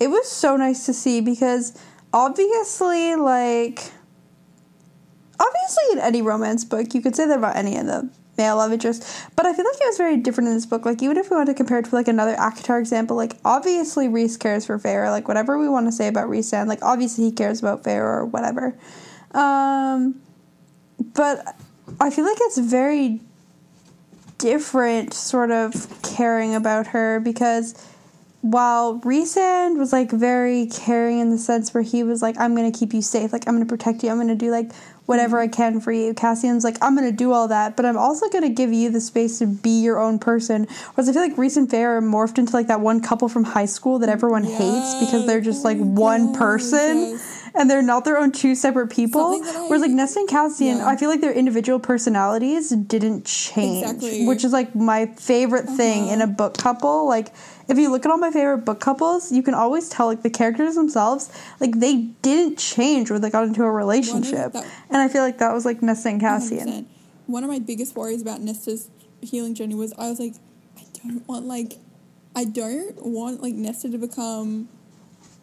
it 0.00 0.08
was 0.08 0.30
so 0.30 0.56
nice 0.56 0.86
to 0.86 0.94
see 0.94 1.20
because 1.20 1.78
obviously 2.12 3.14
like 3.14 3.92
obviously 5.38 5.84
in 5.92 5.98
any 5.98 6.22
romance 6.22 6.64
book 6.64 6.94
you 6.94 7.02
could 7.02 7.14
say 7.14 7.26
that 7.26 7.38
about 7.38 7.56
any 7.56 7.76
of 7.76 7.86
the 7.86 8.08
male 8.38 8.56
love 8.56 8.72
interests 8.72 9.22
but 9.36 9.44
i 9.44 9.52
feel 9.52 9.64
like 9.64 9.80
it 9.80 9.86
was 9.86 9.98
very 9.98 10.16
different 10.16 10.48
in 10.48 10.54
this 10.54 10.66
book 10.66 10.86
like 10.86 11.02
even 11.02 11.16
if 11.16 11.30
we 11.30 11.36
want 11.36 11.48
to 11.48 11.54
compare 11.54 11.78
it 11.78 11.84
to 11.84 11.94
like 11.94 12.08
another 12.08 12.34
ACOTAR 12.36 12.80
example 12.80 13.16
like 13.16 13.36
obviously 13.44 14.08
Rhys 14.08 14.36
cares 14.36 14.64
for 14.64 14.78
Feyre. 14.78 15.10
like 15.10 15.28
whatever 15.28 15.58
we 15.58 15.68
want 15.68 15.86
to 15.86 15.92
say 15.92 16.08
about 16.08 16.28
Rhys 16.28 16.52
and 16.52 16.68
like 16.68 16.82
obviously 16.82 17.24
he 17.24 17.32
cares 17.32 17.60
about 17.60 17.84
Feyre 17.84 18.02
or 18.02 18.24
whatever 18.24 18.76
um 19.34 20.20
but 21.12 21.56
i 22.00 22.10
feel 22.10 22.24
like 22.24 22.38
it's 22.40 22.58
very 22.58 23.20
different 24.38 25.14
sort 25.14 25.50
of 25.50 25.88
caring 26.02 26.54
about 26.54 26.88
her 26.88 27.20
because 27.20 27.74
while 28.44 29.00
Rhysand 29.00 29.78
was 29.78 29.90
like 29.90 30.10
very 30.10 30.66
caring 30.66 31.18
in 31.18 31.30
the 31.30 31.38
sense 31.38 31.72
where 31.72 31.82
he 31.82 32.02
was 32.02 32.20
like, 32.20 32.38
I'm 32.38 32.54
gonna 32.54 32.70
keep 32.70 32.92
you 32.92 33.00
safe, 33.00 33.32
like 33.32 33.48
I'm 33.48 33.54
gonna 33.54 33.64
protect 33.64 34.02
you, 34.02 34.10
I'm 34.10 34.18
gonna 34.18 34.34
do 34.34 34.50
like 34.50 34.70
whatever 35.06 35.40
I 35.40 35.48
can 35.48 35.80
for 35.80 35.92
you. 35.92 36.12
Cassian's 36.12 36.62
like, 36.62 36.76
I'm 36.82 36.94
gonna 36.94 37.10
do 37.10 37.32
all 37.32 37.48
that, 37.48 37.74
but 37.74 37.86
I'm 37.86 37.96
also 37.96 38.28
gonna 38.28 38.50
give 38.50 38.70
you 38.70 38.90
the 38.90 39.00
space 39.00 39.38
to 39.38 39.46
be 39.46 39.80
your 39.82 39.98
own 39.98 40.18
person. 40.18 40.66
Whereas 40.92 41.08
I 41.08 41.14
feel 41.14 41.22
like 41.22 41.38
Rhys 41.38 41.56
and 41.56 41.70
Feyre 41.70 42.02
morphed 42.02 42.36
into 42.36 42.52
like 42.52 42.66
that 42.66 42.80
one 42.80 43.00
couple 43.00 43.30
from 43.30 43.44
high 43.44 43.64
school 43.64 43.98
that 44.00 44.10
everyone 44.10 44.44
hates 44.44 45.00
because 45.00 45.26
they're 45.26 45.40
just 45.40 45.64
like 45.64 45.78
Yes. 45.78 45.86
Oh 45.86 45.90
one 45.90 46.34
person 46.34 46.98
yes. 46.98 47.33
And 47.56 47.70
they're 47.70 47.82
not 47.82 48.04
their 48.04 48.18
own 48.18 48.32
two 48.32 48.54
separate 48.56 48.88
people. 48.88 49.40
Whereas 49.40 49.80
like 49.80 49.92
Nesta 49.92 50.18
and 50.20 50.28
Cassian, 50.28 50.78
Yeah. 50.78 50.88
I 50.88 50.96
feel 50.96 51.08
like 51.08 51.20
their 51.20 51.32
individual 51.32 51.78
personalities 51.78 52.70
didn't 52.70 53.26
change, 53.26 53.84
Exactly. 53.84 54.26
which 54.26 54.44
is 54.44 54.52
like 54.52 54.74
my 54.74 55.06
favorite 55.06 55.66
thing 55.66 56.08
in 56.08 56.20
a 56.20 56.24
uh-huh. 56.24 56.32
book 56.32 56.56
couple. 56.58 57.06
Like 57.08 57.32
if 57.68 57.78
you 57.78 57.90
look 57.90 58.04
at 58.04 58.10
all 58.10 58.18
my 58.18 58.30
favorite 58.32 58.64
book 58.64 58.80
couples, 58.80 59.30
you 59.30 59.42
can 59.42 59.54
always 59.54 59.88
tell 59.88 60.06
like 60.06 60.22
the 60.22 60.30
characters 60.30 60.74
themselves, 60.74 61.30
like 61.60 61.78
they 61.78 61.96
didn't 62.22 62.58
change 62.58 63.10
when 63.10 63.20
they 63.20 63.30
got 63.30 63.44
into 63.44 63.62
a 63.62 63.70
relationship. 63.70 64.52
that- 64.52 64.66
and 64.90 64.98
I 64.98 65.08
feel 65.08 65.22
like 65.22 65.38
that 65.38 65.52
was 65.54 65.64
like 65.64 65.80
Nesta 65.80 66.08
and 66.08 66.20
Cassian. 66.20 66.68
100%. 66.68 66.84
One 67.26 67.44
of 67.44 67.50
my 67.50 67.58
biggest 67.58 67.96
worries 67.96 68.20
about 68.20 68.40
Nesta's 68.42 68.88
healing 69.22 69.54
journey 69.54 69.74
was 69.74 69.92
I 69.96 70.10
was 70.10 70.18
like, 70.20 70.34
I 70.76 70.82
don't 71.02 71.26
want 71.28 71.46
like, 71.46 71.78
I 72.36 72.44
don't 72.44 73.00
want 73.02 73.42
like 73.42 73.54
Nesta 73.54 73.88
to 73.90 73.98
become, 73.98 74.68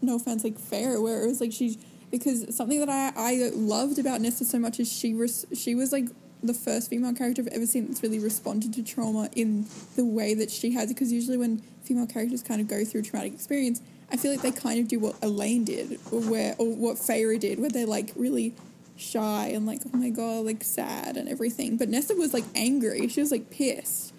no 0.02 0.16
offense, 0.18 0.44
like 0.44 0.60
Feyre. 0.60 1.02
Where 1.02 1.24
it 1.24 1.28
was 1.28 1.42
like 1.42 1.52
she, 1.54 1.80
because 2.12 2.56
something 2.56 2.80
that 2.80 2.90
I 2.90 3.14
I 3.16 3.52
loved 3.54 3.98
about 3.98 4.22
Nesta 4.22 4.46
so 4.46 4.60
much 4.60 4.80
is 4.80 4.92
she 4.92 5.14
res, 5.14 5.46
she 5.54 5.74
was 5.74 5.92
like 5.92 6.06
the 6.44 6.54
first 6.54 6.90
female 6.90 7.14
character 7.14 7.42
I've 7.42 7.48
ever 7.50 7.66
seen 7.66 7.88
that's 7.88 8.04
really 8.04 8.20
responded 8.20 8.74
to 8.74 8.84
trauma 8.84 9.30
in 9.36 9.66
the 9.96 10.06
way 10.06 10.34
that 10.34 10.52
she 10.52 10.74
has. 10.74 10.90
Because 10.90 11.12
usually 11.12 11.38
when 11.38 11.60
female 11.84 12.08
characters 12.08 12.44
kind 12.44 12.62
of 12.62 12.68
go 12.68 12.84
through 12.84 13.04
traumatic 13.04 13.34
experience, 13.34 13.82
I 14.12 14.18
feel 14.18 14.32
like 14.32 14.42
they 14.42 14.52
kind 14.52 14.80
of 14.80 14.88
do 14.88 15.00
what 15.00 15.16
Elain 15.22 15.64
did, 15.64 16.00
or 16.12 16.22
where 16.22 16.56
or 16.58 16.76
what 16.76 16.98
Feyre 16.98 17.40
did, 17.40 17.60
where 17.60 17.70
they're 17.70 17.88
like 17.88 18.12
really 18.16 18.54
shy 18.98 19.48
and 19.48 19.66
like 19.66 19.82
oh 19.92 19.98
my 19.98 20.10
god 20.10 20.46
like 20.46 20.64
sad 20.64 21.18
and 21.18 21.28
everything 21.28 21.76
but 21.76 21.90
nesta 21.90 22.14
was 22.14 22.36
like 22.36 22.44
angry 22.54 23.08
she 23.08 23.20
was 23.20 23.32
like 23.32 23.50
pissed 23.50 24.11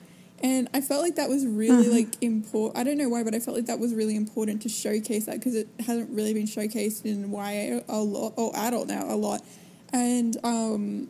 and 0.43 0.69
i 0.75 0.81
felt 0.81 1.03
like 1.03 1.17
that 1.17 1.29
was 1.29 1.47
really 1.47 1.89
like 1.89 2.09
important 2.21 2.77
i 2.79 2.83
don't 2.85 2.99
know 2.99 3.09
why 3.09 3.23
but 3.23 3.35
i 3.35 3.39
felt 3.39 3.57
like 3.57 3.67
that 3.67 3.79
was 3.79 3.95
really 3.95 4.17
important 4.17 4.61
to 4.63 4.69
showcase 4.69 5.27
that 5.27 5.37
because 5.37 5.55
it 5.55 5.69
hasn't 5.87 6.11
really 6.11 6.35
been 6.35 6.47
showcased 6.47 7.05
in 7.05 7.31
ya 7.33 7.81
a 7.89 8.01
lot 8.01 8.33
or 8.37 8.51
adult 8.57 8.89
now 8.89 9.05
a 9.09 9.17
lot. 9.17 9.43
And 9.93 10.37
um 10.45 11.09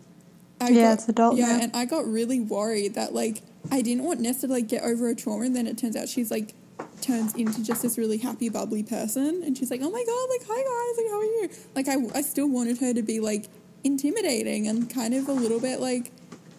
I 0.61 0.69
Yeah, 0.71 0.83
got, 0.83 0.93
it's 0.95 1.09
adult 1.09 1.37
yeah 1.37 1.47
now. 1.57 1.63
and 1.65 1.77
i 1.77 1.85
got 1.85 2.05
really 2.07 2.41
worried 2.41 2.95
that 2.95 3.15
like 3.15 3.43
i 3.71 3.81
didn't 3.83 4.05
want 4.05 4.21
nesta 4.21 4.47
to 4.47 4.53
like 4.53 4.69
get 4.69 4.83
over 4.83 5.09
a 5.09 5.15
trauma 5.15 5.45
and 5.45 5.55
then 5.57 5.67
it 5.67 5.79
turns 5.79 5.97
out 5.97 6.09
she's 6.09 6.31
like 6.31 6.55
turns 7.01 7.35
into 7.35 7.63
just 7.65 7.83
this 7.83 7.99
really 7.99 8.19
happy 8.19 8.49
bubbly 8.49 8.83
person. 8.83 9.43
And 9.45 9.57
she's 9.59 9.71
like 9.71 9.81
oh 9.83 9.91
my 9.91 10.05
god 10.05 10.27
like 10.31 10.43
hi 10.47 10.61
guys 10.63 10.97
like 10.99 11.11
how 11.11 11.19
are 11.19 11.25
you? 11.25 11.51
Like 11.75 11.89
i, 11.89 12.19
I 12.19 12.23
still 12.23 12.49
wanted 12.49 12.79
her 12.79 12.93
to 12.95 13.03
be 13.03 13.19
like 13.21 13.49
intimidating 13.85 14.69
and 14.69 14.89
kind 14.89 15.13
of 15.15 15.29
a 15.29 15.33
little 15.33 15.59
bit 15.61 15.81
like 15.81 16.13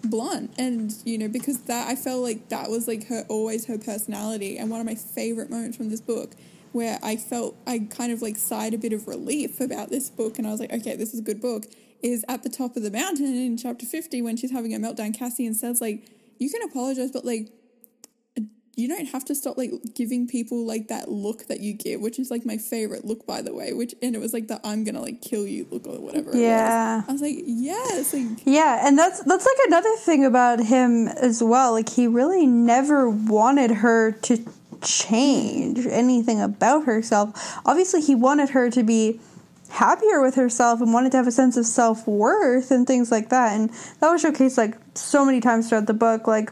blunt. 0.03 0.53
And 0.57 0.93
you 1.05 1.17
know 1.17 1.27
because 1.27 1.61
that 1.63 1.87
i 1.87 1.95
felt 1.95 2.21
like 2.21 2.49
that 2.49 2.69
was 2.69 2.87
like 2.87 3.07
her 3.07 3.25
always 3.29 3.65
her 3.65 3.77
personality 3.77 4.57
and 4.57 4.69
one 4.69 4.79
of 4.79 4.85
my 4.85 4.95
favorite 4.95 5.49
moments 5.49 5.77
from 5.77 5.89
this 5.89 6.01
book 6.01 6.31
where 6.71 6.99
i 7.01 7.15
felt 7.15 7.55
i 7.65 7.79
kind 7.79 8.11
of 8.11 8.21
like 8.21 8.35
sighed 8.35 8.73
a 8.73 8.77
bit 8.77 8.93
of 8.93 9.07
relief 9.07 9.61
about 9.61 9.89
this 9.89 10.09
book 10.09 10.37
and 10.37 10.47
i 10.47 10.51
was 10.51 10.59
like 10.59 10.73
okay 10.73 10.95
this 10.95 11.13
is 11.13 11.19
a 11.19 11.23
good 11.23 11.41
book 11.41 11.65
is 12.03 12.25
at 12.27 12.43
the 12.43 12.49
top 12.49 12.75
of 12.75 12.83
the 12.83 12.91
mountain 12.91 13.33
in 13.33 13.57
chapter 13.57 13.85
50 13.85 14.21
when 14.21 14.35
she's 14.35 14.51
having 14.51 14.75
a 14.75 14.77
meltdown. 14.77 15.17
Cassian 15.17 15.53
says 15.53 15.79
like 15.81 16.05
you 16.37 16.49
can 16.49 16.61
apologize 16.61 17.11
but 17.11 17.25
like 17.25 17.49
you 18.75 18.88
don't 18.88 19.05
have 19.05 19.23
to 19.25 19.36
stop 19.36 19.57
like 19.57 19.71
giving 19.93 20.27
people 20.27 20.65
like 20.65 20.88
that 20.88 21.09
look 21.09 21.47
that 21.47 21.59
you 21.59 21.73
give, 21.73 22.01
which 22.01 22.17
is 22.17 22.31
like 22.31 22.45
my 22.45 22.57
favorite 22.57 23.05
look 23.05 23.25
by 23.27 23.41
the 23.41 23.53
way. 23.53 23.71
Which 23.73 23.93
and 24.01 24.15
it 24.15 24.19
was 24.19 24.33
like 24.33 24.47
the 24.47 24.59
I'm 24.65 24.83
gonna 24.83 25.01
like 25.01 25.21
kill 25.21 25.45
you 25.45 25.67
look 25.69 25.86
or 25.86 25.99
whatever. 25.99 26.31
it 26.31 26.33
was. 26.33 26.41
Yeah. 26.41 27.03
I 27.07 27.12
was 27.12 27.21
like, 27.21 27.36
yes, 27.45 28.13
like 28.13 28.25
Yeah, 28.45 28.88
and 28.88 28.97
that's 28.97 29.23
that's 29.23 29.45
like 29.45 29.67
another 29.67 29.95
thing 29.97 30.25
about 30.25 30.59
him 30.59 31.07
as 31.07 31.43
well. 31.43 31.73
Like 31.73 31.89
he 31.89 32.07
really 32.07 32.47
never 32.47 33.09
wanted 33.09 33.69
her 33.71 34.13
to 34.23 34.43
change 34.81 35.86
anything 35.86 36.41
about 36.41 36.86
herself. 36.86 37.59
Obviously, 37.65 38.01
he 38.01 38.15
wanted 38.15 38.49
her 38.49 38.69
to 38.71 38.83
be 38.83 39.19
happier 39.69 40.21
with 40.21 40.36
herself 40.36 40.81
and 40.81 40.93
wanted 40.93 41.12
to 41.12 41.17
have 41.17 41.27
a 41.27 41.31
sense 41.31 41.57
of 41.57 41.65
self-worth 41.65 42.69
and 42.69 42.86
things 42.86 43.12
like 43.12 43.29
that. 43.29 43.53
And 43.53 43.69
that 43.99 44.12
was 44.12 44.23
showcased 44.23 44.57
like 44.57 44.75
so 44.95 45.25
many 45.25 45.41
times 45.41 45.69
throughout 45.69 45.88
the 45.88 45.93
book 45.93 46.27
like 46.27 46.51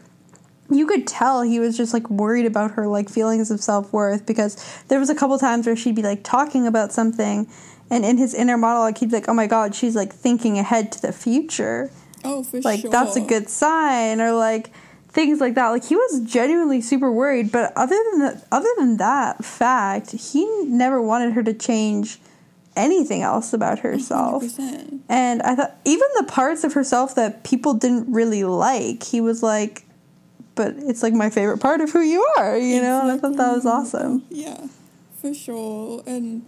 you 0.70 0.86
could 0.86 1.06
tell 1.06 1.42
he 1.42 1.58
was 1.58 1.76
just 1.76 1.92
like 1.92 2.08
worried 2.10 2.46
about 2.46 2.72
her 2.72 2.86
like 2.86 3.08
feelings 3.08 3.50
of 3.50 3.60
self-worth 3.60 4.24
because 4.26 4.56
there 4.88 4.98
was 4.98 5.10
a 5.10 5.14
couple 5.14 5.38
times 5.38 5.66
where 5.66 5.76
she'd 5.76 5.94
be 5.94 6.02
like 6.02 6.22
talking 6.22 6.66
about 6.66 6.92
something 6.92 7.48
and 7.90 8.04
in 8.04 8.16
his 8.16 8.34
inner 8.34 8.56
monologue 8.56 8.96
he'd 8.98 9.10
be 9.10 9.16
like 9.16 9.28
oh 9.28 9.34
my 9.34 9.46
god 9.46 9.74
she's 9.74 9.96
like 9.96 10.12
thinking 10.12 10.58
ahead 10.58 10.90
to 10.92 11.02
the 11.02 11.12
future 11.12 11.90
oh 12.24 12.42
for 12.42 12.60
like 12.60 12.80
sure. 12.80 12.90
that's 12.90 13.16
a 13.16 13.20
good 13.20 13.48
sign 13.48 14.20
or 14.20 14.32
like 14.32 14.70
things 15.08 15.40
like 15.40 15.54
that 15.54 15.68
like 15.68 15.84
he 15.84 15.94
was 15.94 16.20
genuinely 16.24 16.80
super 16.80 17.12
worried 17.12 17.52
but 17.52 17.72
other 17.76 17.98
than 18.10 18.20
that 18.20 18.46
other 18.50 18.68
than 18.78 18.96
that 18.96 19.44
fact 19.44 20.12
he 20.12 20.46
never 20.64 21.02
wanted 21.02 21.32
her 21.34 21.42
to 21.42 21.52
change 21.52 22.18
anything 22.74 23.20
else 23.20 23.52
about 23.52 23.80
herself 23.80 24.42
100%. 24.42 25.00
and 25.10 25.42
i 25.42 25.54
thought 25.54 25.76
even 25.84 26.08
the 26.16 26.24
parts 26.24 26.64
of 26.64 26.72
herself 26.72 27.14
that 27.14 27.44
people 27.44 27.74
didn't 27.74 28.10
really 28.10 28.42
like 28.44 29.02
he 29.02 29.20
was 29.20 29.42
like 29.42 29.84
but 30.54 30.74
it's 30.76 31.02
like 31.02 31.14
my 31.14 31.30
favorite 31.30 31.58
part 31.58 31.80
of 31.80 31.90
who 31.92 32.00
you 32.00 32.24
are 32.38 32.56
you 32.58 32.80
know 32.80 33.00
and 33.02 33.10
i 33.10 33.16
thought 33.18 33.36
that 33.36 33.54
was 33.54 33.66
awesome 33.66 34.24
Yeah, 34.30 34.66
for 35.20 35.32
sure. 35.34 36.02
And 36.06 36.44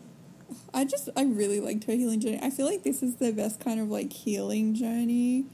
I 0.74 0.84
just 0.84 1.08
I 1.16 1.22
really 1.24 1.60
liked 1.60 1.84
her 1.84 1.92
healing 1.92 2.20
journey. 2.20 2.40
I 2.42 2.50
feel 2.50 2.66
like 2.66 2.82
this 2.82 3.02
is 3.02 3.16
the 3.16 3.30
best 3.32 3.60
kind 3.60 3.78
of 3.80 3.88
like 3.88 4.12
healing 4.12 4.74
journey. 4.74 5.46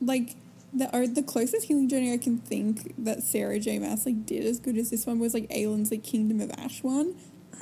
Like 0.00 0.36
the 0.72 0.94
or 0.94 1.06
the 1.06 1.22
closest 1.22 1.64
healing 1.66 1.88
journey 1.88 2.12
I 2.12 2.18
can 2.18 2.38
think 2.38 2.94
that 3.02 3.22
Sarah 3.22 3.58
J. 3.58 3.78
Maas 3.78 4.04
like 4.06 4.26
did 4.26 4.44
as 4.44 4.60
good 4.60 4.76
as 4.76 4.90
this 4.90 5.06
one 5.06 5.18
was 5.18 5.32
like 5.34 5.48
Aelin's 5.48 5.90
like 5.90 6.02
Kingdom 6.04 6.40
of 6.40 6.50
Ash 6.58 6.82
one. 6.82 7.14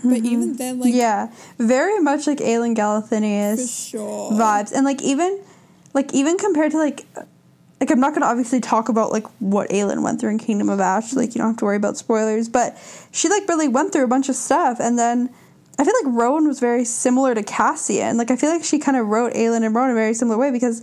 But 0.04 0.24
even 0.24 0.56
then 0.56 0.80
like 0.80 0.90
Mm-hmm. 0.90 0.98
yeah 0.98 1.32
very 1.58 2.00
much 2.00 2.26
like 2.26 2.38
Aelin 2.38 2.74
for 2.76 2.82
Galathynius 2.82 3.90
sure. 3.90 4.32
vibes 4.32 4.72
and 4.72 4.84
like 4.84 5.00
even 5.02 5.40
like 5.94 6.12
even 6.12 6.36
compared 6.36 6.72
to 6.72 6.78
like 6.78 7.06
like 7.80 7.90
I'm 7.90 8.00
not 8.00 8.14
gonna 8.14 8.26
obviously 8.26 8.60
talk 8.60 8.88
about 8.88 9.12
like 9.12 9.26
what 9.38 9.68
Aelin 9.70 10.02
went 10.02 10.20
through 10.20 10.30
in 10.30 10.38
Kingdom 10.38 10.68
of 10.68 10.80
Ash 10.80 11.12
like 11.14 11.34
you 11.34 11.38
don't 11.38 11.48
have 11.48 11.56
to 11.58 11.64
worry 11.64 11.76
about 11.76 11.96
spoilers 11.96 12.48
but 12.48 12.76
she 13.12 13.28
like 13.28 13.48
really 13.48 13.68
went 13.68 13.92
through 13.92 14.04
a 14.04 14.08
bunch 14.08 14.28
of 14.28 14.36
stuff 14.36 14.78
and 14.80 14.98
then 14.98 15.30
I 15.78 15.84
feel 15.84 15.94
like 16.02 16.14
Rowan 16.14 16.48
was 16.48 16.58
very 16.58 16.84
similar 16.84 17.34
to 17.34 17.42
Cassian 17.42 18.16
like 18.16 18.30
I 18.30 18.36
feel 18.36 18.50
like 18.50 18.64
she 18.64 18.78
kind 18.78 18.96
of 18.96 19.06
wrote 19.06 19.34
Aelin 19.34 19.64
and 19.64 19.74
Rowan 19.74 19.90
in 19.90 19.96
a 19.96 20.00
very 20.00 20.14
similar 20.14 20.38
way 20.38 20.50
because 20.50 20.82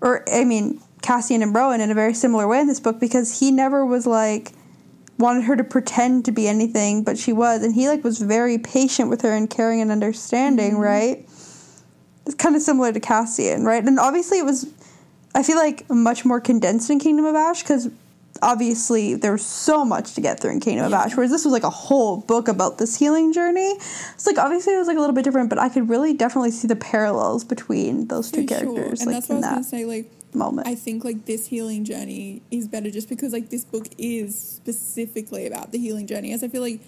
or 0.00 0.24
I 0.32 0.44
mean 0.44 0.80
Cassian 1.02 1.42
and 1.42 1.54
Rowan 1.54 1.80
in 1.80 1.90
a 1.90 1.94
very 1.94 2.14
similar 2.14 2.46
way 2.46 2.60
in 2.60 2.66
this 2.66 2.80
book 2.80 3.00
because 3.00 3.40
he 3.40 3.50
never 3.50 3.84
was 3.84 4.06
like 4.06 4.52
wanted 5.18 5.44
her 5.44 5.54
to 5.56 5.64
pretend 5.64 6.24
to 6.24 6.32
be 6.32 6.48
anything 6.48 7.04
but 7.04 7.16
she 7.16 7.32
was 7.32 7.62
and 7.62 7.74
he 7.74 7.88
like 7.88 8.02
was 8.02 8.20
very 8.20 8.58
patient 8.58 9.10
with 9.10 9.22
her 9.22 9.32
and 9.32 9.48
caring 9.48 9.80
and 9.80 9.92
understanding 9.92 10.72
mm-hmm. 10.72 10.80
right 10.80 11.28
it's 12.26 12.34
kind 12.34 12.56
of 12.56 12.62
similar 12.62 12.92
to 12.92 13.00
Cassian, 13.00 13.64
right? 13.64 13.84
And 13.84 13.98
obviously, 13.98 14.38
it 14.38 14.44
was. 14.44 14.72
I 15.34 15.42
feel 15.42 15.56
like 15.56 15.88
much 15.90 16.24
more 16.24 16.40
condensed 16.40 16.90
in 16.90 16.98
Kingdom 16.98 17.24
of 17.24 17.34
Ash 17.34 17.62
because 17.62 17.88
obviously 18.42 19.14
there's 19.14 19.44
so 19.44 19.84
much 19.84 20.14
to 20.14 20.20
get 20.20 20.40
through 20.40 20.52
in 20.52 20.60
Kingdom 20.60 20.86
of 20.86 20.92
Ash, 20.92 21.16
whereas 21.16 21.30
this 21.30 21.44
was 21.44 21.52
like 21.52 21.62
a 21.62 21.70
whole 21.70 22.18
book 22.18 22.48
about 22.48 22.78
this 22.78 22.96
healing 22.98 23.32
journey. 23.32 23.74
It's 24.14 24.26
like 24.26 24.38
obviously 24.38 24.74
it 24.74 24.78
was 24.78 24.86
like 24.88 24.96
a 24.96 25.00
little 25.00 25.14
bit 25.14 25.24
different, 25.24 25.50
but 25.50 25.58
I 25.58 25.68
could 25.68 25.88
really 25.88 26.14
definitely 26.14 26.50
see 26.50 26.68
the 26.68 26.76
parallels 26.76 27.44
between 27.44 28.08
those 28.08 28.30
two 28.30 28.42
For 28.42 28.48
sure. 28.54 28.74
characters, 28.74 29.00
And 29.00 29.12
like 29.12 29.16
that's 29.16 29.28
what 29.28 29.34
I 29.34 29.36
in 29.36 29.40
was 29.40 29.48
gonna 29.50 29.60
that 29.62 29.68
say. 29.68 29.84
Like, 29.84 30.10
moment. 30.34 30.66
I 30.66 30.74
think 30.74 31.04
like 31.04 31.26
this 31.26 31.46
healing 31.46 31.84
journey 31.84 32.42
is 32.50 32.66
better 32.66 32.90
just 32.90 33.08
because 33.08 33.32
like 33.32 33.50
this 33.50 33.64
book 33.64 33.86
is 33.98 34.36
specifically 34.38 35.46
about 35.46 35.70
the 35.72 35.78
healing 35.78 36.06
journey. 36.08 36.32
As 36.32 36.42
I 36.42 36.48
feel 36.48 36.62
like 36.62 36.80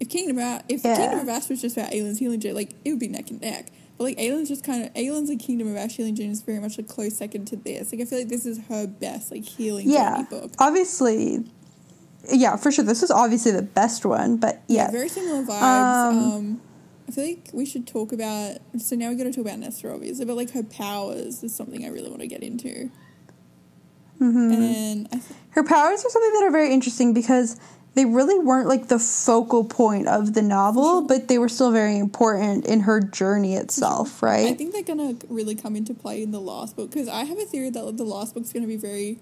if 0.00 0.08
Kingdom 0.08 0.38
of 0.38 0.62
if 0.68 0.82
Yeah. 0.84 0.96
Kingdom 0.96 1.20
of 1.20 1.28
Ash 1.28 1.48
was 1.48 1.60
just 1.60 1.76
about 1.76 1.92
Aelin's 1.92 2.18
healing 2.18 2.40
journey, 2.40 2.54
like 2.54 2.70
it 2.84 2.90
would 2.90 2.98
be 3.00 3.08
neck 3.08 3.30
and 3.30 3.40
neck. 3.40 3.66
But 3.96 4.04
like 4.04 4.18
Aelin's 4.18 4.48
just 4.48 4.64
kind 4.64 4.84
of 4.84 4.90
Aelin's 4.96 5.28
like 5.28 5.38
Kingdom 5.38 5.68
of 5.68 5.76
Ash 5.76 5.96
healing 5.96 6.16
journey 6.16 6.30
is 6.30 6.42
very 6.42 6.58
much 6.58 6.78
a 6.78 6.82
close 6.82 7.16
second 7.16 7.46
to 7.46 7.56
this. 7.56 7.92
Like 7.92 8.00
I 8.00 8.04
feel 8.04 8.18
like 8.18 8.28
this 8.28 8.44
is 8.44 8.58
her 8.68 8.86
best 8.86 9.30
like 9.30 9.44
healing 9.44 9.88
yeah, 9.88 10.24
book. 10.28 10.52
obviously, 10.58 11.44
yeah, 12.30 12.56
for 12.56 12.72
sure. 12.72 12.84
This 12.84 13.02
is 13.02 13.10
obviously 13.10 13.52
the 13.52 13.62
best 13.62 14.04
one, 14.04 14.36
but 14.36 14.62
yeah, 14.68 14.90
very 14.90 15.08
similar 15.08 15.44
vibes. 15.44 15.62
Um, 15.62 16.18
Um, 16.18 16.60
I 17.06 17.12
feel 17.12 17.24
like 17.24 17.50
we 17.52 17.66
should 17.66 17.86
talk 17.86 18.12
about. 18.12 18.56
So 18.78 18.96
now 18.96 19.10
we 19.10 19.16
got 19.16 19.24
to 19.24 19.32
talk 19.32 19.44
about 19.44 19.58
Nesta, 19.58 19.92
obviously, 19.92 20.24
but 20.24 20.36
like 20.36 20.50
her 20.50 20.62
powers 20.62 21.42
is 21.42 21.54
something 21.54 21.84
I 21.84 21.88
really 21.88 22.08
want 22.08 22.20
to 22.20 22.26
get 22.26 22.42
into. 22.42 22.90
Mm-hmm. 24.20 24.52
And 24.52 25.06
I 25.08 25.16
th- 25.16 25.24
her 25.50 25.62
powers 25.62 26.04
are 26.04 26.08
something 26.08 26.32
that 26.32 26.44
are 26.44 26.50
very 26.50 26.72
interesting 26.72 27.12
because 27.12 27.58
they 27.94 28.04
really 28.04 28.38
weren't 28.38 28.68
like 28.68 28.88
the 28.88 28.98
focal 28.98 29.64
point 29.64 30.08
of 30.08 30.34
the 30.34 30.42
novel, 30.42 31.02
but 31.02 31.28
they 31.28 31.38
were 31.38 31.48
still 31.48 31.70
very 31.70 31.96
important 31.96 32.66
in 32.66 32.80
her 32.80 33.00
journey 33.00 33.54
itself, 33.54 34.22
right? 34.22 34.48
I 34.48 34.54
think 34.54 34.72
they're 34.72 34.82
gonna 34.82 35.14
really 35.28 35.54
come 35.54 35.76
into 35.76 35.94
play 35.94 36.22
in 36.22 36.32
the 36.32 36.40
last 36.40 36.76
book 36.76 36.90
because 36.90 37.08
I 37.08 37.24
have 37.24 37.38
a 37.38 37.44
theory 37.44 37.70
that 37.70 37.96
the 37.96 38.04
last 38.04 38.34
book's 38.34 38.52
gonna 38.52 38.66
be 38.66 38.76
very, 38.76 39.18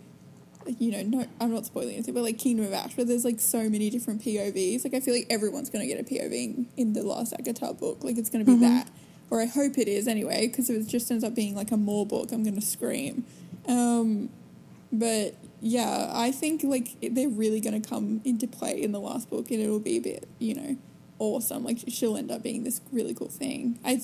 like, 0.64 0.80
you 0.80 0.90
know, 0.90 1.02
no, 1.02 1.26
I'm 1.38 1.52
not 1.52 1.66
spoiling 1.66 1.94
anything, 1.94 2.14
but 2.14 2.22
like 2.22 2.38
Kingdom 2.38 2.64
of 2.64 2.72
Ash, 2.72 2.96
where 2.96 3.04
there's 3.04 3.26
like 3.26 3.40
so 3.40 3.68
many 3.68 3.90
different 3.90 4.22
POVs. 4.22 4.84
Like 4.84 4.94
I 4.94 5.00
feel 5.00 5.14
like 5.14 5.26
everyone's 5.28 5.68
gonna 5.68 5.86
get 5.86 6.00
a 6.00 6.04
POV 6.04 6.64
in, 6.78 6.92
the 6.94 7.02
last 7.02 7.34
ACOTAR 7.34 7.78
book. 7.78 8.02
Like 8.02 8.16
it's 8.16 8.30
gonna 8.30 8.44
be 8.44 8.56
that, 8.56 8.88
or 9.30 9.42
I 9.42 9.46
hope 9.46 9.76
it 9.76 9.88
is 9.88 10.08
anyway. 10.08 10.46
Because 10.46 10.70
if 10.70 10.82
it 10.82 10.88
just 10.88 11.10
ends 11.10 11.24
up 11.24 11.34
being 11.34 11.54
like 11.54 11.72
a 11.72 11.76
more 11.76 12.06
book, 12.06 12.32
I'm 12.32 12.42
gonna 12.42 12.62
scream. 12.62 13.26
Um, 13.68 14.30
but 14.90 15.34
yeah, 15.64 16.10
I 16.12 16.32
think 16.32 16.64
like 16.64 16.96
they're 17.00 17.28
really 17.28 17.60
gonna 17.60 17.80
come 17.80 18.20
into 18.24 18.48
play 18.48 18.82
in 18.82 18.90
the 18.90 18.98
last 18.98 19.30
book, 19.30 19.50
and 19.52 19.60
it'll 19.60 19.78
be 19.78 19.96
a 19.96 20.00
bit, 20.00 20.28
you 20.40 20.54
know, 20.54 20.76
awesome. 21.20 21.62
Like 21.62 21.78
she'll 21.86 22.16
end 22.16 22.32
up 22.32 22.42
being 22.42 22.64
this 22.64 22.80
really 22.90 23.14
cool 23.14 23.28
thing. 23.28 23.78
I, 23.84 24.02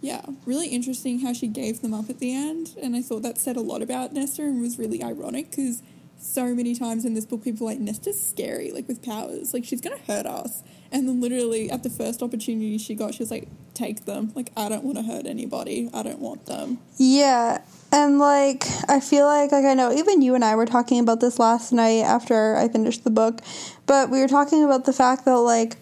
yeah, 0.00 0.22
really 0.46 0.68
interesting 0.68 1.20
how 1.20 1.34
she 1.34 1.46
gave 1.46 1.82
them 1.82 1.92
up 1.92 2.08
at 2.08 2.20
the 2.20 2.34
end, 2.34 2.74
and 2.82 2.96
I 2.96 3.02
thought 3.02 3.22
that 3.22 3.36
said 3.36 3.56
a 3.56 3.60
lot 3.60 3.82
about 3.82 4.14
Nesta 4.14 4.42
and 4.42 4.62
was 4.62 4.78
really 4.78 5.02
ironic 5.02 5.50
because 5.50 5.82
so 6.18 6.54
many 6.54 6.74
times 6.74 7.04
in 7.04 7.12
this 7.12 7.26
book 7.26 7.44
people 7.44 7.66
like 7.66 7.78
Nesta's 7.78 8.20
scary, 8.26 8.72
like 8.72 8.88
with 8.88 9.02
powers, 9.02 9.52
like 9.52 9.66
she's 9.66 9.82
gonna 9.82 9.98
hurt 10.06 10.24
us, 10.24 10.62
and 10.90 11.06
then 11.06 11.20
literally 11.20 11.70
at 11.70 11.82
the 11.82 11.90
first 11.90 12.22
opportunity 12.22 12.78
she 12.78 12.94
got, 12.94 13.12
she 13.12 13.22
was 13.22 13.30
like, 13.30 13.46
take 13.74 14.06
them, 14.06 14.32
like 14.34 14.50
I 14.56 14.70
don't 14.70 14.84
want 14.84 14.96
to 14.96 15.04
hurt 15.04 15.26
anybody, 15.26 15.90
I 15.92 16.02
don't 16.02 16.20
want 16.20 16.46
them. 16.46 16.78
Yeah, 16.96 17.60
and 17.94 18.18
like 18.18 18.64
I 18.88 18.98
feel 18.98 19.24
like 19.24 19.52
like 19.52 19.64
I 19.64 19.72
know 19.72 19.92
even 19.92 20.20
you 20.20 20.34
and 20.34 20.44
I 20.44 20.56
were 20.56 20.66
talking 20.66 20.98
about 20.98 21.20
this 21.20 21.38
last 21.38 21.72
night 21.72 22.00
after 22.02 22.56
I 22.56 22.68
finished 22.68 23.04
the 23.04 23.10
book, 23.10 23.40
but 23.86 24.10
we 24.10 24.20
were 24.20 24.28
talking 24.28 24.64
about 24.64 24.84
the 24.84 24.92
fact 24.92 25.24
that 25.24 25.36
like 25.38 25.76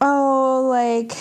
oh 0.00 0.68
like 0.70 1.12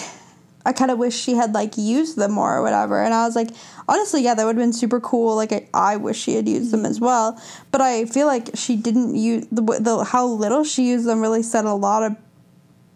I 0.63 0.73
kind 0.73 0.91
of 0.91 0.99
wish 0.99 1.17
she 1.17 1.33
had 1.33 1.55
like 1.55 1.75
used 1.75 2.17
them 2.17 2.33
more 2.33 2.55
or 2.55 2.61
whatever, 2.61 3.03
and 3.03 3.15
I 3.15 3.25
was 3.25 3.35
like 3.35 3.49
honestly 3.87 4.21
yeah 4.21 4.35
that 4.35 4.45
would 4.45 4.55
have 4.55 4.63
been 4.63 4.73
super 4.73 4.99
cool. 4.99 5.35
Like 5.35 5.51
I, 5.51 5.67
I 5.73 5.97
wish 5.97 6.21
she 6.21 6.35
had 6.35 6.47
used 6.47 6.69
them 6.69 6.85
as 6.85 6.99
well, 6.99 7.41
but 7.71 7.81
I 7.81 8.05
feel 8.05 8.27
like 8.27 8.51
she 8.53 8.75
didn't 8.75 9.15
use 9.15 9.47
the, 9.51 9.63
the 9.63 10.03
how 10.03 10.27
little 10.27 10.63
she 10.63 10.87
used 10.87 11.07
them 11.07 11.19
really 11.19 11.41
said 11.41 11.65
a 11.65 11.73
lot 11.73 12.03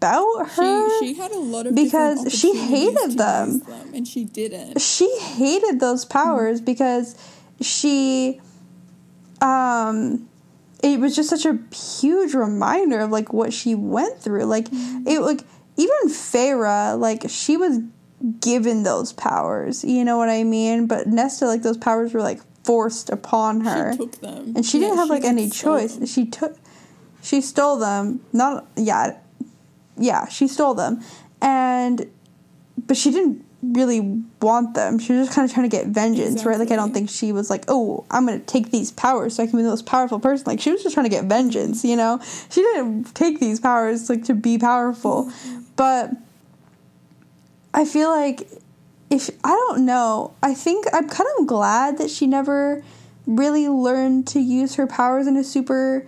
about 0.03 0.49
her. 0.51 0.99
She 0.99 1.07
she 1.07 1.13
had 1.15 1.31
a 1.31 1.39
lot 1.39 1.67
of 1.67 1.75
Because 1.75 2.33
she 2.33 2.55
hated 2.55 3.17
them. 3.17 3.49
use 3.53 3.63
and 3.93 4.07
she 4.07 4.25
didn't. 4.25 4.79
she 4.81 5.09
hated 5.19 5.79
those 5.79 6.03
powers 6.05 6.59
because 6.61 7.15
she 7.61 8.41
um 9.41 10.27
it 10.81 10.99
was 10.99 11.15
just 11.15 11.29
such 11.29 11.45
a 11.45 11.57
huge 11.73 12.33
reminder 12.33 12.99
of 12.99 13.11
like 13.11 13.31
what 13.31 13.53
she 13.53 13.75
went 13.75 14.19
through 14.19 14.43
like 14.45 14.67
it 14.71 15.21
like 15.21 15.41
even 15.77 15.95
Feyre 16.09 16.97
like 16.99 17.25
she 17.29 17.55
was 17.57 17.79
given 18.39 18.83
those 18.83 19.13
powers 19.13 19.83
you 19.83 20.03
know 20.03 20.17
what 20.17 20.29
i 20.29 20.43
mean 20.43 20.87
but 20.87 21.07
Nesta 21.07 21.45
like 21.45 21.61
those 21.61 21.77
powers 21.77 22.13
were 22.13 22.21
like 22.21 22.41
forced 22.63 23.09
upon 23.09 23.61
her 23.61 23.91
She 23.93 23.97
took 23.97 24.19
them, 24.21 24.53
and 24.55 24.65
she 24.65 24.79
didn't 24.79 24.95
Yeah, 24.95 25.01
have 25.01 25.09
like 25.09 25.23
any 25.25 25.49
choice 25.49 25.95
them. 25.95 26.05
she 26.05 26.25
took 26.25 26.57
she 27.21 27.41
stole 27.41 27.77
them 27.77 28.21
not 28.33 28.65
yeah 28.77 29.17
yeah 29.97 30.27
she 30.27 30.47
stole 30.47 30.73
them. 30.73 31.01
And 31.41 32.09
but 32.87 32.97
she 32.97 33.11
didn't 33.11 33.45
really 33.61 34.01
want 34.41 34.73
them. 34.73 34.99
She 34.99 35.13
was 35.13 35.27
just 35.27 35.35
kind 35.35 35.47
of 35.47 35.53
trying 35.53 35.69
to 35.69 35.75
get 35.75 35.87
vengeance 35.87 36.45
right? 36.45 36.59
Like 36.59 36.71
i 36.71 36.75
don't 36.75 36.93
think 36.93 37.09
she 37.09 37.31
was 37.31 37.49
like 37.49 37.63
oh 37.67 38.05
i'm 38.11 38.25
gonna 38.25 38.39
take 38.39 38.71
these 38.71 38.91
powers 38.91 39.35
so 39.35 39.43
i 39.43 39.47
can 39.47 39.57
be 39.57 39.63
the 39.63 39.69
most 39.69 39.85
powerful 39.85 40.19
person. 40.19 40.45
Like 40.47 40.59
she 40.59 40.71
was 40.71 40.83
just 40.83 40.93
trying 40.93 41.05
to 41.05 41.09
get 41.09 41.25
vengeance 41.25 41.83
you 41.83 41.95
know? 41.95 42.19
She 42.49 42.61
didn't 42.61 43.13
take 43.13 43.39
these 43.39 43.59
powers 43.59 44.09
like 44.09 44.25
to 44.25 44.33
be 44.33 44.57
powerful. 44.57 45.25
Mm-hmm. 45.25 45.61
But 45.75 46.11
i 47.73 47.85
feel 47.85 48.09
like 48.09 48.47
if 49.13 49.29
I 49.43 49.49
don't 49.49 49.85
know, 49.85 50.33
I 50.41 50.55
think 50.55 50.85
I'm 50.91 51.07
kind 51.07 51.29
of 51.37 51.45
glad 51.45 51.99
that 51.99 52.09
she 52.09 52.25
never 52.25 52.83
really 53.27 53.69
learned 53.69 54.27
to 54.27 54.39
use 54.39 54.75
her 54.75 54.87
powers 54.87 55.27
in 55.27 55.37
a 55.37 55.43
super 55.43 56.07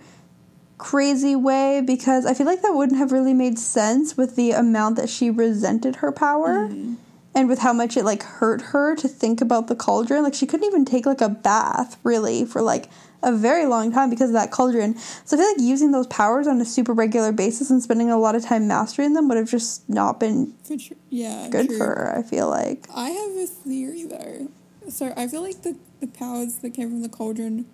crazy 0.78 1.34
way 1.34 1.82
because 1.84 2.26
I 2.26 2.34
feel 2.34 2.46
like 2.46 2.62
that 2.62 2.74
wouldn't 2.74 2.98
have 2.98 3.12
really 3.12 3.34
made 3.34 3.58
sense 3.58 4.16
with 4.16 4.36
the 4.36 4.52
amount 4.52 4.96
that 4.96 5.08
she 5.08 5.30
resented 5.30 5.96
her 5.96 6.12
power 6.12 6.68
mm-hmm. 6.68 6.94
and 7.34 7.48
with 7.48 7.60
how 7.60 7.72
much 7.72 7.96
it 7.96 8.04
like 8.04 8.22
hurt 8.22 8.60
her 8.60 8.94
to 8.96 9.08
think 9.08 9.40
about 9.40 9.68
the 9.68 9.76
cauldron. 9.76 10.22
Like 10.22 10.34
she 10.34 10.46
couldn't 10.46 10.66
even 10.66 10.84
take 10.84 11.06
like 11.06 11.20
a 11.20 11.28
bath 11.28 11.98
really 12.02 12.44
for 12.44 12.60
like 12.60 12.90
a 13.22 13.32
very 13.32 13.66
long 13.66 13.90
time 13.90 14.10
because 14.10 14.30
of 14.30 14.34
that 14.34 14.50
cauldron. 14.50 14.96
So 14.96 15.36
I 15.36 15.40
feel 15.40 15.48
like 15.48 15.60
using 15.60 15.92
those 15.92 16.06
powers 16.06 16.46
on 16.46 16.60
a 16.60 16.64
super 16.64 16.92
regular 16.92 17.32
basis 17.32 17.70
and 17.70 17.82
spending 17.82 18.10
a 18.10 18.18
lot 18.18 18.34
of 18.34 18.44
time 18.44 18.68
mastering 18.68 19.14
them 19.14 19.28
would 19.28 19.38
have 19.38 19.50
just 19.50 19.88
not 19.88 20.20
been 20.20 20.54
For 20.64 20.76
tr- 20.76 20.92
yeah, 21.08 21.48
good 21.50 21.68
true. 21.68 21.78
for 21.78 21.86
her, 21.86 22.14
I 22.16 22.22
feel 22.22 22.48
like. 22.48 22.86
I 22.94 23.10
have 23.10 23.30
a 23.32 23.46
theory 23.46 24.04
though. 24.04 24.50
So 24.88 25.12
I 25.16 25.26
feel 25.26 25.42
like 25.42 25.62
the, 25.62 25.76
the 26.00 26.06
powers 26.06 26.58
that 26.58 26.70
came 26.70 26.90
from 26.90 27.02
the 27.02 27.08
cauldron, 27.08 27.66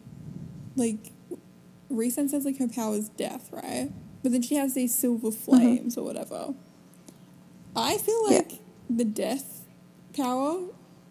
like, 0.76 1.11
Rhys 1.92 2.14
says 2.14 2.44
like 2.44 2.58
her 2.58 2.68
power 2.68 2.94
is 2.96 3.08
death, 3.10 3.48
right? 3.52 3.90
But 4.22 4.32
then 4.32 4.42
she 4.42 4.54
has 4.56 4.74
these 4.74 4.94
silver 4.94 5.30
flames 5.30 5.96
or 5.96 6.04
whatever. 6.04 6.54
I 7.76 7.98
feel 7.98 8.14
Mm-hmm. 8.24 8.32
Yeah. 8.32 8.38
like 8.38 8.52
the 8.90 9.04
death 9.04 9.64
power 10.16 10.60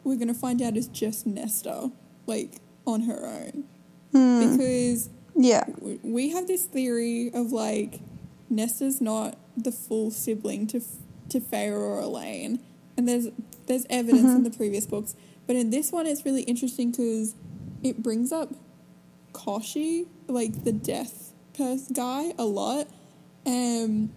we're 0.04 0.18
gonna 0.18 0.34
find 0.34 0.62
out 0.62 0.78
is 0.78 0.88
just 0.88 1.26
Nesta, 1.28 1.92
like 2.28 2.56
on 2.86 3.02
her 3.02 3.26
own, 3.26 3.64
Hmm. 4.12 4.52
because 4.52 5.10
Yeah. 5.36 5.64
we 6.04 6.30
have 6.30 6.48
this 6.48 6.64
theory 6.66 7.32
of 7.34 7.52
like 7.52 8.00
Nesta's 8.50 9.00
not 9.02 9.38
the 9.58 9.72
full 9.72 10.12
sibling 10.12 10.68
to 10.68 10.82
to 11.30 11.40
Feyre 11.40 11.80
or 11.80 12.00
Elain, 12.02 12.60
and 12.98 13.08
there's 13.08 13.28
there's 13.68 13.86
evidence 13.90 14.32
in 14.34 14.44
the 14.44 14.50
previous 14.52 14.86
books, 14.86 15.16
but 15.48 15.56
in 15.56 15.70
this 15.70 15.92
one 15.92 16.06
it's 16.08 16.26
really 16.26 16.44
interesting 16.44 16.92
because 16.92 17.36
it 17.84 18.02
brings 18.04 18.32
up 18.32 18.54
Koschei, 19.46 20.08
like 20.28 20.64
the 20.64 20.72
death 20.72 21.34
guy, 21.94 22.34
a 22.38 22.46
lot. 22.46 22.88
Um, 23.46 24.12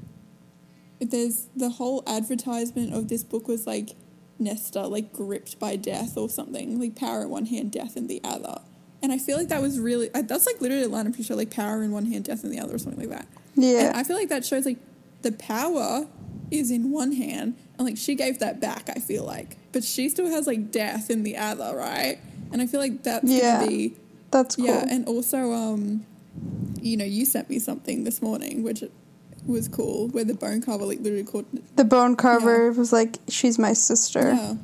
there's 1.01 1.49
the 1.55 1.70
whole 1.70 2.03
advertisement 2.07 2.95
of 2.95 3.09
this 3.09 3.22
book 3.25 3.49
was 3.49 3.66
like 3.66 3.91
Nesta, 4.39 4.83
like 4.87 5.12
gripped 5.12 5.59
by 5.59 5.77
death 5.77 6.16
or 6.16 6.29
something, 6.29 6.81
like 6.81 6.97
power 6.97 7.22
in 7.22 7.31
one 7.31 7.47
hand, 7.47 7.72
death 7.72 7.97
in 7.97 8.07
the 8.07 8.20
other. 8.25 8.61
And 9.03 9.12
I 9.12 9.18
feel 9.18 9.37
like 9.37 9.49
that 9.49 9.61
was 9.61 9.79
really 9.79 10.09
uh, 10.14 10.22
that's 10.22 10.47
like 10.47 10.61
literally 10.61 10.85
a 10.85 10.89
line 10.89 11.07
I'm 11.07 11.12
pretty 11.12 11.25
sure 11.25 11.37
like 11.37 11.51
power 11.51 11.83
in 11.83 11.91
one 11.93 12.07
hand, 12.07 12.25
death 12.25 12.43
in 12.45 12.51
the 12.51 12.59
other, 12.59 12.75
or 12.75 12.79
something 12.79 13.01
like 13.09 13.18
that. 13.18 13.29
Yeah. 13.55 13.89
And 13.89 13.97
I 13.97 14.03
feel 14.05 14.16
like 14.16 14.31
that 14.31 14.45
shows 14.47 14.64
like 14.64 14.79
the 15.22 15.33
power 15.33 16.07
is 16.51 16.70
in 16.70 16.91
one 16.91 17.12
hand, 17.12 17.57
and 17.79 17.87
like 17.87 17.97
she 17.99 18.14
gave 18.14 18.39
that 18.39 18.61
back. 18.61 18.89
I 18.95 19.01
feel 19.01 19.25
like, 19.25 19.59
but 19.72 19.85
she 19.85 20.09
still 20.09 20.27
has 20.29 20.47
like 20.47 20.70
death 20.70 21.11
in 21.11 21.22
the 21.22 21.37
other, 21.37 21.75
right? 21.77 22.18
And 22.53 22.62
I 22.62 22.66
feel 22.66 22.81
like 22.81 23.03
that's 23.03 23.29
Yeah. 23.31 23.59
gonna 23.61 23.66
be 23.70 23.97
That's 24.35 24.57
cool. 24.57 24.66
yeah. 24.66 24.85
And 24.91 25.07
also, 25.07 25.53
um, 25.53 26.05
you 26.82 26.97
know, 26.97 27.05
you 27.05 27.24
sent 27.24 27.49
me 27.49 27.59
something 27.59 28.05
this 28.05 28.20
morning, 28.20 28.62
which 28.62 28.82
was 29.47 29.68
cool, 29.68 30.09
where 30.09 30.24
the 30.24 30.35
bone 30.35 30.61
carver 30.61 30.85
like 30.85 31.01
literally 31.01 31.24
called 31.24 31.47
the 31.76 31.85
bone 31.85 32.16
carver 32.16 32.72
was 32.72 32.93
like, 32.93 33.18
she's 33.28 33.59
my 33.59 33.72
sister. 33.72 34.32
yeah, 34.35 34.55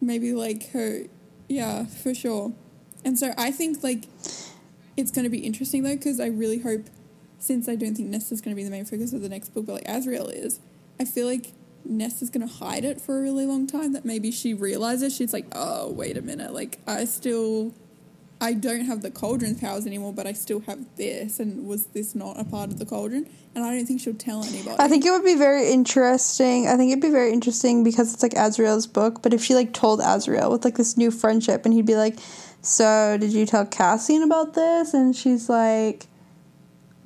maybe 0.00 0.32
like 0.32 0.70
her, 0.70 1.02
yeah, 1.48 1.84
for 1.86 2.14
sure. 2.14 2.52
And 3.04 3.18
so 3.18 3.32
I 3.36 3.50
think 3.50 3.82
like 3.82 4.04
it's 4.96 5.10
going 5.10 5.24
to 5.24 5.30
be 5.30 5.38
interesting 5.38 5.82
though, 5.82 5.96
because 5.96 6.18
I 6.20 6.26
really 6.26 6.58
hope, 6.58 6.86
since 7.38 7.68
I 7.68 7.76
don't 7.76 7.94
think 7.94 8.08
Nesta's 8.08 8.40
going 8.40 8.56
to 8.56 8.56
be 8.56 8.64
the 8.64 8.70
main 8.70 8.84
focus 8.84 9.12
of 9.12 9.22
the 9.22 9.28
next 9.28 9.50
book, 9.50 9.66
but 9.66 9.74
like 9.74 9.84
Azriel 9.84 10.32
is, 10.32 10.58
I 10.98 11.04
feel 11.04 11.26
like 11.26 11.52
Nesta's 11.88 12.30
gonna 12.30 12.46
hide 12.46 12.84
it 12.84 13.00
for 13.00 13.18
a 13.18 13.22
really 13.22 13.46
long 13.46 13.66
time. 13.66 13.92
That 13.92 14.04
maybe 14.04 14.30
she 14.30 14.54
realizes 14.54 15.14
she's 15.14 15.32
like, 15.32 15.46
oh 15.52 15.90
wait 15.92 16.16
a 16.16 16.22
minute, 16.22 16.52
like 16.52 16.78
I 16.86 17.04
still, 17.04 17.74
I 18.40 18.52
don't 18.52 18.82
have 18.82 19.00
the 19.00 19.10
cauldron's 19.10 19.60
powers 19.60 19.86
anymore, 19.86 20.12
but 20.12 20.26
I 20.26 20.34
still 20.34 20.60
have 20.60 20.78
this. 20.96 21.40
And 21.40 21.66
was 21.66 21.86
this 21.86 22.14
not 22.14 22.38
a 22.38 22.44
part 22.44 22.70
of 22.70 22.78
the 22.78 22.84
cauldron? 22.84 23.28
And 23.54 23.64
I 23.64 23.74
don't 23.74 23.86
think 23.86 24.00
she'll 24.00 24.14
tell 24.14 24.44
anybody. 24.44 24.76
I 24.78 24.88
think 24.88 25.06
it 25.06 25.10
would 25.10 25.24
be 25.24 25.36
very 25.36 25.70
interesting. 25.70 26.66
I 26.68 26.76
think 26.76 26.92
it'd 26.92 27.00
be 27.02 27.10
very 27.10 27.32
interesting 27.32 27.82
because 27.82 28.12
it's 28.12 28.22
like 28.22 28.34
Azriel's 28.34 28.86
book. 28.86 29.22
But 29.22 29.32
if 29.32 29.42
she 29.42 29.54
like 29.54 29.72
told 29.72 30.00
Azriel 30.00 30.50
with 30.50 30.64
like 30.64 30.76
this 30.76 30.98
new 30.98 31.10
friendship, 31.10 31.64
and 31.64 31.72
he'd 31.72 31.86
be 31.86 31.96
like, 31.96 32.18
"So 32.60 33.16
did 33.18 33.32
you 33.32 33.46
tell 33.46 33.64
Cassian 33.64 34.22
about 34.22 34.52
this?" 34.52 34.92
And 34.92 35.16
she's 35.16 35.48
like, 35.48 36.06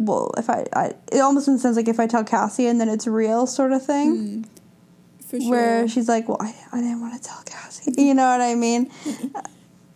"Well, 0.01 0.33
if 0.37 0.51
I, 0.51 0.67
I 0.73 0.95
it 1.13 1.21
almost 1.21 1.47
sense 1.47 1.77
like 1.77 1.87
if 1.87 2.01
I 2.01 2.09
tell 2.09 2.25
Cassian, 2.25 2.79
then 2.79 2.89
it's 2.89 3.07
real, 3.07 3.47
sort 3.47 3.71
of 3.71 3.87
thing." 3.87 4.17
Mm, 4.17 4.47
for 5.29 5.41
sure. 5.41 5.51
Where 5.51 5.89
she's 5.89 6.09
like, 6.09 6.29
"Well, 6.29 6.39
I, 6.41 6.53
I 6.73 6.79
didn't 6.79 7.01
want 7.01 7.23
to 7.23 7.29
tell 7.29 7.41
Cassian," 7.45 7.95
you 7.99 8.15
know 8.15 8.29
what 8.29 8.41
I 8.41 8.57
mean? 8.57 8.91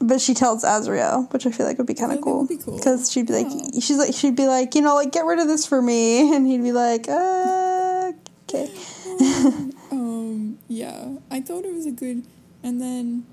But 0.06 0.20
she 0.20 0.34
tells 0.34 0.64
Azriel, 0.64 1.32
which 1.32 1.46
I 1.46 1.50
feel 1.50 1.64
like 1.64 1.78
would 1.78 1.86
be 1.86 1.94
kind 1.94 2.12
of 2.12 2.20
cool. 2.20 2.46
be 2.46 2.58
cool. 2.58 2.76
Because 2.76 3.10
she'd 3.10 3.26
be 3.26 3.32
like, 3.32 3.46
Yeah. 3.48 3.80
she's 3.80 3.96
like, 3.96 4.12
she'd 4.12 4.36
be 4.36 4.46
like, 4.46 4.74
you 4.74 4.82
know, 4.82 4.94
like 4.96 5.12
get 5.12 5.24
rid 5.24 5.38
of 5.38 5.48
this 5.48 5.64
for 5.64 5.80
me, 5.80 6.34
and 6.36 6.46
he'd 6.46 6.62
be 6.62 6.72
like, 6.72 7.08
uh, 7.08 8.12
okay. 8.48 8.70
um, 9.90 10.58
yeah, 10.68 11.14
I 11.30 11.40
thought 11.40 11.64
it 11.64 11.72
was 11.72 11.86
a 11.86 11.90
good, 11.90 12.24
and 12.62 12.80
then 12.82 13.24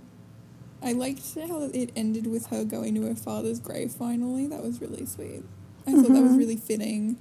I 0.82 0.94
liked 0.94 1.22
how 1.36 1.70
it 1.74 1.92
ended 1.96 2.28
with 2.28 2.48
her 2.48 2.64
going 2.64 2.96
to 2.96 3.02
her 3.04 3.16
father's 3.16 3.60
grave. 3.60 3.92
Finally, 3.92 4.48
that 4.48 4.64
was 4.64 4.80
really 4.82 5.06
sweet. 5.06 5.44
I 5.86 5.92
thought 5.94 6.14
that 6.14 6.22
was 6.24 6.32
Mhm. 6.34 6.38
really 6.38 6.56
fitting, 6.58 7.18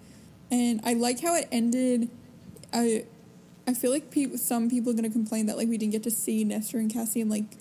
and 0.51 0.81
I 0.85 0.93
like 0.95 1.21
how 1.21 1.35
it 1.35 1.49
ended. 1.51 2.09
I, 2.73 3.05
I 3.67 3.75
feel 3.75 3.91
like 3.91 4.11
people, 4.13 4.39
some 4.39 4.71
people 4.71 4.93
are 4.93 4.95
gonna 4.95 5.11
complain 5.11 5.47
that 5.47 5.57
like 5.57 5.69
we 5.69 5.77
didn't 5.77 5.93
get 5.93 6.03
to 6.05 6.11
see 6.11 6.45
Nesta 6.45 6.77
and 6.77 6.89
Cassie 6.93 7.21
in 7.21 7.29
like 7.29 7.57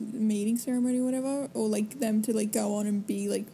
meeting 0.00 0.56
ceremony 0.58 1.00
or 1.00 1.04
whatever, 1.04 1.48
or 1.54 1.68
like 1.68 2.00
them 2.00 2.22
to 2.22 2.32
like 2.34 2.52
go 2.52 2.74
on 2.76 2.86
and 2.86 3.06
be 3.06 3.28
like 3.28 3.46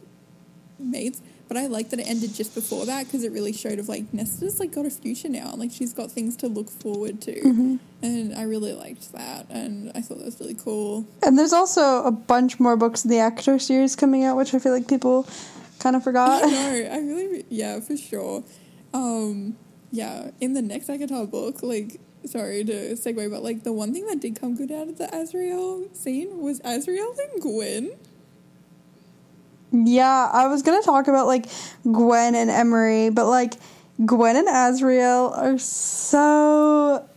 mates. 0.79 1.21
But 1.47 1.57
I 1.57 1.67
like 1.67 1.89
that 1.91 1.99
it 1.99 2.03
ended 2.07 2.33
just 2.33 2.55
before 2.55 2.85
that 2.87 3.05
because 3.05 3.23
it 3.23 3.31
really 3.31 3.53
showed 3.53 3.77
of 3.77 3.87
like 3.87 4.11
Nesta's 4.13 4.59
like 4.59 4.71
got 4.73 4.85
a 4.85 4.89
future 4.89 5.29
now 5.29 5.49
and 5.51 5.59
like 5.59 5.71
she's 5.71 5.93
got 5.93 6.09
things 6.09 6.35
to 6.37 6.47
look 6.47 6.69
forward 6.69 7.21
to, 7.21 7.33
Mhm. 7.41 7.79
and 8.01 8.33
I 8.33 8.43
really 8.43 8.73
liked 8.73 9.11
that, 9.13 9.45
and 9.49 9.91
I 9.93 10.01
thought 10.01 10.17
that 10.19 10.25
was 10.25 10.39
really 10.39 10.55
cool. 10.55 11.05
And 11.21 11.37
there's 11.37 11.53
also 11.53 12.03
a 12.03 12.11
bunch 12.11 12.59
more 12.59 12.75
books 12.75 13.03
in 13.03 13.11
the 13.11 13.17
ACOTAR 13.17 13.59
series 13.61 13.95
coming 13.95 14.23
out, 14.23 14.35
which 14.37 14.53
I 14.55 14.59
feel 14.59 14.71
like 14.71 14.87
people 14.87 15.27
kind 15.79 15.95
of 15.95 16.01
I 16.01 16.05
forgot. 16.05 16.41
know, 16.49 16.87
I 16.91 16.97
really, 16.99 17.45
yeah, 17.49 17.79
for 17.81 17.97
sure. 17.97 18.43
Um, 18.93 19.55
yeah, 19.91 20.31
in 20.39 20.53
the 20.53 20.61
next 20.61 20.87
ACOTAR 20.87 21.29
book, 21.29 21.61
like, 21.61 21.99
sorry 22.25 22.63
to 22.63 22.93
segue, 22.93 23.29
but 23.29 23.43
like 23.43 23.63
the 23.63 23.73
one 23.73 23.93
thing 23.93 24.05
that 24.07 24.19
did 24.19 24.39
come 24.39 24.55
good 24.55 24.71
out 24.71 24.87
of 24.87 24.97
the 24.97 25.05
Azriel 25.07 25.95
scene 25.95 26.41
was 26.41 26.59
Azriel 26.61 27.15
and 27.17 27.41
Gwen. 27.41 27.91
yeah, 29.71 30.29
I 30.31 30.47
was 30.47 30.61
gonna 30.61 30.81
talk 30.83 31.07
about 31.07 31.27
like 31.27 31.45
Gwen 31.83 32.35
and 32.35 32.49
Emerie, 32.49 33.09
but 33.09 33.25
like 33.27 33.53
Gwen 34.05 34.35
and 34.35 34.47
Azriel 34.47 35.35
are 35.37 35.57
so. 35.57 37.07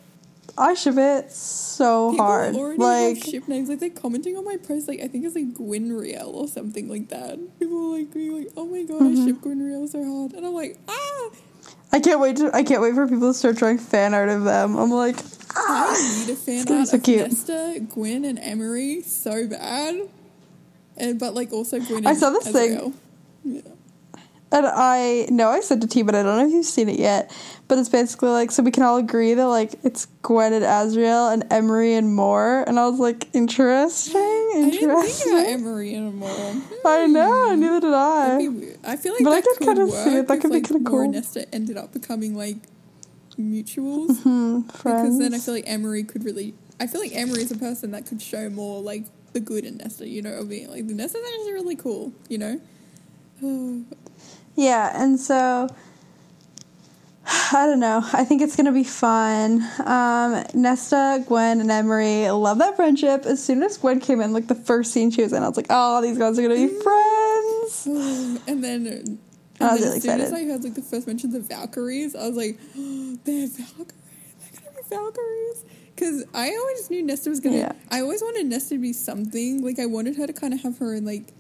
I 0.59 0.73
ship 0.73 0.95
it 0.97 1.31
so 1.33 2.13
People 2.13 2.25
hard. 2.25 2.55
already 2.57 2.79
Like 2.83 3.17
have 3.19 3.27
ship 3.27 3.47
names. 3.47 3.69
Like 3.69 3.79
they're 3.81 3.91
commenting 3.91 4.39
on 4.39 4.45
my 4.47 4.57
post. 4.57 4.89
Like 4.89 5.01
I 5.03 5.09
think 5.09 5.27
it's 5.27 5.35
like 5.35 5.53
Gwynriel 5.53 6.33
or 6.33 6.49
something 6.49 6.89
like 6.89 7.09
that. 7.11 7.39
People 7.59 7.77
are 7.95 7.99
like 7.99 8.15
being 8.15 8.39
like, 8.39 8.49
"Oh 8.57 8.65
my 8.65 8.83
god, 8.85 9.03
Mhm. 9.03 9.23
I 9.23 9.27
ship 9.27 9.37
Gwynriel 9.43 9.87
so 9.87 10.03
hard," 10.03 10.33
and 10.33 10.47
I'm 10.47 10.55
like, 10.55 10.79
"Ah, 10.89 11.29
I 11.97 12.01
can't 12.01 12.21
wait 12.21 12.37
to. 12.37 12.55
I 12.55 12.63
can't 12.63 12.83
wait 12.83 12.95
for 12.95 13.09
people 13.09 13.33
to 13.33 13.35
start 13.35 13.57
drawing 13.57 13.79
fan 13.79 14.13
art 14.13 14.29
of 14.29 14.45
them. 14.45 14.77
I'm 14.77 14.91
like, 14.91 15.17
ah. 15.57 15.95
I 15.97 16.27
need 16.27 16.33
a 16.33 16.37
fan 16.37 16.71
art 16.71 16.89
so 16.89 16.99
of 16.99 17.03
cute. 17.03 17.23
Nesta, 17.23 17.81
Gwen, 17.89 18.27
and 18.27 18.39
Emerie 18.39 19.01
so 19.01 19.47
bad." 19.47 20.03
And 20.99 21.19
but 21.19 21.33
like 21.33 21.55
also 21.55 21.81
Gwen. 21.81 22.07
I 22.07 22.13
saw 22.13 22.29
this 22.31 22.49
thing. 22.49 22.93
Yeah. 23.45 23.63
And 24.53 24.65
I 24.65 25.27
know 25.29 25.49
I 25.49 25.61
sent 25.61 25.83
it 25.83 25.91
to 25.91 25.99
you, 25.99 26.05
but 26.05 26.15
I 26.15 26.23
don't 26.23 26.39
know 26.39 26.47
if 26.47 26.53
you've 26.53 26.65
seen 26.65 26.89
it 26.89 26.99
yet. 27.01 27.31
But 27.69 27.79
it's 27.79 27.89
basically 27.89 28.29
like 28.29 28.53
so 28.53 28.63
we 28.63 28.71
can 28.71 28.85
all 28.85 28.97
agree 28.97 29.35
that 29.35 29.47
like 29.49 29.75
it's 29.83 30.07
Gwen 30.23 30.53
and 30.53 30.65
Azriel 30.65 31.33
and 31.33 31.45
Emerie 31.53 31.95
and 31.95 32.15
more. 32.15 32.63
And 32.69 32.79
I 32.79 32.87
was 32.89 33.01
like, 33.01 33.27
interesting, 33.35 34.51
interesting. 34.55 34.91
I 34.91 35.03
didn't 35.03 35.13
think 35.13 35.33
about. 35.33 35.47
Emerie 35.49 35.95
anymore. 35.97 36.55
I 36.85 37.07
know, 37.07 37.55
neither 37.57 37.81
did 37.81 37.93
I. 37.93 38.49
weird. 38.49 38.79
I 38.85 38.97
feel 38.97 39.15
like 39.15 39.25
But 39.25 39.33
I 39.33 39.41
could 39.41 39.57
could 39.59 39.67
kinda 39.67 39.91
see 39.91 40.15
it. 40.17 40.29
That 40.29 40.35
if, 40.37 40.41
could 40.43 40.51
be 40.53 40.57
like, 40.59 40.69
kinda 40.69 40.91
Laura 40.91 40.91
cool. 40.91 41.01
and 41.01 41.13
Nesta 41.13 41.55
ended 41.55 41.77
up 41.77 41.93
becoming 41.93 42.37
like 42.37 42.57
mutuals. 43.39 44.23
Hmm, 44.23 44.61
Because 44.61 45.19
then 45.19 45.35
I 45.35 45.39
feel 45.39 45.55
like 45.55 45.65
Emerie 45.67 46.05
could 46.05 46.25
really. 46.25 46.55
I 46.79 46.87
feel 46.87 47.01
like 47.01 47.13
Emerie 47.15 47.43
is 47.43 47.51
a 47.51 47.59
person 47.59 47.91
that 47.93 48.07
could 48.07 48.23
show 48.23 48.49
more 48.51 48.81
like 48.81 49.05
the 49.33 49.41
good 49.41 49.65
in 49.65 49.79
Nesta, 49.79 50.07
you 50.09 50.23
know, 50.23 50.33
of 50.35 50.49
being 50.49 50.71
like 50.71 50.87
the 50.87 50.95
Nesta's 50.95 51.23
actually 51.35 51.53
really 51.53 51.77
cool, 51.77 52.13
you 52.29 52.39
know. 52.39 52.61
Oh, 53.43 53.85
Yeah, 54.57 54.91
and 55.01 55.21
so 55.21 55.69
I 57.53 57.67
don't 57.67 57.81
know. 57.81 58.03
I 58.13 58.25
think 58.25 58.43
it's 58.43 58.57
gonna 58.57 58.73
be 58.73 58.85
fun. 58.85 59.67
Um, 59.85 60.45
Nesta, 60.55 61.25
Gwen, 61.27 61.61
and 61.61 61.71
Emerie 61.71 62.31
love 62.31 62.59
that 62.59 62.77
friendship. 62.77 63.27
As 63.27 63.43
soon 63.43 63.63
as 63.63 63.77
Gwen 63.79 64.01
came 64.01 64.21
in, 64.21 64.33
like 64.33 64.47
the 64.47 64.55
first 64.55 64.93
scene 64.93 65.11
she 65.11 65.23
was 65.23 65.33
in, 65.33 65.43
I 65.43 65.49
was 65.49 65.57
like, 65.57 65.67
"Oh, 65.71 66.01
these 66.03 66.19
guys 66.19 66.39
are 66.39 66.43
gonna 66.43 66.55
be 66.55 66.69
friends." 66.69 67.87
and 68.47 68.65
then. 68.65 68.87
And 68.87 69.19
I 69.61 69.73
was 69.73 69.81
then 69.81 69.89
really 69.89 69.97
as 69.97 70.03
soon 70.03 70.21
as. 70.21 70.33
I 70.33 70.45
heard 70.45 70.65
like 70.65 70.75
the 70.75 70.83
first 70.83 71.07
mention 71.07 71.35
of 71.35 71.49
Valkyries, 71.49 72.15
I 72.15 72.27
was 72.29 72.37
like, 72.37 72.59
oh, 72.77 73.19
"They're 73.25 73.49
Valkyries! 73.49 73.87
They're 74.41 74.61
gonna 74.61 74.77
be 74.77 74.89
Valkyries!" 74.89 75.65
Because 75.95 76.25
I 76.35 76.55
always 76.55 76.91
knew 76.91 77.03
Nesta 77.03 77.31
was 77.31 77.41
gonna. 77.41 77.57
Yeah. 77.57 77.73
I 77.91 78.01
always 78.01 78.23
wanted 78.23 78.47
Nesta 78.47 78.75
to 78.75 78.79
be 78.79 78.93
something. 78.93 79.65
Like 79.65 79.79
I 79.79 79.87
wanted 79.87 80.17
her 80.17 80.27
to 80.27 80.33
kind 80.33 80.55
of 80.55 80.61
have 80.61 80.79
her 80.79 80.95
in 80.95 81.05
like 81.05 81.33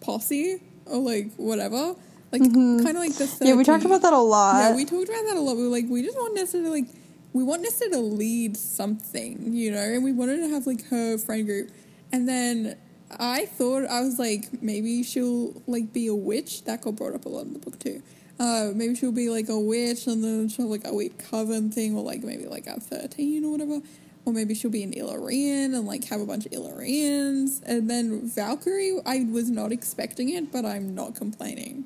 posse 0.00 0.62
or 0.86 0.98
like 0.98 1.34
whatever, 1.36 1.94
like 2.32 2.42
Mhm. 2.42 2.82
kind 2.82 2.96
of 2.96 3.02
like 3.02 3.14
the. 3.14 3.28
Yeah, 3.42 3.54
we 3.54 3.64
talked 3.64 3.84
about 3.84 4.02
that 4.02 4.12
a 4.12 4.18
lot. 4.18 4.60
Yeah, 4.70 4.76
we 4.76 4.84
talked 4.84 5.08
about 5.08 5.24
that 5.26 5.36
a 5.36 5.40
lot. 5.40 5.56
We 5.56 5.62
were 5.62 5.68
like, 5.68 5.86
we 5.88 6.02
just 6.02 6.16
want 6.16 6.34
Nesta 6.34 6.62
to 6.62 6.68
like, 6.70 6.86
we 7.32 7.42
want 7.42 7.62
Nesta 7.62 7.88
to 7.90 7.98
lead 7.98 8.56
something, 8.56 9.52
you 9.54 9.70
know, 9.70 9.78
and 9.78 10.04
we 10.04 10.12
wanted 10.12 10.38
to 10.38 10.48
have 10.48 10.66
like 10.66 10.84
her 10.88 11.18
friend 11.18 11.46
group. 11.46 11.70
And 12.12 12.28
then 12.28 12.76
I 13.18 13.46
thought 13.46 13.86
I 13.86 14.00
was 14.00 14.18
like, 14.18 14.62
maybe 14.62 15.02
she'll 15.02 15.62
like 15.66 15.92
be 15.92 16.06
a 16.08 16.14
witch. 16.14 16.64
That 16.64 16.82
got 16.82 16.96
brought 16.96 17.14
up 17.14 17.24
a 17.24 17.28
lot 17.28 17.46
in 17.46 17.52
the 17.54 17.58
book 17.58 17.78
too. 17.78 18.02
Uh, 18.38 18.70
maybe 18.74 18.94
she'll 18.94 19.10
be 19.10 19.30
like 19.30 19.48
a 19.48 19.58
witch, 19.58 20.06
and 20.06 20.22
then 20.22 20.48
she'll 20.48 20.66
have 20.66 20.70
like 20.70 20.86
a 20.86 20.94
witch 20.94 21.12
coven 21.18 21.70
thing, 21.72 21.96
or 21.96 22.02
like 22.04 22.22
maybe 22.22 22.46
like 22.46 22.66
a 22.66 22.78
thirteen 22.78 23.44
or 23.44 23.50
whatever. 23.52 23.80
Or 24.24 24.32
maybe 24.32 24.54
she'll 24.54 24.70
be 24.70 24.82
an 24.82 24.92
Illyrian 24.92 25.72
and 25.74 25.86
like 25.86 26.04
have 26.04 26.20
a 26.20 26.26
bunch 26.26 26.44
of 26.44 26.52
Illyrians. 26.52 27.62
And 27.64 27.88
then 27.90 28.28
Valkyrie, 28.28 29.00
I 29.06 29.24
was 29.24 29.48
not 29.48 29.72
expecting 29.72 30.28
it, 30.28 30.52
but 30.52 30.66
I'm 30.66 30.94
not 30.94 31.14
complaining. 31.14 31.84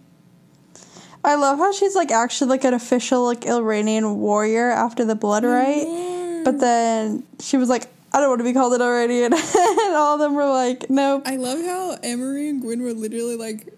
I 1.24 1.36
love 1.36 1.58
how 1.58 1.72
she's 1.72 1.94
like 1.94 2.10
actually 2.10 2.48
like 2.50 2.64
an 2.64 2.74
official 2.74 3.24
like 3.24 3.46
Illyrian 3.46 4.18
warrior 4.18 4.70
after 4.70 5.04
the 5.04 5.14
Blood 5.14 5.44
Rite. 5.44 5.86
No. 5.86 6.42
But 6.44 6.58
then 6.58 7.22
she 7.38 7.56
was 7.56 7.68
like, 7.68 7.86
I 8.12 8.20
don't 8.20 8.28
want 8.28 8.40
to 8.40 8.44
be 8.44 8.52
called 8.52 8.74
an 8.74 8.80
Illyrian. 8.80 9.32
and 9.32 9.94
all 9.94 10.14
of 10.14 10.20
them 10.20 10.34
were 10.34 10.44
like, 10.48 10.90
nope. 10.90 11.22
I 11.24 11.36
love 11.36 11.60
how 11.64 11.96
Emerie 12.02 12.48
and 12.48 12.60
Gwen 12.60 12.82
were 12.82 12.92
literally 12.92 13.36
like 13.36 13.72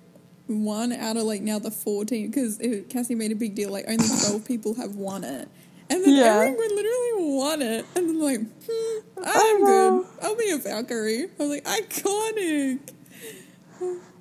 one 0.47 0.93
out 0.93 1.17
of 1.17 1.25
like 1.25 1.43
now 1.43 1.59
the 1.59 1.71
14 1.71 2.31
because 2.31 2.61
Cassie 2.89 3.15
made 3.15 3.33
a 3.33 3.37
big 3.37 3.55
deal 3.55 3.71
like 3.71 3.85
only 3.89 4.07
12 4.07 4.45
people 4.47 4.75
have 4.75 4.97
won 4.97 5.25
it. 5.25 5.49
And 5.91 6.03
then 6.03 6.17
Yeah. 6.17 6.35
Emerie 6.37 6.47
and 6.49 6.57
Gwen 6.57 6.71
literally 6.77 7.35
won 7.37 7.63
it. 7.63 7.87
And 7.95 8.09
then 8.09 8.21
like, 8.21 8.41
hmm, 8.41 9.23
I'm 9.23 9.65
good. 9.65 10.07
I'll 10.23 10.37
be 10.37 10.51
a 10.51 10.57
Valkyrie. 10.57 11.25
I 11.25 11.29
was 11.39 11.51
like, 11.51 11.65
iconic. 11.65 12.79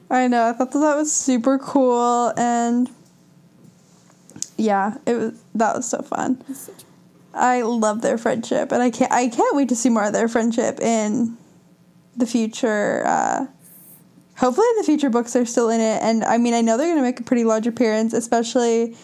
I 0.10 0.28
know. 0.28 0.50
I 0.50 0.54
thought 0.54 0.72
that, 0.74 0.80
that 0.80 0.96
was 0.98 1.12
super 1.12 1.58
cool, 1.58 2.34
and 2.38 2.90
yeah, 4.58 4.98
it 5.06 5.16
was. 5.16 5.44
That 5.56 5.76
was 5.76 5.90
so 5.90 6.02
fun. 6.02 6.44
I 7.34 7.62
love 7.64 8.02
their 8.02 8.18
friendship, 8.18 8.72
and 8.72 8.82
I 8.82 8.90
can't. 8.90 9.12
I 9.12 9.28
can't 9.28 9.56
wait 9.56 9.70
to 9.70 9.76
see 9.76 9.90
more 9.90 10.06
of 10.06 10.14
their 10.14 10.28
friendship 10.28 10.80
in 10.80 11.38
the 12.16 12.26
future. 12.26 13.04
Uh, 13.06 13.48
hopefully, 14.38 14.68
the 14.78 14.84
future 14.84 15.10
books 15.10 15.36
are 15.36 15.46
still 15.46 15.70
in 15.70 15.82
it, 15.82 16.02
and 16.02 16.24
I 16.24 16.38
mean, 16.38 16.54
I 16.54 16.62
know 16.62 16.78
they're 16.78 16.88
going 16.88 16.98
to 16.98 17.04
make 17.04 17.20
a 17.20 17.24
pretty 17.24 17.44
large 17.44 17.68
appearance, 17.68 18.14
especially 18.14 18.96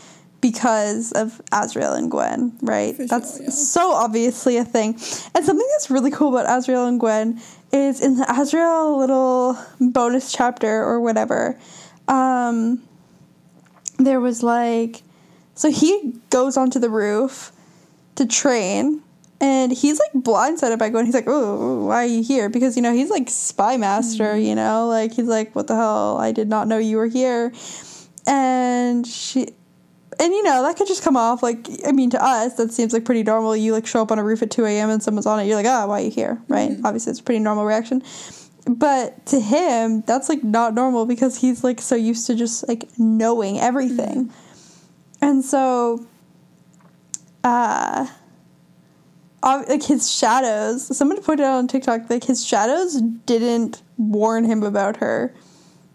because 0.42 1.12
of 1.14 1.42
Azriel 1.52 1.98
and 1.98 2.10
Gwen, 2.10 2.58
right? 2.62 2.96
Sure, 2.96 3.08
that's 3.08 3.40
yeah. 3.42 3.50
so 3.50 3.92
obviously 3.92 4.58
a 4.58 4.64
thing. 4.64 4.92
And 5.36 5.46
something 5.46 5.68
that's 5.72 5.90
really 5.90 6.12
cool 6.12 6.36
about 6.36 6.48
Azriel 6.48 6.88
and 6.88 7.00
Gwen 7.00 7.42
is 7.74 8.02
in 8.02 8.18
the 8.18 8.26
Azriel 8.26 8.98
little 8.98 9.58
bonus 9.80 10.32
chapter 10.32 10.84
or 10.84 11.02
whatever. 11.02 11.60
Um, 12.08 12.82
there 13.98 14.20
was 14.20 14.42
like, 14.42 15.04
so 15.60 15.70
he 15.70 16.14
goes 16.30 16.56
onto 16.56 16.80
the 16.80 16.90
roof 16.90 17.52
to 18.16 18.26
train. 18.26 19.02
And 19.42 19.74
he's 19.74 20.00
like 20.00 20.24
blindsided 20.24 20.80
by 20.80 20.88
Gwen. 20.88 21.06
He's 21.06 21.14
like, 21.14 21.28
"Oh, 21.28 21.86
why 21.86 22.04
are 22.04 22.06
you 22.06 22.24
here?" 22.24 22.50
Because 22.50 22.78
you 22.78 22.82
know 22.82 22.94
he's 22.94 23.10
like 23.10 23.30
spy 23.30 23.76
master. 23.76 24.38
You 24.38 24.56
know, 24.56 24.88
like 24.88 25.14
he's 25.14 25.28
like, 25.28 25.54
"What 25.56 25.68
the 25.68 25.76
hell? 25.76 26.18
I 26.18 26.32
did 26.32 26.48
not 26.48 26.70
know 26.70 26.78
you 26.78 26.96
were 26.96 27.08
here." 27.08 27.52
And 28.26 29.06
she, 29.06 29.50
and 30.18 30.34
you 30.34 30.44
know 30.44 30.64
that 30.64 30.78
could 30.78 30.88
just 30.88 31.04
come 31.04 31.18
off 31.18 31.44
like 31.44 31.68
I 31.86 31.92
mean 31.92 32.10
to 32.12 32.24
us 32.24 32.56
that 32.56 32.72
seems 32.72 32.94
like 32.94 33.04
pretty 33.04 33.24
normal. 33.24 33.54
You 33.56 33.74
like 33.74 33.86
show 33.86 34.02
up 34.02 34.14
on 34.14 34.20
a 34.20 34.24
roof 34.24 34.42
at 34.42 34.52
two 34.52 34.66
a.m. 34.66 34.90
and 34.90 35.04
someone's 35.04 35.26
on 35.26 35.40
it. 35.42 35.46
You're 35.46 35.58
like, 35.58 35.66
oh, 35.66 35.88
why 35.88 36.02
are 36.02 36.04
you 36.06 36.12
here? 36.12 36.42
Right? 36.48 36.72
Mm-hmm. 36.72 36.86
Obviously, 36.86 37.12
it's 37.12 37.20
a 37.20 37.24
pretty 37.24 37.40
normal 37.40 37.66
reaction. 37.66 38.02
But 38.66 39.26
to 39.28 39.40
him, 39.42 40.02
that's 40.02 40.30
like 40.30 40.44
not 40.44 40.74
normal 40.74 41.06
because 41.06 41.38
he's 41.38 41.66
like 41.66 41.82
so 41.82 41.96
used 41.96 42.28
to 42.28 42.36
just 42.36 42.68
like 42.68 42.88
knowing 42.98 43.60
everything, 43.60 44.26
Mm-hmm. 44.26 44.49
And 45.30 45.46
so, 45.46 46.08
uh, 47.44 48.08
like 49.44 49.84
his 49.84 50.12
shadows. 50.12 50.98
Someone 50.98 51.22
pointed 51.22 51.44
out 51.44 51.58
on 51.60 51.68
TikTok 51.68 52.10
like 52.10 52.24
his 52.24 52.44
shadows 52.44 53.00
didn't 53.28 53.84
warn 53.98 54.44
him 54.44 54.64
about 54.64 54.98
her 54.98 55.36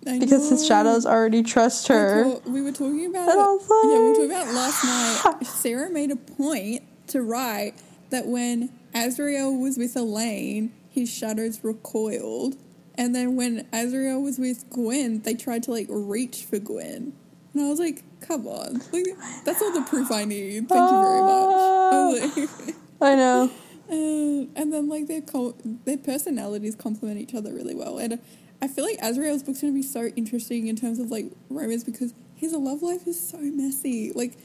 I 0.06 0.20
because 0.20 0.50
his 0.50 0.64
shadows 0.64 1.04
already 1.04 1.42
trust 1.42 1.88
her. 1.88 2.40
We 2.46 2.62
were 2.62 2.70
talking 2.70 3.06
about 3.06 3.28
And 3.28 3.40
I 3.40 3.46
was 3.46 3.68
yeah, 3.84 3.98
we 3.98 4.08
were 4.08 4.14
talking 4.14 4.30
about 4.30 4.54
last 4.54 4.84
night. 4.84 5.46
Sarah 5.46 5.90
made 5.90 6.12
a 6.12 6.16
point 6.16 6.84
to 7.08 7.20
write 7.20 7.74
that 8.10 8.26
when 8.26 8.70
Azriel 8.94 9.60
was 9.60 9.76
with 9.76 9.96
Elain, 9.96 10.70
his 10.88 11.12
shadows 11.12 11.64
recoiled, 11.64 12.56
and 12.94 13.16
then 13.16 13.34
when 13.34 13.64
Azriel 13.72 14.22
was 14.22 14.38
with 14.38 14.70
Gwen, 14.70 15.22
they 15.22 15.34
tried 15.34 15.64
to 15.64 15.72
like 15.72 15.86
reach 15.88 16.44
for 16.44 16.60
Gwen, 16.60 17.14
and 17.54 17.62
I 17.64 17.68
was 17.68 17.78
like, 17.78 18.02
"Come 18.20 18.46
on, 18.46 18.80
like, 18.92 19.06
that's 19.44 19.62
all 19.62 19.72
the 19.72 19.82
proof 19.82 20.10
I 20.12 20.24
need. 20.24 20.68
Thank 20.68 20.90
you 20.90 21.02
very 21.02 21.20
much." 21.22 21.54
I 21.54 22.20
like- 22.66 22.74
I 23.00 23.14
know. 23.16 23.50
Uh, 23.86 24.48
and 24.56 24.72
then 24.72 24.88
like 24.88 25.08
their 25.08 25.20
co- 25.20 25.54
their 25.84 25.98
personalities 25.98 26.74
complement 26.74 27.20
each 27.20 27.34
other 27.34 27.52
really 27.52 27.74
well, 27.74 27.98
and 27.98 28.18
I 28.62 28.66
feel 28.66 28.82
like 28.82 28.98
Azriel's 29.00 29.42
book's 29.42 29.60
gonna 29.60 29.74
be 29.74 29.82
so 29.82 30.06
interesting 30.16 30.68
in 30.68 30.74
terms 30.76 30.98
of 30.98 31.10
like 31.10 31.26
romance 31.50 31.84
because 31.84 32.14
his 32.34 32.54
love 32.54 32.80
life 32.82 33.06
is 33.06 33.20
so 33.28 33.36
messy. 33.38 34.10
Like 34.14 34.38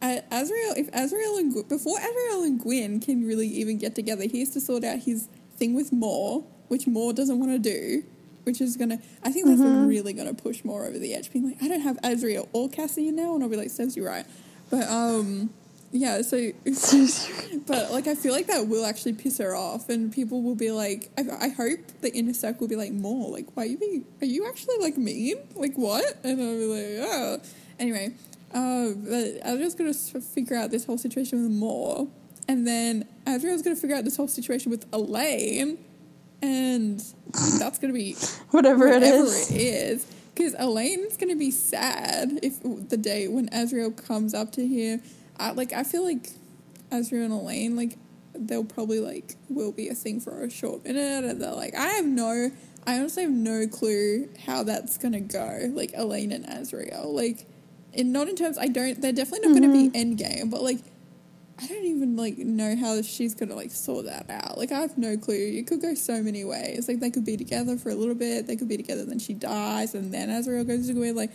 Azriel, 0.00 0.76
if 0.78 0.90
Azriel 0.92 1.38
and 1.38 1.54
Gw- 1.54 1.68
before 1.68 1.98
Azriel 1.98 2.44
and 2.46 2.58
Gwyn 2.58 3.00
can 3.00 3.26
really 3.26 3.46
even 3.48 3.76
get 3.76 3.94
together, 3.94 4.24
he 4.24 4.40
has 4.40 4.50
to 4.50 4.60
sort 4.60 4.82
out 4.82 5.00
his 5.00 5.28
thing 5.58 5.74
with 5.74 5.92
Mor, 5.92 6.44
which 6.68 6.86
Mor 6.86 7.12
doesn't 7.12 7.38
want 7.38 7.52
to 7.52 7.58
do. 7.58 8.02
Which 8.46 8.60
is 8.60 8.76
gonna, 8.76 9.00
I 9.24 9.32
think 9.32 9.48
that's 9.48 9.60
really 9.60 10.12
gonna 10.12 10.32
push 10.32 10.64
Mor 10.64 10.86
over 10.86 10.98
the 10.98 11.14
edge. 11.14 11.32
Being 11.32 11.48
like, 11.48 11.60
I 11.60 11.66
don't 11.66 11.80
have 11.80 11.96
Azriel 12.02 12.48
or 12.52 12.68
Cassie 12.68 13.10
now, 13.10 13.34
and 13.34 13.42
I'll 13.42 13.50
be 13.50 13.56
like, 13.56 13.70
says 13.70 13.96
you 13.96 14.06
right. 14.06 14.24
But 14.70 14.88
um, 14.88 15.50
yeah. 15.90 16.22
So 16.22 16.52
but 17.66 17.90
like 17.90 18.06
I 18.06 18.14
feel 18.14 18.32
like 18.32 18.46
that 18.46 18.68
will 18.68 18.86
actually 18.86 19.14
piss 19.14 19.38
her 19.38 19.56
off, 19.56 19.88
and 19.88 20.12
people 20.12 20.42
will 20.42 20.54
be 20.54 20.70
like, 20.70 21.10
I, 21.18 21.46
I 21.46 21.48
hope 21.48 21.80
the 22.02 22.12
inner 22.14 22.34
circle 22.34 22.60
will 22.60 22.68
be 22.68 22.76
like 22.76 22.92
more 22.92 23.30
like, 23.32 23.46
why 23.54 23.64
are 23.64 23.66
you 23.66 23.78
being, 23.78 24.04
are 24.22 24.26
you 24.26 24.46
actually 24.46 24.78
like 24.78 24.96
mean? 24.96 25.38
Like 25.56 25.74
what? 25.74 26.04
And 26.22 26.40
I'll 26.40 26.56
be 26.56 26.66
like, 26.66 27.08
oh. 27.10 27.40
Anyway, 27.80 28.14
uh, 28.54 28.90
but 28.94 29.42
Azriel's 29.44 29.74
gonna 29.74 29.92
figure 29.92 30.56
out 30.56 30.70
this 30.70 30.84
whole 30.84 30.98
situation 30.98 31.42
with 31.42 31.50
Mor. 31.52 32.06
and 32.48 32.66
then 32.66 33.06
Azriel's 33.26 33.62
gonna 33.62 33.76
figure 33.76 33.96
out 33.96 34.04
this 34.04 34.16
whole 34.16 34.28
situation 34.28 34.70
with 34.70 34.88
Elain, 34.92 35.78
and 36.42 37.02
that's 37.58 37.78
gonna 37.78 37.92
be 37.92 38.14
Whatever, 38.50 38.88
whatever 38.88 39.24
is. 39.24 39.50
it 39.50 39.54
is. 39.56 40.06
Because 40.34 40.54
Elain's 40.54 41.16
gonna 41.16 41.36
be 41.36 41.50
sad 41.50 42.40
if 42.42 42.60
the 42.62 42.96
day 42.96 43.26
when 43.28 43.48
Azriel 43.48 43.96
comes 43.96 44.34
up 44.34 44.52
to 44.52 44.66
here. 44.66 45.00
I, 45.38 45.52
like 45.52 45.72
I 45.72 45.82
feel 45.82 46.04
like 46.04 46.30
Azriel 46.90 47.24
and 47.24 47.32
Elain, 47.32 47.76
like 47.76 47.96
they'll 48.34 48.64
probably 48.64 49.00
like 49.00 49.36
will 49.48 49.72
be 49.72 49.88
a 49.88 49.94
thing 49.94 50.20
for 50.20 50.42
a 50.42 50.50
short 50.50 50.84
minute, 50.84 51.24
and 51.24 51.40
they're 51.40 51.52
like, 51.52 51.74
I 51.74 51.88
have 51.88 52.04
no, 52.06 52.50
I 52.86 52.98
honestly 52.98 53.22
have 53.22 53.32
no 53.32 53.66
clue 53.66 54.28
how 54.44 54.62
that's 54.62 54.98
gonna 54.98 55.20
go. 55.20 55.70
Like 55.72 55.92
Elain 55.94 56.32
and 56.32 56.44
Azriel, 56.46 57.06
like, 57.06 57.46
in 57.92 58.12
not 58.12 58.28
in 58.28 58.36
terms, 58.36 58.58
I 58.58 58.68
don't. 58.68 59.00
They're 59.00 59.12
definitely 59.12 59.48
not 59.48 59.60
gonna 59.60 59.72
be 59.72 59.88
mm-hmm. 59.88 60.12
endgame, 60.12 60.50
but 60.50 60.62
like. 60.62 60.80
I 61.58 61.66
don't 61.66 61.84
even 61.84 62.16
like 62.16 62.36
know 62.36 62.76
how 62.76 63.00
she's 63.00 63.34
gonna 63.34 63.54
like 63.54 63.70
sort 63.70 64.04
that 64.04 64.28
out. 64.28 64.58
Like 64.58 64.72
I 64.72 64.80
have 64.80 64.98
no 64.98 65.16
clue. 65.16 65.34
It 65.34 65.66
could 65.66 65.80
go 65.80 65.94
so 65.94 66.22
many 66.22 66.44
ways. 66.44 66.86
Like 66.86 67.00
they 67.00 67.10
could 67.10 67.24
be 67.24 67.36
together 67.36 67.78
for 67.78 67.88
a 67.88 67.94
little 67.94 68.14
bit. 68.14 68.46
They 68.46 68.56
could 68.56 68.68
be 68.68 68.76
together, 68.76 69.04
then 69.04 69.18
she 69.18 69.32
dies, 69.32 69.94
and 69.94 70.12
then 70.12 70.28
Azriel 70.28 70.66
goes 70.66 70.90
away. 70.90 71.12
Like 71.12 71.30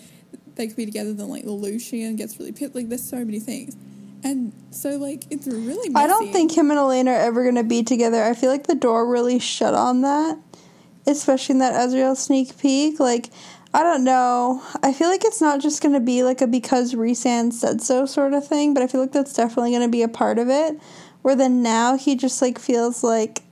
they 0.55 0.67
could 0.67 0.75
be 0.75 0.85
together, 0.85 1.13
then 1.13 1.27
like 1.29 1.45
Lucien 1.45 2.15
gets 2.17 2.37
really 2.37 2.51
pissed. 2.51 2.75
Like 2.75 2.89
there's 2.89 3.07
so 3.07 3.17
many 3.17 3.39
things, 3.39 3.75
and 4.23 4.53
so 4.69 4.97
like 4.97 5.23
it's 5.31 5.47
really. 5.47 5.89
Messy. 5.89 6.03
I 6.03 6.07
don't 6.07 6.31
think 6.31 6.55
him 6.55 6.69
and 6.69 6.79
Elain 6.79 7.07
are 7.07 7.15
ever 7.15 7.41
going 7.43 7.55
to 7.55 7.63
be 7.63 7.81
together. 7.81 8.21
I 8.23 8.35
feel 8.35 8.51
like 8.51 8.67
the 8.67 8.75
door 8.75 9.07
really 9.07 9.39
shut 9.39 9.73
on 9.73 10.01
that, 10.01 10.37
especially 11.07 11.53
in 11.53 11.59
that 11.59 11.73
Azriel 11.73 12.15
sneak 12.15 12.57
peek. 12.59 12.99
Like, 12.99 13.29
I 13.73 13.83
don't 13.83 14.03
know. 14.03 14.61
I 14.83 14.91
feel 14.91 15.07
like 15.07 15.23
it's 15.23 15.39
not 15.39 15.61
just 15.61 15.81
going 15.81 15.93
to 15.93 16.01
be 16.01 16.23
like 16.23 16.41
a 16.41 16.47
because 16.47 16.93
Rhysand 16.93 17.53
said 17.53 17.81
so 17.81 18.05
sort 18.05 18.33
of 18.33 18.45
thing, 18.45 18.73
but 18.73 18.83
I 18.83 18.87
feel 18.87 18.99
like 18.99 19.13
that's 19.13 19.33
definitely 19.33 19.71
going 19.71 19.83
to 19.83 19.89
be 19.89 20.01
a 20.01 20.09
part 20.09 20.39
of 20.39 20.49
it. 20.49 20.79
Where 21.21 21.35
then 21.35 21.61
now 21.61 21.97
he 21.97 22.15
just 22.15 22.41
like 22.41 22.59
feels 22.59 23.03
like 23.03 23.43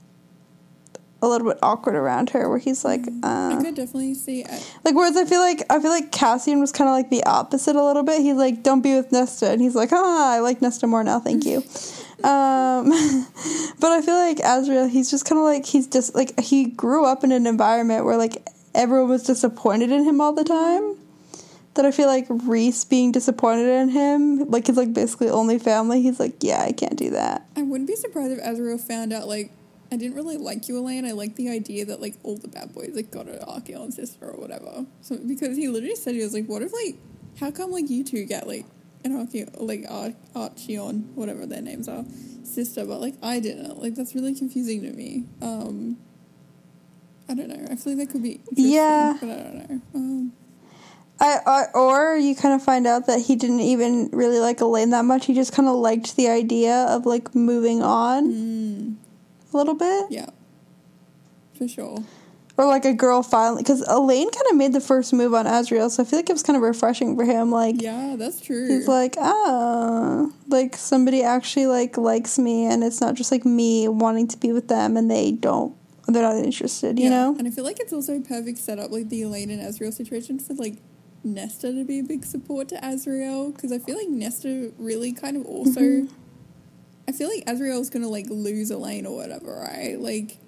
a 1.22 1.28
little 1.28 1.48
bit 1.48 1.58
awkward 1.62 1.94
around 1.94 2.30
her, 2.30 2.48
where 2.48 2.58
he's 2.58 2.84
like, 2.84 3.02
I 3.22 3.52
uh, 3.52 3.62
could 3.62 3.74
definitely 3.74 4.14
see. 4.14 4.44
I, 4.44 4.62
like 4.84 4.94
whereas 4.94 5.16
I 5.16 5.24
feel 5.24 5.40
like 5.40 5.62
I 5.70 5.80
feel 5.80 5.90
like 5.90 6.12
Cassian 6.12 6.60
was 6.60 6.72
kind 6.72 6.88
of 6.88 6.94
like 6.94 7.10
the 7.10 7.24
opposite 7.24 7.76
a 7.76 7.84
little 7.84 8.02
bit. 8.02 8.20
He's 8.20 8.36
like, 8.36 8.62
"Don't 8.62 8.80
be 8.80 8.94
with 8.96 9.12
Nesta," 9.12 9.50
and 9.50 9.60
he's 9.60 9.74
like, 9.74 9.90
"Ah, 9.92 10.34
I 10.34 10.40
like 10.40 10.60
Nesta 10.60 10.86
more 10.86 11.04
now, 11.04 11.20
thank 11.20 11.44
you." 11.44 11.58
um, 12.24 12.90
but 13.80 13.92
I 13.92 14.02
feel 14.02 14.16
like 14.16 14.38
Azriel, 14.38 14.90
he's 14.90 15.10
just 15.10 15.24
kind 15.24 15.38
of 15.38 15.44
like 15.44 15.64
he's 15.64 15.86
just 15.86 16.14
like 16.14 16.38
he 16.40 16.66
grew 16.66 17.04
up 17.06 17.24
in 17.24 17.32
an 17.32 17.46
environment 17.46 18.04
where 18.04 18.16
like 18.16 18.42
everyone 18.74 19.08
was 19.08 19.22
disappointed 19.24 19.90
in 19.90 20.04
him 20.04 20.20
all 20.20 20.32
the 20.32 20.44
time. 20.44 20.96
That 21.74 21.84
I 21.84 21.92
feel 21.92 22.08
like 22.08 22.26
Rhys 22.28 22.84
being 22.84 23.12
disappointed 23.12 23.68
in 23.68 23.90
him, 23.90 24.50
like 24.50 24.66
his 24.66 24.76
like 24.76 24.92
basically 24.92 25.30
only 25.30 25.58
family. 25.58 26.02
He's 26.02 26.18
like, 26.18 26.42
"Yeah, 26.42 26.60
I 26.62 26.72
can't 26.72 26.96
do 26.96 27.10
that." 27.10 27.46
I 27.56 27.62
wouldn't 27.62 27.88
be 27.88 27.94
surprised 27.94 28.32
if 28.32 28.42
Azriel 28.42 28.80
found 28.80 29.12
out 29.12 29.28
like 29.28 29.52
I 29.92 29.96
didn't 29.96 30.16
really 30.16 30.36
like 30.36 30.68
you, 30.68 30.78
Elain. 30.78 31.04
I 31.04 31.12
like 31.12 31.36
the 31.36 31.48
idea 31.48 31.84
that 31.84 32.00
like 32.00 32.16
all 32.22 32.36
the 32.36 32.48
bad 32.48 32.74
boys 32.74 32.90
like 32.94 33.10
got 33.10 33.26
an 33.26 33.38
Archeon 33.40 33.92
sister 33.92 34.26
or 34.26 34.40
whatever. 34.40 34.86
So 35.00 35.16
because 35.16 35.56
he 35.56 35.68
literally 35.68 35.96
said 35.96 36.14
he 36.14 36.22
was 36.22 36.34
like, 36.34 36.46
what 36.46 36.62
if 36.62 36.72
like 36.72 36.96
how 37.38 37.50
come 37.50 37.70
like 37.70 37.88
you 37.88 38.04
two 38.04 38.24
get 38.24 38.46
like 38.46 38.66
an 39.04 39.12
Archeon 39.12 39.48
like 39.58 39.84
Ar- 39.88 40.14
Archeon 40.34 41.12
whatever 41.14 41.46
their 41.46 41.62
names 41.62 41.88
are 41.88 42.04
sister, 42.44 42.84
but 42.84 43.00
like 43.00 43.14
I 43.22 43.40
didn't. 43.40 43.82
Like 43.82 43.94
that's 43.94 44.14
really 44.14 44.34
confusing 44.34 44.82
to 44.82 44.92
me. 44.92 45.26
Um, 45.42 45.98
I 47.30 47.34
don't 47.34 47.48
know. 47.48 47.64
I 47.70 47.76
feel 47.76 47.96
like 47.96 48.08
that 48.08 48.12
could 48.12 48.22
be 48.24 48.40
Yeah. 48.56 49.16
but 49.20 49.28
I 49.30 49.34
don't 49.42 49.70
know. 49.70 49.80
Um, 49.94 50.32
I, 51.20 51.38
I 51.46 51.64
or 51.74 52.16
you 52.16 52.34
kind 52.34 52.54
of 52.54 52.62
find 52.62 52.86
out 52.86 53.06
that 53.06 53.20
he 53.20 53.36
didn't 53.36 53.60
even 53.60 54.08
really 54.12 54.38
like 54.40 54.60
Elain 54.60 54.90
that 54.90 55.04
much. 55.04 55.26
He 55.26 55.34
just 55.34 55.52
kind 55.52 55.68
of 55.68 55.76
liked 55.76 56.16
the 56.16 56.28
idea 56.28 56.86
of 56.88 57.06
like 57.06 57.34
moving 57.34 57.82
on 57.82 58.96
a 59.52 59.56
little 59.56 59.74
bit, 59.74 60.06
yeah, 60.10 60.30
for 61.58 61.68
sure. 61.68 61.98
or 62.56 62.66
like 62.66 62.86
a 62.86 62.94
girl 62.94 63.22
finally. 63.22 63.62
Because 63.62 63.82
Elain 63.86 64.30
kind 64.30 64.46
of 64.50 64.56
made 64.56 64.72
the 64.72 64.80
first 64.80 65.12
move 65.12 65.34
on 65.34 65.44
Azriel, 65.44 65.90
so 65.90 66.02
I 66.02 66.06
feel 66.06 66.18
like 66.18 66.30
it 66.30 66.32
was 66.32 66.42
kind 66.42 66.56
of 66.56 66.62
refreshing 66.62 67.14
for 67.16 67.24
him. 67.26 67.50
Like 67.52 67.82
Yeah, 67.82 68.16
that's 68.18 68.40
true. 68.40 68.66
he's 68.66 68.88
like, 68.88 69.16
oh, 69.18 70.32
like 70.48 70.74
somebody 70.74 71.22
actually 71.22 71.66
like 71.66 71.98
likes 71.98 72.38
me, 72.38 72.64
and 72.64 72.82
it's 72.82 73.00
not 73.02 73.14
just 73.14 73.30
like 73.30 73.44
me 73.44 73.88
wanting 73.88 74.26
to 74.28 74.38
be 74.38 74.52
with 74.52 74.68
them, 74.68 74.96
and 74.96 75.10
they 75.10 75.32
don't. 75.32 75.76
They're 76.12 76.22
not 76.22 76.36
interested, 76.36 76.98
you 76.98 77.04
Yeah, 77.04 77.10
know. 77.10 77.36
And 77.38 77.46
I 77.46 77.50
feel 77.50 77.64
like 77.64 77.80
it's 77.80 77.92
also 77.92 78.16
a 78.16 78.20
perfect 78.20 78.58
setup, 78.58 78.90
like 78.90 79.08
the 79.08 79.22
Elain 79.22 79.50
and 79.50 79.60
Azriel 79.62 79.92
situation, 79.92 80.38
for 80.38 80.54
like 80.54 80.76
Nesta 81.22 81.72
to 81.72 81.84
be 81.84 81.98
a 81.98 82.02
big 82.02 82.24
support 82.24 82.68
to 82.68 82.76
Azriel 82.76 83.54
because 83.54 83.72
I 83.72 83.78
feel 83.78 83.96
like 83.96 84.08
Nesta 84.08 84.72
really 84.78 85.12
kind 85.12 85.36
of 85.36 85.44
also. 85.46 85.80
Mm-hmm. 85.80 86.14
I 87.08 87.12
feel 87.12 87.28
like 87.28 87.44
Azriel's 87.46 87.90
gonna 87.90 88.08
like 88.08 88.26
lose 88.28 88.70
Elain 88.70 89.06
or 89.06 89.16
whatever, 89.16 89.52
right? 89.52 90.00
Like 90.00 90.38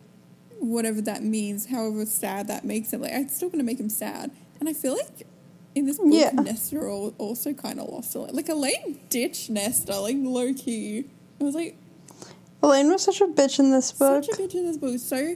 whatever 0.60 1.00
that 1.02 1.22
means, 1.24 1.66
however 1.66 2.06
sad 2.06 2.48
that 2.48 2.64
makes 2.64 2.92
him. 2.92 3.02
Like 3.02 3.12
it's 3.12 3.34
still 3.34 3.50
gonna 3.50 3.64
make 3.64 3.80
him 3.80 3.88
sad, 3.88 4.30
and 4.60 4.68
I 4.68 4.72
feel 4.72 4.96
like 4.96 5.26
in 5.74 5.86
this 5.86 5.98
book, 5.98 6.08
Yeah. 6.10 6.30
Nesta 6.32 6.78
also 6.78 7.52
kind 7.52 7.80
of 7.80 7.88
lost 7.88 8.14
Elain. 8.14 8.34
Like 8.34 8.48
Elain 8.48 9.00
ditched 9.08 9.50
Nesta, 9.50 9.98
like 9.98 10.16
low 10.18 10.52
key. 10.54 11.06
I 11.40 11.44
was 11.44 11.54
like 11.54 11.76
Elain 12.62 12.88
was 12.88 13.02
such 13.02 13.20
a 13.20 13.26
bitch 13.26 13.58
in 13.58 13.70
this 13.70 13.92
book. 13.92 14.24
such 14.24 14.38
a 14.38 14.42
bitch 14.42 14.54
in 14.54 14.66
this 14.66 14.76
book. 14.76 14.98
So 14.98 15.34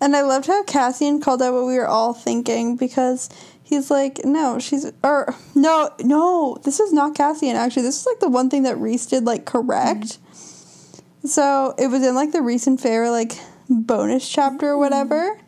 And 0.00 0.16
I 0.16 0.22
loved 0.22 0.46
how 0.46 0.62
Cassian 0.64 1.20
called 1.20 1.42
out 1.42 1.54
what 1.54 1.66
we 1.66 1.76
were 1.76 1.86
all 1.86 2.12
thinking 2.12 2.76
because 2.76 3.28
he's 3.62 3.90
like, 3.90 4.24
no, 4.24 4.58
she's 4.58 4.90
or 5.04 5.34
no, 5.54 5.90
no, 6.00 6.58
this 6.64 6.80
is 6.80 6.92
not 6.92 7.14
Cassian. 7.14 7.56
Actually, 7.56 7.82
this 7.82 8.00
is 8.00 8.06
like 8.06 8.20
the 8.20 8.28
one 8.28 8.50
thing 8.50 8.64
that 8.64 8.78
Rhys 8.78 9.06
did 9.06 9.24
like 9.24 9.44
correct. 9.44 10.18
Mm-hmm. 10.18 11.28
So 11.28 11.74
it 11.78 11.88
was 11.88 12.02
in 12.04 12.14
like 12.14 12.32
the 12.32 12.42
recent 12.42 12.80
Feyre 12.80 13.10
like 13.10 13.32
bonus 13.68 14.28
chapter 14.28 14.70
or 14.70 14.72
mm-hmm. 14.72 14.80
whatever. 14.80 15.38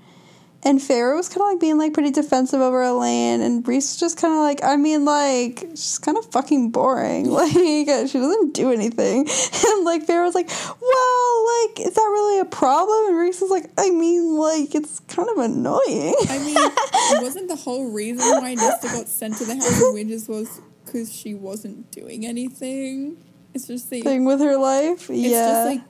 And 0.65 0.79
Feyre 0.79 1.17
was 1.17 1.29
kind 1.29 1.43
of 1.43 1.49
like 1.49 1.61
being 1.61 1.77
like 1.77 1.93
pretty 1.93 2.13
defensive 2.13 2.61
over 2.61 2.83
Elain, 2.83 3.41
and 3.41 3.67
Rhys 3.67 3.85
was 3.85 3.97
just 3.97 4.17
kind 4.17 4.33
of 4.33 4.41
like, 4.41 4.63
I 4.63 4.77
mean, 4.77 5.05
like, 5.05 5.61
she's 5.71 5.99
kind 5.99 6.17
of 6.17 6.25
fucking 6.31 6.71
boring. 6.71 7.31
Like, 7.43 7.53
she 7.53 8.19
doesn't 8.19 8.55
do 8.55 8.71
anything. 8.73 9.29
And 9.65 9.85
like, 9.85 10.07
Feyre 10.07 10.25
was 10.25 10.35
like, 10.35 10.49
well, 10.49 11.67
like, 11.67 11.81
is 11.81 11.95
that 11.95 12.01
really 12.01 12.39
a 12.41 12.45
problem? 12.45 13.09
And 13.09 13.17
Rhys 13.17 13.41
was 13.41 13.51
like, 13.51 13.71
I 13.79 13.91
mean, 13.91 14.37
like, 14.37 14.75
it's 14.75 15.01
kind 15.01 15.29
of 15.29 15.39
annoying. 15.39 16.15
I 16.29 16.39
mean, 16.39 16.57
it 16.57 17.23
wasn't 17.23 17.49
the 17.49 17.57
whole 17.57 17.91
reason 17.91 18.41
why 18.41 18.55
Nesta 18.55 18.89
got 18.89 19.09
sent 19.09 19.39
to 19.39 19.45
the 19.45 19.55
House 19.55 19.83
of 19.83 19.95
Winds 19.95 20.29
was 20.29 20.61
because 20.85 21.13
she 21.13 21.35
wasn't 21.35 21.91
doing 21.91 22.27
anything. 22.27 23.17
It's 23.55 23.67
just 23.67 23.91
the 23.91 24.03
Thing 24.03 24.25
with 24.25 24.41
her 24.41 24.57
life. 24.57 25.11
it's 25.11 25.19
yeah. 25.19 25.49
just 25.49 25.67
like 25.67 25.83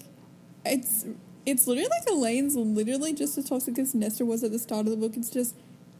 it's 0.64 1.06
it's 1.44 1.66
literally 1.66 1.88
like 1.88 2.08
Elain's 2.08 2.56
literally 2.56 3.12
just 3.12 3.36
as 3.38 3.48
toxic 3.48 3.78
as 3.78 3.94
Nesta 3.94 4.24
was 4.24 4.44
at 4.44 4.52
the 4.52 4.58
start 4.58 4.86
of 4.86 4.90
the 4.90 4.96
book. 4.96 5.16
It's 5.16 5.30
just 5.30 5.54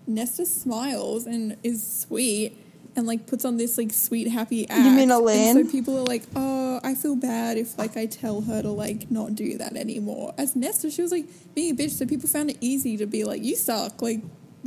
Nesta 0.07 0.47
smiles 0.47 1.27
and 1.27 1.57
is 1.63 2.01
sweet 2.01 2.57
and 2.95 3.07
like 3.07 3.27
puts 3.27 3.45
on 3.45 3.57
this 3.57 3.79
like 3.79 3.93
sweet 3.93 4.29
happy 4.29 4.69
act. 4.69 4.85
You 4.85 4.91
mean 4.91 5.11
And 5.11 5.13
Elain? 5.13 5.65
so 5.65 5.71
people 5.71 5.99
are 5.99 6.05
like, 6.05 6.23
oh, 6.37 6.81
I 6.85 6.95
feel 6.95 7.17
bad 7.17 7.57
if 7.57 7.79
like 7.79 7.97
I 7.97 8.07
tell 8.07 8.43
her 8.43 8.63
to 8.63 8.71
like 8.71 9.11
not 9.11 9.35
do 9.35 9.59
that 9.59 9.77
anymore. 9.77 10.35
As 10.39 10.55
Nesta, 10.55 10.91
she 10.91 11.03
was 11.03 11.13
like 11.13 11.27
being 11.55 11.73
a 11.73 11.75
bitch, 11.75 11.91
so 11.91 12.07
people 12.07 12.29
found 12.29 12.51
it 12.51 12.59
easy 12.61 12.97
to 12.97 13.07
be 13.07 13.25
like, 13.25 13.43
you 13.43 13.57
suck, 13.57 14.03
like 14.03 14.21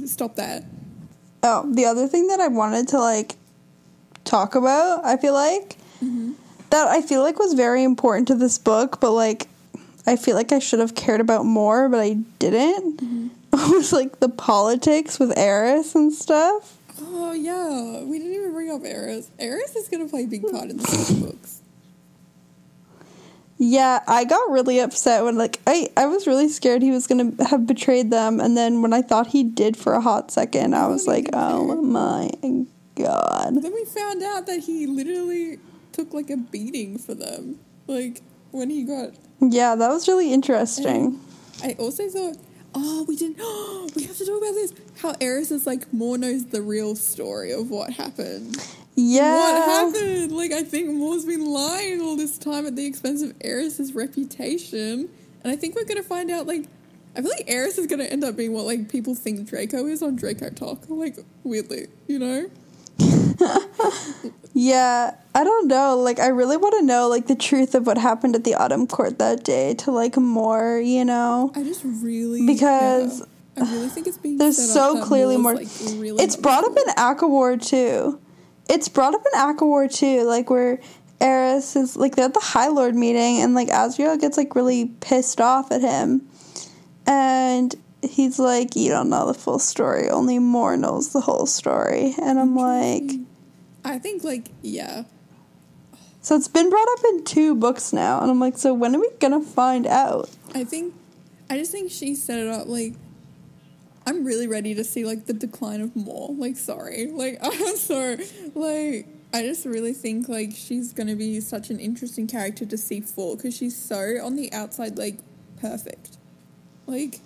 stop 0.06 0.36
that. 0.36 0.64
Oh, 1.44 1.72
the 1.72 1.86
other 1.86 2.08
thing 2.08 2.28
that 2.28 2.40
I 2.40 2.48
wanted 2.48 2.88
to 2.90 3.00
like 3.00 3.36
talk 4.24 4.56
about, 4.56 5.06
I 5.06 5.18
feel 5.18 5.34
like 5.34 5.78
mm-hmm. 6.04 6.34
that 6.72 6.88
I 6.88 7.02
feel 7.02 7.22
like 7.22 7.38
was 7.40 7.54
very 7.54 7.84
important 7.84 8.28
to 8.30 8.36
this 8.36 8.58
book, 8.58 9.00
but 9.00 9.12
like 9.12 9.48
I 10.08 10.16
feel 10.16 10.36
like 10.36 10.52
I 10.52 10.60
should 10.60 10.80
have 10.80 10.96
cared 10.96 11.22
about 11.22 11.46
more, 11.46 11.90
but 11.90 12.00
I 12.00 12.14
didn't. 12.40 12.98
Mm-hmm. 13.02 13.28
It 13.56 13.74
was 13.74 13.94
like 13.94 14.20
the 14.20 14.28
politics 14.28 15.18
with 15.18 15.36
Eris 15.38 15.96
and 15.96 16.12
stuff. 16.12 16.78
Oh 17.02 17.32
yeah, 17.32 18.04
we 18.04 18.18
didn't 18.18 18.34
even 18.34 18.52
bring 18.52 18.70
up 18.70 18.82
Eris. 18.84 19.32
Eris 19.40 19.76
is 19.78 19.88
gonna 19.88 20.10
play 20.10 20.26
a 20.26 20.28
big 20.28 20.42
part 20.44 20.70
in 20.70 20.78
the 20.78 21.18
books. 21.26 21.62
Yeah, 23.58 24.02
I 24.08 24.26
got 24.26 24.52
really 24.52 24.80
upset 24.80 25.24
when 25.24 25.38
like 25.38 25.62
I 25.66 25.90
I 25.96 26.06
was 26.08 26.28
really 26.28 26.50
scared 26.50 26.82
he 26.82 26.92
was 26.92 27.08
gonna 27.08 27.32
have 27.48 27.66
betrayed 27.66 28.12
them, 28.12 28.42
and 28.42 28.58
then 28.58 28.82
when 28.82 28.92
I 28.92 29.02
thought 29.02 29.28
he 29.28 29.44
did 29.44 29.78
for 29.78 29.94
a 29.94 30.02
hot 30.02 30.32
second, 30.32 30.76
I 30.76 30.88
was 30.88 31.08
like, 31.08 31.30
oh 31.32 31.82
my 31.82 32.30
god. 32.96 33.62
Then 33.62 33.74
we 33.74 33.86
found 33.86 34.22
out 34.22 34.48
that 34.48 34.60
he 34.60 34.86
literally 34.86 35.60
took 35.94 36.14
like 36.14 36.30
a 36.30 36.38
beating 36.38 36.98
for 36.98 37.14
them. 37.14 37.60
Like 37.88 38.22
when 38.52 38.70
he 38.70 38.84
got. 38.84 39.14
Yeah, 39.40 39.76
that 39.76 39.90
was 39.90 40.08
really 40.08 40.34
interesting. 40.34 41.20
I 41.64 41.76
also 41.80 42.08
thought, 42.10 42.38
oh, 42.74 43.06
we 43.08 43.16
didn't. 43.16 43.38
Oh, 43.40 43.90
we 43.96 44.04
have 44.04 44.18
to 44.18 44.26
talk 44.26 44.38
about 44.38 44.54
this. 44.54 44.74
How 45.00 45.16
Eris 45.22 45.52
is 45.52 45.66
like 45.66 45.92
Mor 45.94 46.18
knows 46.18 46.46
the 46.46 46.62
real 46.62 46.96
story 46.96 47.52
of 47.52 47.70
what 47.70 47.92
happened. 47.92 48.58
Yeah. 48.96 49.36
What 49.36 49.94
happened? 49.94 50.32
Like 50.32 50.52
I 50.52 50.64
think 50.64 50.90
Mor's 50.92 51.26
been 51.26 51.46
lying 51.46 52.02
all 52.02 52.16
this 52.16 52.38
time 52.38 52.66
at 52.66 52.76
the 52.76 52.86
expense 52.86 53.22
of 53.22 53.34
Eris's 53.42 53.94
reputation, 53.94 55.10
and 55.44 55.54
I 55.54 55.56
think 55.56 55.76
we're 55.76 55.86
gonna 55.86 56.04
find 56.04 56.32
out. 56.32 56.48
Like, 56.48 56.66
I 57.16 57.22
feel 57.22 57.32
like 57.32 57.46
Eris 57.48 57.78
is 57.78 57.88
gonna 57.88 58.06
end 58.06 58.24
up 58.24 58.36
being 58.36 58.54
what 58.54 58.66
like 58.66 58.90
people 58.90 59.16
think 59.16 59.48
Draco 59.48 59.86
is 59.86 60.02
on 60.02 60.18
DracoTok. 60.18 60.90
Like 60.90 61.18
weirdly, 61.44 61.88
you 62.08 62.20
know. 62.20 62.50
Yeah, 64.58 65.14
I 65.36 65.44
don't 65.44 65.68
know. 65.68 65.98
Like, 65.98 66.18
I 66.18 66.28
really 66.28 66.56
want 66.56 66.76
to 66.80 66.82
know 66.86 67.10
like 67.10 67.28
the 67.28 67.36
truth 67.36 67.76
of 67.76 67.86
what 67.86 67.98
happened 67.98 68.36
at 68.36 68.46
the 68.46 68.56
autumn 68.56 68.88
court 68.88 69.20
that 69.20 69.44
day 69.44 69.74
to 69.76 69.92
like 69.92 70.16
Mor, 70.16 70.80
you 70.80 71.04
know. 71.04 71.52
I 71.54 71.62
just 71.64 71.82
really 71.84 72.46
Because- 72.46 73.20
yeah, 73.58 73.66
I 73.66 73.72
really 73.74 73.90
think 73.90 74.08
it's 74.08 74.18
being 74.18 74.38
There's 74.38 74.56
so 74.74 75.04
clearly 75.04 75.36
more. 75.36 75.56
Like, 75.56 75.68
really 75.96 76.24
it's 76.24 76.38
brought 76.38 76.64
up 76.64 76.78
in 76.78 76.86
ACOWAR 76.96 77.62
too. 77.68 78.18
It's 78.70 78.88
brought 78.88 79.14
up 79.14 79.24
in 79.34 79.38
ACOWAR 79.38 79.94
too, 79.94 80.24
like 80.24 80.50
where 80.50 80.80
Eris 81.20 81.76
is 81.76 81.98
like 81.98 82.16
they're 82.16 82.26
at 82.26 82.34
the 82.34 82.40
High 82.40 82.70
Lord 82.70 82.96
meeting 82.96 83.42
and 83.42 83.56
like 83.56 83.68
Azriel 83.68 84.20
gets 84.20 84.38
like 84.38 84.56
really 84.56 84.86
pissed 85.02 85.42
off 85.42 85.72
at 85.74 85.82
him, 85.82 86.28
and 87.06 87.76
he's 88.02 88.40
like, 88.40 88.76
"You 88.76 88.90
don't 88.90 89.10
know 89.10 89.28
the 89.28 89.34
full 89.34 89.60
story. 89.60 90.10
Only 90.10 90.40
Mor 90.40 90.76
knows 90.78 91.10
the 91.14 91.22
whole 91.22 91.46
story." 91.46 92.16
And 92.22 92.40
I'm 92.40 92.56
like, 92.56 93.12
I 93.86 94.00
think 94.00 94.24
like 94.24 94.50
yeah, 94.62 95.04
so 96.26 96.36
it's 96.36 96.48
been 96.48 96.72
brought 96.72 96.88
up 96.94 97.06
in 97.12 97.24
two 97.24 97.54
books 97.54 97.94
now, 97.94 98.20
and 98.20 98.32
I'm 98.32 98.40
like, 98.40 98.58
so 98.58 98.74
when 98.74 98.96
are 98.96 99.00
we 99.00 99.12
gonna 99.20 99.42
find 99.42 99.86
out? 99.86 100.28
I 100.56 100.64
think 100.64 100.96
I 101.52 101.60
just 101.60 101.72
think 101.72 101.92
she 101.92 102.16
set 102.16 102.40
it 102.40 102.48
up 102.48 102.68
like 102.68 102.94
I'm 104.08 104.26
really 104.26 104.48
ready 104.48 104.74
to 104.74 104.84
see 104.84 105.06
like 105.06 105.28
the 105.28 105.34
decline 105.34 105.82
of 105.82 105.96
Mor. 105.96 106.32
Like 106.32 106.58
sorry. 106.58 107.12
Like 107.12 107.38
I'm 107.44 107.76
sorry. 107.78 108.26
Like 108.56 109.08
I 109.36 109.44
just 109.44 109.68
really 109.68 109.94
think 109.94 110.28
like 110.28 110.54
she's 110.56 110.94
gonna 110.94 111.16
be 111.16 111.40
such 111.42 111.70
an 111.70 111.80
interesting 111.80 112.26
character 112.26 112.66
to 112.66 112.76
see 112.76 113.02
fall 113.02 113.36
because 113.36 113.56
she's 113.56 113.78
so 113.78 114.18
on 114.24 114.36
the 114.36 114.52
outside 114.52 114.98
like 114.98 115.20
perfect. 115.62 116.18
Like 116.88 117.20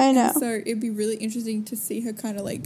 I 0.00 0.10
know. 0.10 0.32
so 0.36 0.46
it'd 0.46 0.80
be 0.80 0.90
really 0.90 1.16
interesting 1.18 1.64
to 1.66 1.76
see 1.76 2.00
her 2.00 2.12
kind 2.12 2.38
of 2.38 2.44
like 2.44 2.64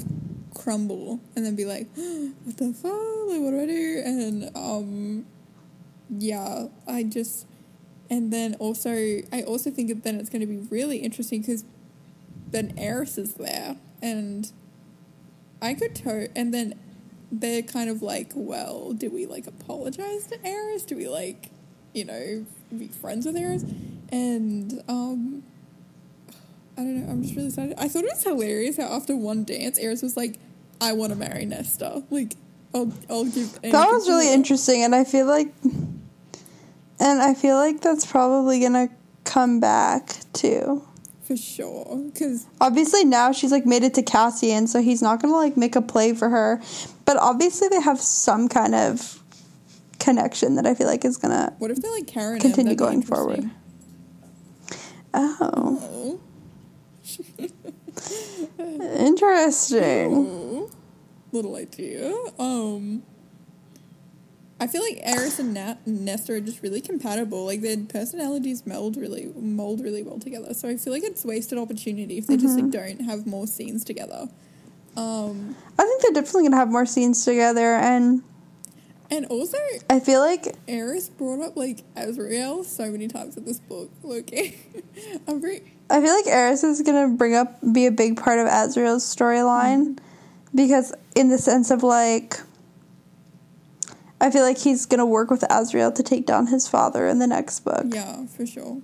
crumble 0.54 1.20
and 1.36 1.44
then 1.44 1.54
be 1.56 1.64
like, 1.64 1.88
what 1.94 2.56
the 2.56 2.72
fuck? 2.72 2.92
Like 3.28 3.40
what 3.40 3.50
do 3.50 3.60
I 3.60 3.66
do? 3.66 4.02
And 4.04 4.50
um 4.56 5.26
yeah, 6.18 6.66
I 6.86 7.02
just 7.02 7.46
and 8.10 8.32
then 8.32 8.54
also 8.54 8.92
I 9.32 9.42
also 9.46 9.70
think 9.70 9.88
that 9.88 10.04
then 10.04 10.20
it's 10.20 10.30
going 10.30 10.40
to 10.40 10.46
be 10.46 10.58
really 10.70 10.98
interesting 10.98 11.40
because 11.40 11.64
then 12.50 12.74
Eris 12.76 13.18
is 13.18 13.34
there 13.34 13.76
and 14.00 14.50
I 15.60 15.74
could 15.74 15.94
to 15.96 16.28
and 16.36 16.52
then 16.52 16.78
they're 17.32 17.62
kind 17.62 17.90
of 17.90 18.02
like, 18.02 18.32
well, 18.34 18.92
do 18.92 19.10
we 19.10 19.26
like 19.26 19.46
apologize 19.46 20.26
to 20.28 20.46
Eris? 20.46 20.84
Do 20.84 20.96
we 20.96 21.08
like, 21.08 21.50
you 21.92 22.04
know, 22.04 22.46
be 22.76 22.88
friends 22.88 23.26
with 23.26 23.36
Eris? 23.36 23.64
And 24.10 24.82
um 24.88 25.42
I 26.76 26.82
don't 26.82 27.06
know, 27.06 27.10
I'm 27.12 27.22
just 27.22 27.34
really 27.36 27.48
excited. 27.48 27.74
I 27.78 27.88
thought 27.88 28.04
it 28.04 28.10
was 28.12 28.22
hilarious 28.24 28.76
how 28.76 28.84
after 28.92 29.16
one 29.16 29.44
dance 29.44 29.78
Eris 29.78 30.02
was 30.02 30.16
like, 30.16 30.38
I 30.80 30.92
want 30.92 31.12
to 31.12 31.18
marry 31.18 31.46
Nesta. 31.46 32.02
Like 32.10 32.34
I'll 32.74 32.92
I'll 33.08 33.24
give 33.24 33.60
That 33.62 33.72
was 33.90 34.08
really 34.08 34.26
her." 34.26 34.34
interesting, 34.34 34.82
and 34.82 34.94
I 34.94 35.04
feel 35.04 35.26
like, 35.26 35.52
and 35.62 37.22
I 37.22 37.34
feel 37.34 37.56
like 37.56 37.80
that's 37.80 38.04
probably 38.06 38.60
gonna 38.60 38.88
come 39.24 39.60
back 39.60 40.16
too. 40.32 40.82
for 41.22 41.36
sure 41.36 42.02
because 42.12 42.46
Obviously, 42.60 43.04
now 43.04 43.30
she's 43.32 43.52
like 43.52 43.64
made 43.66 43.84
it 43.84 43.94
to 43.94 44.02
Cassian, 44.02 44.66
so 44.66 44.82
he's 44.82 45.00
not 45.00 45.22
gonna 45.22 45.36
like 45.36 45.56
make 45.56 45.76
a 45.76 45.82
play 45.82 46.12
for 46.14 46.28
her. 46.28 46.60
But 47.04 47.16
obviously, 47.18 47.68
they 47.68 47.80
have 47.80 48.00
some 48.00 48.48
kind 48.48 48.74
of 48.74 49.22
connection 50.00 50.56
that 50.56 50.66
I 50.66 50.74
feel 50.74 50.88
like 50.88 51.04
is 51.04 51.16
gonna 51.16 51.54
what 51.58 51.70
if 51.70 51.80
they're 51.80 51.92
like 51.92 52.08
Karen? 52.08 52.40
continue 52.40 52.74
going 52.74 53.02
forward. 53.02 53.48
Oh, 55.14 55.36
Oh. 55.80 56.20
interesting. 58.98 60.70
Little 61.32 61.56
idea. 61.56 62.14
Um, 62.38 63.02
I 64.60 64.66
feel 64.66 64.82
like 64.82 65.00
Eris 65.02 65.38
and 65.38 65.52
Nat 65.52 65.84
Nesta 65.86 66.34
are 66.34 66.40
just 66.40 66.62
really 66.62 66.80
compatible. 66.80 67.44
Like 67.44 67.60
their 67.60 67.76
personalities 67.76 68.64
meld 68.66 68.96
really 68.96 69.32
mold 69.36 69.80
really 69.80 70.02
well 70.02 70.18
together. 70.18 70.54
So 70.54 70.68
I 70.68 70.76
feel 70.76 70.92
like 70.92 71.02
it's 71.02 71.24
wasted 71.24 71.58
opportunity 71.58 72.18
if 72.18 72.26
they 72.26 72.36
just 72.36 72.56
Mm-hmm. 72.56 72.70
like 72.70 72.96
don't 72.98 73.00
have 73.06 73.26
more 73.26 73.46
scenes 73.46 73.84
together. 73.84 74.28
Um, 74.96 75.56
I 75.76 75.82
think 75.82 76.02
they're 76.02 76.12
definitely 76.12 76.44
gonna 76.44 76.56
have 76.56 76.70
more 76.70 76.86
scenes 76.86 77.24
together, 77.24 77.74
and 77.74 78.22
and 79.10 79.26
also 79.26 79.58
I 79.90 79.98
feel 79.98 80.20
like 80.20 80.54
Eris 80.68 81.08
brought 81.08 81.40
up 81.44 81.56
like 81.56 81.82
Azriel 81.96 82.64
so 82.64 82.88
many 82.92 83.08
times 83.08 83.36
in 83.36 83.44
this 83.44 83.58
book. 83.58 83.90
Okay, 84.04 84.56
I'm 85.28 85.40
very 85.40 85.64
I 85.90 86.00
feel 86.00 86.14
like 86.14 86.26
Eris 86.26 86.64
is 86.64 86.82
gonna 86.82 87.08
bring 87.08 87.34
up 87.34 87.58
be 87.72 87.86
a 87.86 87.90
big 87.90 88.16
part 88.16 88.38
of 88.38 88.48
Azriel's 88.48 89.04
storyline 89.04 89.94
mm-hmm. 89.94 90.56
because 90.56 90.94
in 91.14 91.28
the 91.28 91.38
sense 91.38 91.70
of 91.70 91.82
like 91.82 92.40
I 94.20 94.30
feel 94.30 94.42
like 94.42 94.58
he's 94.58 94.86
gonna 94.86 95.06
work 95.06 95.30
with 95.30 95.42
Azriel 95.42 95.94
to 95.94 96.02
take 96.02 96.26
down 96.26 96.46
his 96.46 96.66
father 96.66 97.06
in 97.06 97.18
the 97.18 97.26
next 97.26 97.60
book. 97.60 97.84
yeah 97.88 98.26
for 98.26 98.46
sure. 98.46 98.80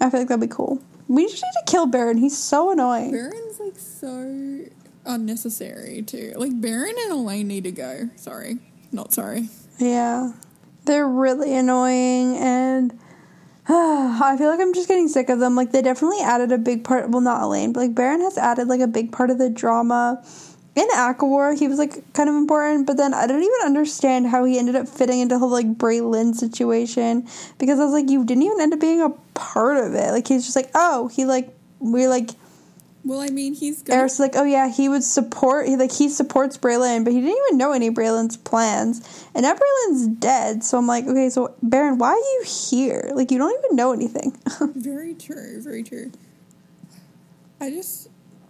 I 0.00 0.10
feel 0.10 0.20
like 0.20 0.28
that'd 0.28 0.40
be 0.40 0.52
cool. 0.52 0.82
We 1.08 1.28
just 1.28 1.42
need 1.42 1.66
to 1.66 1.70
kill 1.70 1.86
Beron. 1.86 2.16
He's 2.16 2.36
so 2.36 2.72
annoying. 2.72 3.10
Beron's 3.10 3.60
like 3.60 3.76
so 3.76 4.60
unnecessary 5.04 6.02
too. 6.02 6.32
Like 6.36 6.58
Beron 6.60 6.94
and 6.98 7.12
Elain 7.12 7.46
need 7.48 7.64
to 7.64 7.72
go. 7.72 8.08
Sorry, 8.16 8.58
not 8.90 9.12
sorry. 9.12 9.48
Yeah. 9.78 10.32
They're 10.84 11.06
really 11.06 11.54
annoying 11.54 12.36
and 12.36 12.98
I 14.22 14.36
feel 14.36 14.50
like 14.50 14.60
I'm 14.60 14.74
just 14.74 14.86
getting 14.86 15.08
sick 15.08 15.30
of 15.30 15.38
them. 15.38 15.54
Like 15.54 15.72
they 15.72 15.80
definitely 15.80 16.20
added 16.20 16.52
a 16.52 16.58
big 16.58 16.84
part 16.84 17.08
well 17.08 17.22
not 17.22 17.42
Elain, 17.42 17.72
but 17.72 17.80
like 17.80 17.94
Beron 17.94 18.20
has 18.20 18.36
added 18.36 18.68
like 18.68 18.80
a 18.80 18.86
big 18.86 19.12
part 19.12 19.30
of 19.30 19.38
the 19.38 19.48
drama. 19.48 20.22
In 20.74 20.88
ACOWAR, 20.94 21.58
he 21.58 21.68
was 21.68 21.78
like 21.78 22.12
kind 22.14 22.30
of 22.30 22.34
important, 22.34 22.86
but 22.86 22.96
then 22.96 23.12
I 23.12 23.26
don't 23.26 23.42
even 23.42 23.58
understand 23.64 24.26
how 24.26 24.44
he 24.44 24.58
ended 24.58 24.74
up 24.74 24.88
fitting 24.88 25.20
into 25.20 25.34
the 25.34 25.38
whole 25.38 25.50
like 25.50 25.66
Briallyn 25.78 26.34
situation 26.34 27.26
because 27.58 27.78
I 27.78 27.84
was 27.84 27.92
like, 27.92 28.10
you 28.10 28.24
didn't 28.24 28.42
even 28.42 28.60
end 28.60 28.74
up 28.74 28.80
being 28.80 29.02
a 29.02 29.10
part 29.34 29.78
of 29.78 29.94
it. 29.94 30.12
Like 30.12 30.28
he's 30.28 30.44
just 30.44 30.56
like, 30.56 30.70
oh, 30.74 31.08
he 31.08 31.24
like 31.24 31.54
we 31.78 32.08
like 32.08 32.30
Well, 33.04 33.20
I 33.20 33.28
mean, 33.28 33.54
he's 33.54 33.82
gonna, 33.82 33.98
Eris 33.98 34.20
like, 34.20 34.36
oh 34.36 34.44
yeah, 34.44 34.70
he 34.70 34.88
would 34.88 35.02
support. 35.02 35.66
He 35.66 35.76
like 35.76 35.90
he 35.90 36.08
supports 36.08 36.56
Briallyn, 36.56 37.04
but 37.04 37.12
he 37.12 37.20
didn't 37.20 37.36
even 37.48 37.58
know 37.58 37.72
any 37.72 37.90
Briallyn's 37.90 38.36
plans. 38.36 39.26
And 39.34 39.42
now 39.42 39.54
Briallyn's 39.54 40.06
dead, 40.06 40.62
so 40.62 40.78
I'm 40.78 40.86
like, 40.86 41.06
okay, 41.06 41.28
so 41.28 41.54
Beron, 41.62 41.98
why 41.98 42.10
are 42.10 42.16
you 42.16 42.44
here? 42.46 43.10
Like 43.14 43.32
you 43.32 43.38
don't 43.38 43.58
even 43.64 43.76
know 43.76 43.92
anything. 43.92 44.36
very 44.74 45.14
true, 45.14 45.60
very 45.60 45.82
true. 45.82 46.12
I 47.62 47.70
just, 47.70 48.08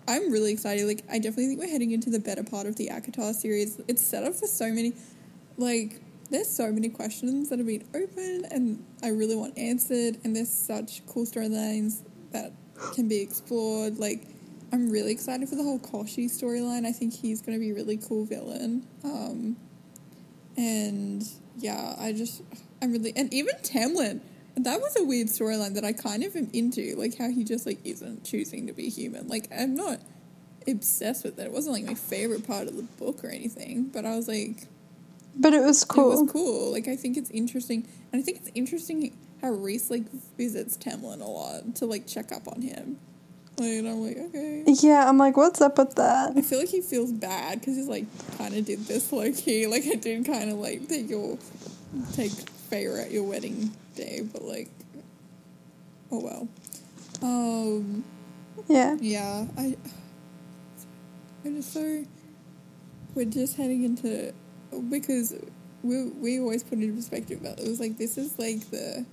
I'm 0.08 0.32
really 0.32 0.52
excited. 0.52 0.86
Like, 0.86 1.04
I 1.10 1.18
definitely 1.18 1.48
think 1.48 1.60
we're 1.60 1.68
heading 1.68 1.90
into 1.90 2.08
the 2.08 2.18
better 2.18 2.42
part 2.42 2.66
of 2.66 2.76
the 2.76 2.88
ACOTAR 2.88 3.34
series. 3.34 3.78
It's 3.86 4.00
set 4.00 4.24
up 4.24 4.34
for 4.34 4.46
so 4.46 4.70
many, 4.70 4.94
like, 5.58 6.00
there's 6.30 6.48
so 6.48 6.72
many 6.72 6.88
questions 6.88 7.50
that 7.50 7.58
have 7.58 7.66
been 7.66 7.84
open 7.94 8.46
and 8.50 8.82
I 9.02 9.08
really 9.08 9.36
want 9.36 9.58
answered. 9.58 10.16
And 10.24 10.34
there's 10.34 10.48
such 10.48 11.06
cool 11.06 11.26
storylines 11.26 12.00
that 12.30 12.52
can 12.94 13.06
be 13.06 13.20
explored. 13.20 13.98
Like, 13.98 14.24
I'm 14.72 14.90
really 14.90 15.12
excited 15.12 15.48
for 15.48 15.54
the 15.54 15.62
whole 15.62 15.78
Koschei 15.78 16.26
storyline. 16.30 16.86
I 16.86 16.92
think 16.92 17.14
he's 17.14 17.42
going 17.42 17.58
to 17.58 17.60
be 17.60 17.70
a 17.70 17.74
really 17.74 17.98
cool 17.98 18.24
villain. 18.24 18.86
Um, 19.04 19.56
and 20.56 21.22
yeah, 21.58 21.94
I 21.98 22.12
just, 22.12 22.42
I'm 22.80 22.92
really, 22.92 23.12
and 23.14 23.32
even 23.34 23.54
Tamlin, 23.56 24.20
that 24.56 24.80
was 24.80 24.96
a 24.96 25.04
weird 25.04 25.28
storyline 25.28 25.74
that 25.74 25.84
I 25.84 25.92
kind 25.92 26.24
of 26.24 26.34
am 26.36 26.48
into, 26.52 26.94
like 26.96 27.16
how 27.16 27.30
he 27.30 27.44
just 27.44 27.66
like 27.66 27.78
isn't 27.84 28.24
choosing 28.24 28.66
to 28.66 28.72
be 28.72 28.88
human. 28.88 29.28
Like 29.28 29.48
I'm 29.56 29.74
not 29.74 30.00
obsessed 30.66 31.24
with 31.24 31.38
it. 31.38 31.46
It 31.46 31.52
wasn't 31.52 31.74
like 31.74 31.84
my 31.84 31.94
favorite 31.94 32.46
part 32.46 32.68
of 32.68 32.76
the 32.76 32.82
book 32.82 33.24
or 33.24 33.28
anything, 33.28 33.90
but 33.92 34.04
I 34.04 34.16
was 34.16 34.28
like, 34.28 34.68
but 35.34 35.54
it 35.54 35.62
was 35.62 35.84
cool. 35.84 36.12
It 36.12 36.22
was 36.22 36.32
cool. 36.32 36.72
Like 36.72 36.88
I 36.88 36.96
think 36.96 37.16
it's 37.16 37.30
interesting, 37.30 37.88
and 38.12 38.20
I 38.20 38.22
think 38.22 38.38
it's 38.38 38.50
interesting 38.54 39.16
how 39.40 39.50
Rhys 39.50 39.90
like 39.90 40.10
visits 40.36 40.76
Tamlin 40.76 41.20
a 41.20 41.24
lot 41.24 41.74
to 41.76 41.86
like 41.86 42.06
check 42.06 42.30
up 42.32 42.46
on 42.48 42.60
him. 42.60 42.98
And 43.58 43.86
I'm 43.86 44.00
like, 44.00 44.16
okay. 44.16 44.64
Yeah, 44.66 45.08
I'm 45.08 45.18
like, 45.18 45.36
what's 45.36 45.60
up 45.60 45.78
with 45.78 45.94
that? 45.96 46.32
I 46.36 46.40
feel 46.40 46.58
like 46.60 46.70
he 46.70 46.80
feels 46.80 47.12
bad 47.12 47.60
because 47.60 47.76
he's 47.76 47.88
like 47.88 48.06
kind 48.38 48.54
of 48.54 48.64
did 48.64 48.86
this 48.86 49.12
low 49.12 49.30
key. 49.32 49.66
Like 49.66 49.84
I 49.86 49.94
did 49.94 50.24
kind 50.24 50.50
of 50.50 50.58
like 50.58 50.88
take 50.88 51.08
your 51.10 51.38
take 52.14 52.32
Feyre 52.70 53.04
at 53.04 53.10
your 53.10 53.24
wedding 53.24 53.72
day, 53.94 54.22
but 54.32 54.42
like, 54.42 54.70
oh 56.10 56.20
well. 56.20 56.48
Um. 57.22 58.04
Yeah. 58.68 58.96
Yeah. 59.00 59.46
I. 59.56 59.76
I'm 61.44 61.56
just 61.56 61.72
so. 61.72 62.04
We're 63.14 63.26
just 63.26 63.56
heading 63.56 63.84
into 63.84 64.32
because 64.88 65.34
we 65.82 66.04
we 66.04 66.40
always 66.40 66.62
put 66.62 66.78
it 66.78 66.84
in 66.84 66.96
perspective 66.96 67.40
about 67.40 67.58
it 67.58 67.68
was 67.68 67.80
like 67.80 67.98
this 67.98 68.16
is 68.16 68.38
like 68.38 68.70
the 68.70 69.04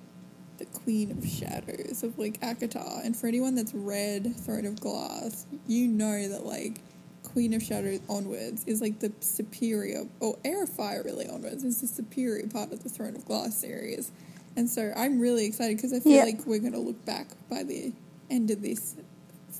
the 0.60 0.66
queen 0.66 1.12
of 1.12 1.26
shadows 1.28 2.03
of 2.03 2.18
like 2.20 2.39
ACOTAR. 2.41 3.03
and 3.05 3.16
for 3.16 3.28
anyone 3.28 3.55
that's 3.55 3.74
read 3.74 4.36
Throne 4.38 4.66
of 4.66 4.80
Glass 4.80 5.45
you 5.68 5.88
know 5.88 6.28
that 6.28 6.45
like 6.45 6.82
Queen 7.24 7.53
of 7.53 7.62
Shadows 7.62 7.99
onwards 8.10 8.64
is 8.66 8.82
like 8.82 8.99
the 8.99 9.12
superior 9.20 10.03
or 10.20 10.38
Heir 10.43 10.64
of 10.64 10.70
Fire 10.70 11.01
really 11.03 11.28
onwards 11.28 11.64
is 11.64 11.80
the 11.82 11.88
superior 11.88 12.47
part 12.47 12.72
of 12.72 12.84
the 12.84 12.89
Throne 12.89 13.16
of 13.16 13.26
Glass 13.26 13.55
series 13.57 14.12
and 14.55 14.70
so 14.70 14.91
I'm 14.95 15.20
really 15.20 15.45
excited 15.45 15.78
because 15.78 15.93
I 15.93 15.99
feel 15.99 16.14
Yeah. 16.18 16.24
like 16.24 16.45
we're 16.45 16.60
gonna 16.60 16.80
look 16.80 17.03
back 17.05 17.28
by 17.49 17.64
the 17.64 17.93
end 18.30 18.51
of 18.51 18.62
this 18.62 18.95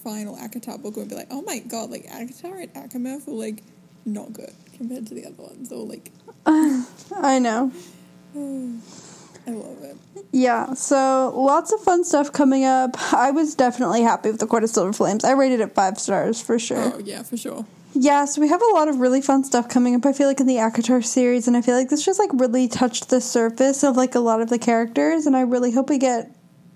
final 0.04 0.36
ACOTAR 0.38 0.82
book 0.82 0.98
and 0.98 1.10
be 1.10 1.16
like 1.16 1.28
oh 1.32 1.42
my 1.44 1.60
god 1.60 1.90
like 1.92 2.06
ACOTAR 2.08 2.64
and 2.64 2.74
ACOMAF 2.74 3.28
were 3.28 3.34
like 3.34 3.64
not 4.06 4.34
good 4.34 4.54
compared 4.78 5.06
to 5.08 5.14
the 5.14 5.26
other 5.26 5.44
ones 5.44 5.72
or 5.72 5.86
like 5.86 6.12
I 6.46 7.40
know. 7.40 7.72
I 9.48 9.52
love 9.52 9.84
it. 9.84 9.98
Yeah, 10.32 10.74
so 10.74 11.34
lots 11.36 11.72
of 11.72 11.80
fun 11.82 12.04
stuff 12.04 12.32
coming 12.32 12.64
up. 12.64 12.92
I 13.14 13.32
was 13.32 13.56
definitely 13.56 14.02
happy 14.02 14.30
with 14.30 14.40
the 14.40 14.48
Court 14.48 14.64
of 14.64 14.70
Silver 14.70 14.94
Flames. 14.94 15.24
I 15.24 15.32
rated 15.32 15.60
it 15.60 15.74
five 15.74 15.98
stars 15.98 16.42
for 16.42 16.60
sure. 16.60 16.94
Oh 16.94 17.00
yeah, 17.00 17.24
for 17.24 17.38
sure. 17.38 17.66
Yeah, 17.94 18.26
so 18.26 18.40
we 18.40 18.48
have 18.50 18.62
a 18.62 18.74
lot 18.74 18.88
of 18.88 19.00
really 19.00 19.22
fun 19.22 19.44
stuff 19.44 19.68
coming 19.68 19.96
up. 19.96 20.06
I 20.06 20.14
feel 20.14 20.28
like 20.28 20.40
in 20.40 20.46
the 20.46 20.58
ACOTAR 20.58 21.04
series, 21.04 21.48
and 21.48 21.58
I 21.58 21.62
feel 21.62 21.76
like 21.76 21.90
this 21.90 22.06
just 22.06 22.20
like 22.20 22.30
really 22.34 22.68
touched 22.68 23.10
the 23.10 23.20
surface 23.20 23.84
of 23.84 23.98
like 23.98 24.14
a 24.14 24.20
lot 24.20 24.42
of 24.42 24.50
the 24.50 24.60
characters, 24.60 25.26
and 25.26 25.36
I 25.36 25.42
really 25.42 25.72
hope 25.72 25.90
we 25.90 25.98
get 25.98 26.32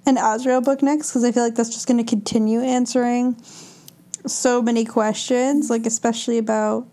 an 0.07 0.18
Azriel 0.18 0.64
book 0.64 0.82
next 0.82 1.11
because 1.11 1.24
I 1.24 1.32
feel 1.32 1.43
like 1.43 1.55
that's 1.55 1.70
just 1.70 1.88
going 1.88 2.03
to 2.03 2.09
continue 2.09 2.61
answering 2.61 3.36
so 4.26 4.61
many 4.61 4.86
questions, 4.86 5.70
like 5.70 5.86
especially 5.86 6.39
about 6.39 6.88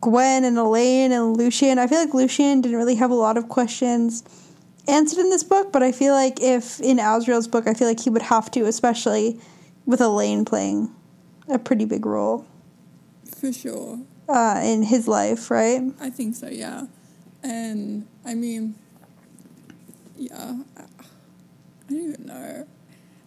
Gwen 0.00 0.44
and 0.44 0.58
Elain 0.58 1.10
and 1.10 1.36
Lucien. 1.36 1.78
I 1.78 1.86
feel 1.86 1.98
like 1.98 2.12
Lucien 2.12 2.60
didn't 2.60 2.76
really 2.76 2.96
have 2.96 3.10
a 3.10 3.14
lot 3.14 3.38
of 3.38 3.48
questions 3.48 4.22
answered 4.90 5.20
in 5.20 5.30
this 5.30 5.42
book, 5.42 5.72
but 5.72 5.82
I 5.82 5.92
feel 5.92 6.12
like 6.14 6.40
if 6.40 6.80
in 6.80 6.98
Azriel's 6.98 7.48
book, 7.48 7.66
I 7.66 7.74
feel 7.74 7.88
like 7.88 8.00
he 8.00 8.10
would 8.10 8.22
have 8.22 8.50
to, 8.52 8.64
especially 8.66 9.40
with 9.86 10.00
Elain 10.00 10.44
playing 10.44 10.90
a 11.48 11.58
pretty 11.58 11.84
big 11.84 12.06
role 12.06 12.46
For 13.36 13.52
sure. 13.52 14.00
uh, 14.28 14.60
in 14.62 14.82
his 14.84 15.08
life, 15.08 15.50
right? 15.50 15.82
I 16.00 16.10
think 16.10 16.36
so, 16.36 16.48
yeah. 16.48 16.86
And 17.42 18.06
I 18.24 18.34
mean, 18.34 18.74
yeah, 20.16 20.58
I, 20.76 20.82
don't 21.88 21.98
even 21.98 22.26
know. 22.26 22.66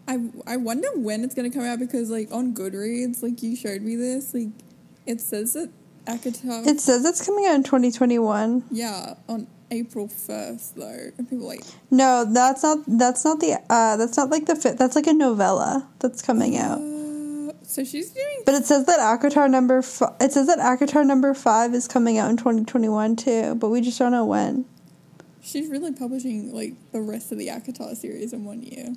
I, 0.08 0.20
I 0.46 0.58
wonder 0.58 0.88
when 0.96 1.24
it's 1.24 1.34
going 1.34 1.50
to 1.50 1.58
come 1.58 1.66
out 1.66 1.80
because, 1.80 2.10
like, 2.10 2.32
on 2.32 2.54
Goodreads, 2.54 3.24
like, 3.24 3.42
you 3.42 3.56
showed 3.56 3.82
me 3.82 3.96
this, 3.96 4.34
like, 4.34 4.50
it 5.06 5.20
says 5.22 5.54
that 5.54 5.72
ACOTAR. 6.06 6.68
It 6.68 6.80
says 6.82 7.06
it's 7.06 7.26
coming 7.26 7.46
out 7.46 7.56
in 7.56 7.64
2021. 7.64 8.66
yeah, 8.72 9.16
on 9.28 9.48
April 9.74 10.08
1st, 10.08 10.76
though. 10.76 11.12
And 11.18 11.30
people 11.30 11.48
like, 11.48 11.64
No, 11.90 12.26
that's 12.26 12.64
not. 12.64 12.80
That's 12.88 13.26
not 13.26 13.40
the. 13.40 13.60
Uh, 13.70 13.98
that's 13.98 14.16
not 14.18 14.30
like 14.30 14.46
the 14.46 14.56
fit. 14.56 14.78
That's 14.78 14.96
like 14.96 15.08
a 15.08 15.14
novella 15.14 15.88
that's 16.00 16.22
coming 16.22 16.56
out. 16.58 16.80
uh, 16.80 17.54
so 17.64 17.84
she's 17.84 18.12
doing. 18.12 18.44
But 18.46 18.56
it 18.56 18.66
says 18.66 18.86
that 18.86 19.00
ACOTAR 19.00 19.50
number. 19.50 19.80
F- 19.80 20.02
it 20.22 20.32
says 20.32 20.48
that 20.48 20.60
ACOTAR 20.60 21.06
number 21.06 21.34
five 21.34 21.74
is 21.74 21.88
coming 21.88 22.18
out 22.18 22.30
in 22.30 22.38
2021 22.38 23.16
too. 23.16 23.56
But 23.56 23.70
we 23.70 23.82
just 23.82 23.98
don't 24.00 24.12
know 24.12 24.26
when. 24.26 24.66
She's 25.42 25.68
really 25.70 25.92
publishing, 25.92 26.54
like, 26.54 26.74
the 26.94 27.02
rest 27.02 27.32
of 27.34 27.38
the 27.38 27.48
ACOTAR 27.50 27.96
series 27.98 28.32
in 28.32 28.46
one 28.46 28.64
year. 28.64 28.94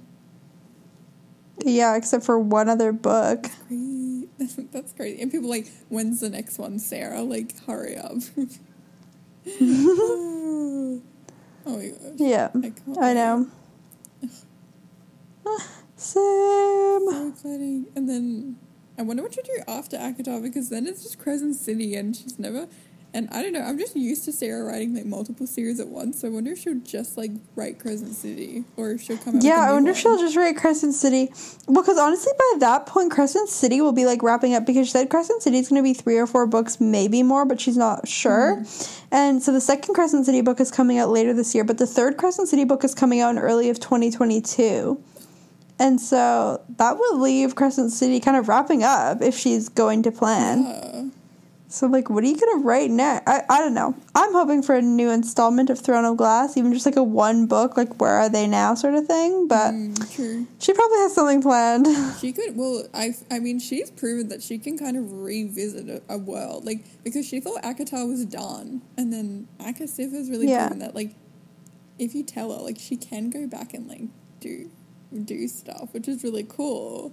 Yeah, 1.65 1.97
except 1.97 2.25
for 2.25 2.39
one 2.39 2.69
other 2.69 2.93
book. 2.93 3.47
Crazy. 3.67 4.29
That's 4.71 4.93
crazy. 4.93 5.21
And 5.23 5.31
people 5.33 5.49
like, 5.49 5.67
when's 5.89 6.21
the 6.21 6.29
next 6.31 6.59
one, 6.59 6.79
Sarah? 6.79 7.23
Like, 7.23 7.59
hurry 7.65 7.97
up. 7.97 8.13
oh 9.61 11.01
my 11.67 11.87
gosh. 11.89 12.13
Yeah, 12.17 12.51
I, 12.55 12.73
I 13.01 13.13
know. 13.15 13.47
Ah, 15.49 15.65
Sam. 15.95 16.21
So 17.09 17.29
exciting. 17.29 17.87
And 17.95 18.09
then 18.09 18.57
I 18.99 19.03
wonder 19.03 19.23
what 19.23 19.33
she'll 19.33 19.45
do 19.45 19.63
after 19.69 19.97
ACOTAR 19.97 20.43
because 20.43 20.71
then 20.71 20.89
it's 20.89 21.05
just 21.05 21.21
Crescent 21.21 21.55
City 21.55 21.95
and 21.95 22.17
she's 22.17 22.37
never. 22.37 22.67
And 23.17 23.31
I 23.33 23.41
don't 23.41 23.55
know, 23.55 23.63
I'm 23.63 23.79
just 23.79 23.97
used 23.97 24.27
to 24.27 24.33
Sarah 24.33 24.63
writing 24.63 24.95
like 24.95 25.07
multiple 25.07 25.47
series 25.47 25.81
at 25.81 25.89
once, 25.89 26.21
so 26.21 26.29
I 26.29 26.31
wonder 26.31 26.53
if 26.53 26.59
she'll 26.59 26.79
just 26.81 27.17
like 27.17 27.31
write 27.55 27.79
Crescent 27.79 28.15
City 28.15 28.65
or 28.77 28.91
if 28.91 29.01
she'll 29.01 29.17
come 29.17 29.37
out 29.37 29.43
Yeah, 29.43 29.67
I 29.71 29.73
wonder 29.73 29.93
if 29.93 29.97
she'll 29.97 30.19
just 30.19 30.37
write 30.37 30.59
Crescent 30.59 30.93
City. 30.93 31.29
Because 31.73 31.97
honestly, 31.97 32.35
by 32.39 32.59
that 32.59 32.85
point, 32.85 33.11
Crescent 33.11 33.49
City 33.49 33.81
will 33.81 33.93
be 33.93 34.05
like 34.05 34.23
wrapping 34.23 34.53
up 34.53 34.67
because 34.67 34.89
she 34.89 34.91
said 34.91 35.09
Crescent 35.09 35.43
City 35.43 35.57
is 35.57 35.71
going 35.71 35.83
to 35.83 35.83
be 35.83 35.95
three 35.95 36.19
or 36.19 36.27
four 36.27 36.47
books, 36.47 36.79
maybe 36.79 37.23
more, 37.23 37.47
but 37.47 37.59
she's 37.59 37.79
not 37.79 38.07
sure. 38.07 38.57
Mm-hmm. 38.57 39.15
And 39.15 39.43
so 39.43 39.51
the 39.51 39.63
second 39.63 39.95
Crescent 39.95 40.27
City 40.27 40.43
book 40.43 40.61
is 40.61 40.71
coming 40.71 40.99
out 40.99 41.09
later 41.09 41.33
this 41.33 41.55
year, 41.55 41.65
but 41.65 41.79
the 41.79 41.87
third 41.87 42.19
Crescent 42.19 42.49
City 42.49 42.65
book 42.65 42.85
is 42.85 42.95
coming 42.95 43.21
out 43.21 43.31
in 43.31 43.39
early 43.39 43.71
of 43.71 43.81
2022. 43.81 45.03
And 45.79 45.99
so 45.99 46.61
that 46.77 46.99
would 46.99 47.19
leave 47.19 47.55
Crescent 47.55 47.93
City 47.93 48.21
kind 48.21 48.37
of 48.37 48.47
wrapping 48.47 48.83
up 48.83 49.23
if 49.23 49.39
she's 49.39 49.71
going 49.71 50.03
to 50.03 50.13
plan. 50.13 50.65
Yeah. 50.65 51.03
So, 51.69 51.89
like, 51.89 52.09
what 52.09 52.23
are 52.23 52.27
you 52.29 52.39
going 52.39 52.61
to 52.61 52.65
write 52.67 52.91
next? 52.91 53.29
I, 53.29 53.43
I 53.51 53.59
don't 53.59 53.75
know. 53.75 53.95
I'm 54.15 54.33
hoping 54.33 54.63
for 54.63 54.77
a 54.77 54.83
new 54.83 55.11
installment 55.11 55.69
of 55.69 55.81
Throne 55.81 56.05
of 56.05 56.17
Glass, 56.17 56.57
even 56.57 56.73
just 56.73 56.87
like 56.87 56.95
a 56.97 57.03
one 57.03 57.47
book, 57.47 57.77
like, 57.77 58.01
where 58.01 58.13
are 58.13 58.29
they 58.29 58.47
now 58.47 58.75
sort 58.75 58.95
of 58.95 59.07
thing. 59.07 59.49
But 59.49 59.73
Mm, 59.73 60.47
she 60.61 60.73
probably 60.73 60.99
has 60.99 61.15
something 61.15 61.43
planned. 61.43 61.87
She 62.21 62.33
could. 62.33 62.57
Well, 62.57 62.85
I. 62.95 63.15
I 63.31 63.41
mean, 63.41 63.59
she's 63.59 63.91
proven 63.91 64.29
that 64.29 64.43
she 64.43 64.59
can 64.59 64.79
kind 64.79 64.97
of 64.97 65.13
revisit 65.13 65.89
a, 65.89 66.03
a 66.09 66.19
world, 66.19 66.65
like 66.65 66.85
because 67.05 67.27
she 67.27 67.41
thought 67.41 67.63
ACOTAR 67.63 68.07
was 68.09 68.25
done, 68.25 68.83
and 68.97 69.13
then 69.13 69.49
ACOSF 69.61 70.13
has 70.13 70.31
really 70.31 70.49
Yeah. 70.49 70.69
proven 70.69 70.79
that, 70.81 70.95
like, 70.95 71.15
if 71.99 72.15
you 72.15 72.23
tell 72.23 72.53
her, 72.57 72.63
like, 72.63 72.79
she 72.79 72.97
can 72.97 73.29
go 73.31 73.47
back 73.47 73.75
and 73.75 73.87
like 73.89 74.03
do 74.41 74.71
do 75.25 75.47
stuff, 75.49 75.93
which 75.93 76.07
is 76.09 76.23
really 76.25 76.45
cool. 76.45 77.13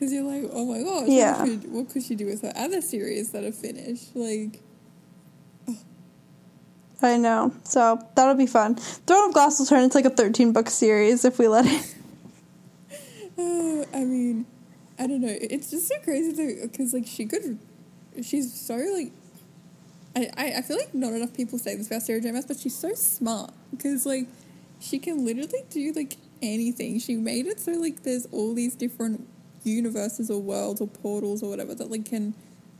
Because 0.00 0.14
you're 0.14 0.24
like, 0.24 0.50
oh 0.54 0.64
my 0.64 0.82
gosh, 0.82 1.08
Yeah. 1.08 1.40
what, 1.40 1.44
could, 1.46 1.72
what 1.72 1.88
could 1.90 2.02
she 2.02 2.14
do 2.14 2.24
with 2.24 2.40
her 2.40 2.54
other 2.56 2.80
series 2.80 3.32
that 3.32 3.44
are 3.44 3.52
finished? 3.52 4.16
Like, 4.16 4.62
I 7.02 7.18
know. 7.18 7.52
So 7.64 8.02
that'll 8.14 8.34
be 8.34 8.46
fun. 8.46 8.76
Throne 8.76 9.28
of 9.28 9.34
Glass 9.34 9.58
will 9.58 9.66
turn 9.66 9.82
into 9.82 9.98
like 9.98 10.06
a 10.06 10.10
13 10.10 10.54
book 10.54 10.70
series 10.70 11.26
if 11.26 11.38
we 11.38 11.48
let 11.48 11.66
it. 11.66 11.94
Uh, 13.38 13.86
I 13.94 14.04
mean, 14.04 14.44
I 14.98 15.06
don't 15.06 15.22
know. 15.22 15.34
It's 15.34 15.70
just 15.70 15.88
so 15.88 15.94
crazy 16.00 16.60
because 16.60 16.92
like 16.92 17.06
she 17.06 17.24
could, 17.24 17.58
she's 18.22 18.52
so 18.52 18.74
like. 18.76 19.12
I, 20.14 20.28
I, 20.36 20.52
I 20.58 20.62
feel 20.62 20.76
like 20.76 20.92
not 20.92 21.14
enough 21.14 21.32
people 21.32 21.58
say 21.58 21.74
this 21.74 21.86
about 21.86 22.02
Sarah 22.02 22.20
J. 22.20 22.32
Maas, 22.32 22.44
but 22.44 22.58
she's 22.58 22.76
so 22.76 22.92
smart 22.92 23.52
because 23.70 24.04
like 24.04 24.26
she 24.78 24.98
can 24.98 25.24
literally 25.24 25.64
do 25.70 25.92
like 25.96 26.18
anything. 26.42 26.98
She 26.98 27.16
made 27.16 27.46
it 27.46 27.60
so 27.60 27.72
like 27.72 28.02
there's 28.02 28.26
all 28.30 28.52
these 28.52 28.74
different 28.74 29.26
universes 29.64 30.30
or 30.30 30.40
worlds 30.40 30.80
or 30.80 30.86
portals 30.88 31.42
or 31.42 31.50
whatever 31.50 31.74
that 31.74 31.90
like 31.90 32.04
can 32.06 32.34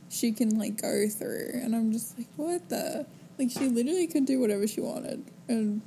she 0.09 0.31
can 0.31 0.57
like 0.59 0.81
go 0.81 1.07
through, 1.07 1.51
and 1.53 1.75
I'm 1.75 1.91
just 1.91 2.17
like 2.17 2.27
what 2.35 2.67
the 2.69 3.05
like 3.37 3.49
she 3.51 3.67
literally 3.69 4.07
could 4.07 4.25
do 4.25 4.39
whatever 4.39 4.67
she 4.67 4.81
wanted 4.81 5.23
and 5.47 5.81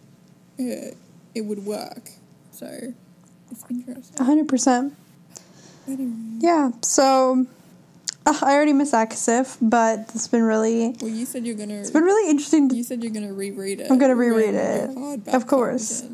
yeah, 0.57 0.91
it 1.35 1.43
would 1.43 1.65
work. 1.67 2.11
So 2.53 2.67
it's 3.51 3.65
interesting. 3.69 4.17
100%. 4.47 4.93
Anyway. 5.89 6.13
Yeah. 6.41 6.71
So 6.83 7.47
Uh, 8.27 8.39
I 8.43 8.55
already 8.55 8.73
miss 8.73 8.93
ACOSF, 8.93 9.59
but 9.61 10.11
it's 10.15 10.29
been 10.29 10.43
really 10.43 10.97
Well, 11.01 11.11
you 11.11 11.27
said 11.27 11.45
you're 11.45 11.57
gonna. 11.57 11.75
it's 11.75 11.91
been 11.91 12.05
really 12.05 12.31
interesting. 12.31 12.71
To, 12.71 12.77
you 12.77 12.83
said 12.85 13.03
you're 13.03 13.13
gonna 13.13 13.35
reread 13.35 13.81
it. 13.81 13.91
I'm 13.91 13.99
gonna 13.99 14.17
reread 14.17 14.55
it. 14.55 15.29
Of 15.35 15.47
course. 15.47 16.05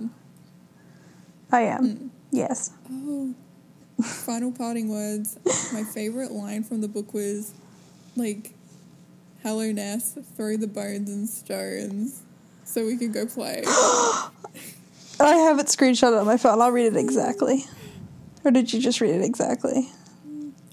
I 1.52 1.60
am. 1.62 1.86
Mm. 1.86 2.08
Yes. 2.32 2.72
Oh, 2.90 3.34
final 4.02 4.52
parting 4.52 4.88
words. 4.88 5.38
My 5.72 5.84
favorite 5.84 6.32
line 6.32 6.64
from 6.64 6.80
the 6.80 6.88
book 6.88 7.12
was 7.14 7.52
like, 8.16 8.54
"Hello 9.42 9.70
Ness, 9.72 10.18
throw 10.36 10.56
the 10.56 10.66
bones 10.66 11.10
and 11.10 11.28
stones, 11.28 12.22
so 12.64 12.86
we 12.86 12.96
can 12.96 13.12
go 13.12 13.26
play." 13.26 13.62
I 13.66 15.34
have 15.34 15.58
it 15.58 15.66
screenshot 15.66 16.18
on 16.18 16.26
my 16.26 16.36
phone. 16.36 16.60
I'll 16.62 16.70
read 16.70 16.86
it 16.86 16.96
exactly. 16.96 17.66
Or 18.44 18.50
did 18.50 18.72
you 18.72 18.80
just 18.80 19.00
read 19.02 19.14
it 19.14 19.22
exactly? 19.22 19.90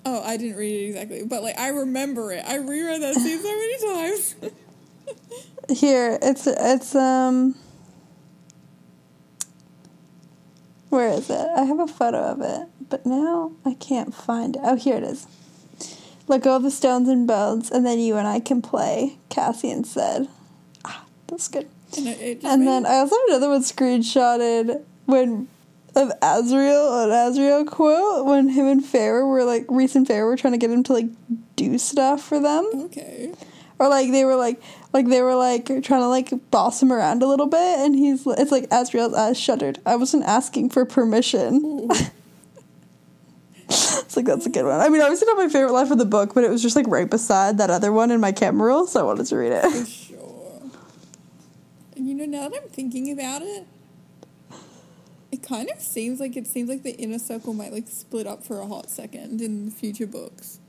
oh, 0.07 0.21
I 0.23 0.37
didn't 0.37 0.55
read 0.57 0.73
it 0.73 0.87
exactly, 0.87 1.23
but 1.25 1.43
like 1.43 1.57
I 1.59 1.69
remember 1.69 2.31
it. 2.31 2.43
I 2.47 2.55
reread 2.55 3.01
that 3.01 3.15
scene 3.15 3.39
so 3.39 3.43
many 3.43 3.93
times. 3.93 4.35
Here, 5.69 6.17
it's 6.21 6.47
it's 6.47 6.95
um. 6.95 7.55
Where 10.89 11.09
is 11.09 11.29
it? 11.29 11.47
I 11.55 11.63
have 11.63 11.79
a 11.79 11.87
photo 11.87 12.19
of 12.19 12.41
it, 12.41 12.67
but 12.89 13.05
now 13.05 13.51
I 13.65 13.73
can't 13.75 14.13
find 14.13 14.55
it. 14.55 14.61
Oh, 14.63 14.75
here 14.75 14.97
it 14.97 15.03
is. 15.03 15.27
Let 16.27 16.43
go 16.43 16.55
of 16.55 16.63
the 16.63 16.71
stones 16.71 17.07
and 17.07 17.25
bones, 17.25 17.71
and 17.71 17.85
then 17.85 17.99
you 17.99 18.17
and 18.17 18.27
I 18.27 18.39
can 18.39 18.61
play. 18.61 19.17
Cassian 19.29 19.83
said. 19.85 20.27
Ah, 20.83 21.05
that's 21.27 21.47
good. 21.47 21.69
and 21.95 22.07
it, 22.07 22.19
it 22.19 22.41
just 22.41 22.53
And 22.53 22.67
then 22.67 22.85
I 22.85 22.95
also 22.95 23.15
have 23.15 23.29
another 23.29 23.49
one 23.49 23.61
screenshotted 23.63 24.83
when 25.05 25.47
of 25.97 26.09
Azriel, 26.19 27.05
an 27.05 27.09
Azriel 27.09 27.65
quote 27.65 28.25
when 28.25 28.49
him 28.49 28.67
and 28.67 28.83
Feyre 28.83 29.27
were 29.27 29.43
like 29.43 29.65
Rhys 29.67 29.95
and 29.95 30.07
Feyre 30.07 30.25
were 30.25 30.37
trying 30.37 30.53
to 30.53 30.59
get 30.59 30.69
him 30.69 30.83
to 30.83 30.93
like 30.93 31.07
do 31.55 31.77
stuff 31.77 32.23
for 32.23 32.39
them. 32.39 32.69
okay. 32.85 33.33
Or 33.79 33.89
like 33.89 34.11
they 34.11 34.23
were 34.25 34.35
like 34.35 34.61
like 34.93 35.07
they 35.07 35.21
were 35.21 35.35
like 35.35 35.65
trying 35.65 36.01
to 36.01 36.07
like 36.07 36.31
boss 36.51 36.81
him 36.81 36.91
around 36.91 37.23
a 37.23 37.27
little 37.27 37.47
bit 37.47 37.79
and 37.79 37.95
he's 37.95 38.25
it's 38.27 38.51
like 38.51 38.69
Azriel's 38.69 39.13
eyes 39.13 39.39
shuddered. 39.39 39.79
I 39.85 39.95
wasn't 39.95 40.25
asking 40.25 40.69
for 40.69 40.85
permission. 40.85 41.87
It's 44.07 44.15
like 44.15 44.25
that's 44.25 44.45
a 44.45 44.49
good 44.49 44.63
one. 44.65 44.79
I 44.79 44.87
mean 44.87 45.01
obviously 45.01 45.27
not 45.27 45.35
my 45.37 45.49
favorite 45.49 45.73
line 45.73 45.85
from 45.87 45.97
the 45.97 46.05
book, 46.05 46.33
but 46.33 46.43
it 46.45 46.49
was 46.49 46.61
just 46.61 46.75
like 46.77 46.87
right 46.87 47.09
beside 47.09 47.57
that 47.57 47.69
other 47.69 47.91
one 47.91 48.09
in 48.09 48.21
my 48.21 48.31
camera 48.31 48.67
roll, 48.69 48.87
so 48.87 49.01
I 49.01 49.03
wanted 49.03 49.25
to 49.25 49.35
read 49.37 49.51
it. 49.51 49.69
For 49.69 49.85
sure. 49.85 50.61
And 51.97 52.07
you 52.07 52.13
know, 52.15 52.25
now 52.25 52.47
that 52.47 52.61
I'm 52.63 52.69
thinking 52.69 53.11
about 53.11 53.41
it, 53.41 53.65
it 55.31 55.43
kind 55.43 55.69
of 55.69 55.81
seems 55.81 56.21
like 56.21 56.37
it 56.37 56.47
seems 56.47 56.69
like 56.69 56.83
the 56.83 56.91
inner 56.91 57.19
circle 57.19 57.53
might 57.53 57.73
like 57.73 57.87
split 57.89 58.27
up 58.27 58.45
for 58.45 58.59
a 58.61 58.65
hot 58.67 58.89
second 58.89 59.41
in 59.41 59.71
future 59.71 60.07
books. 60.07 60.59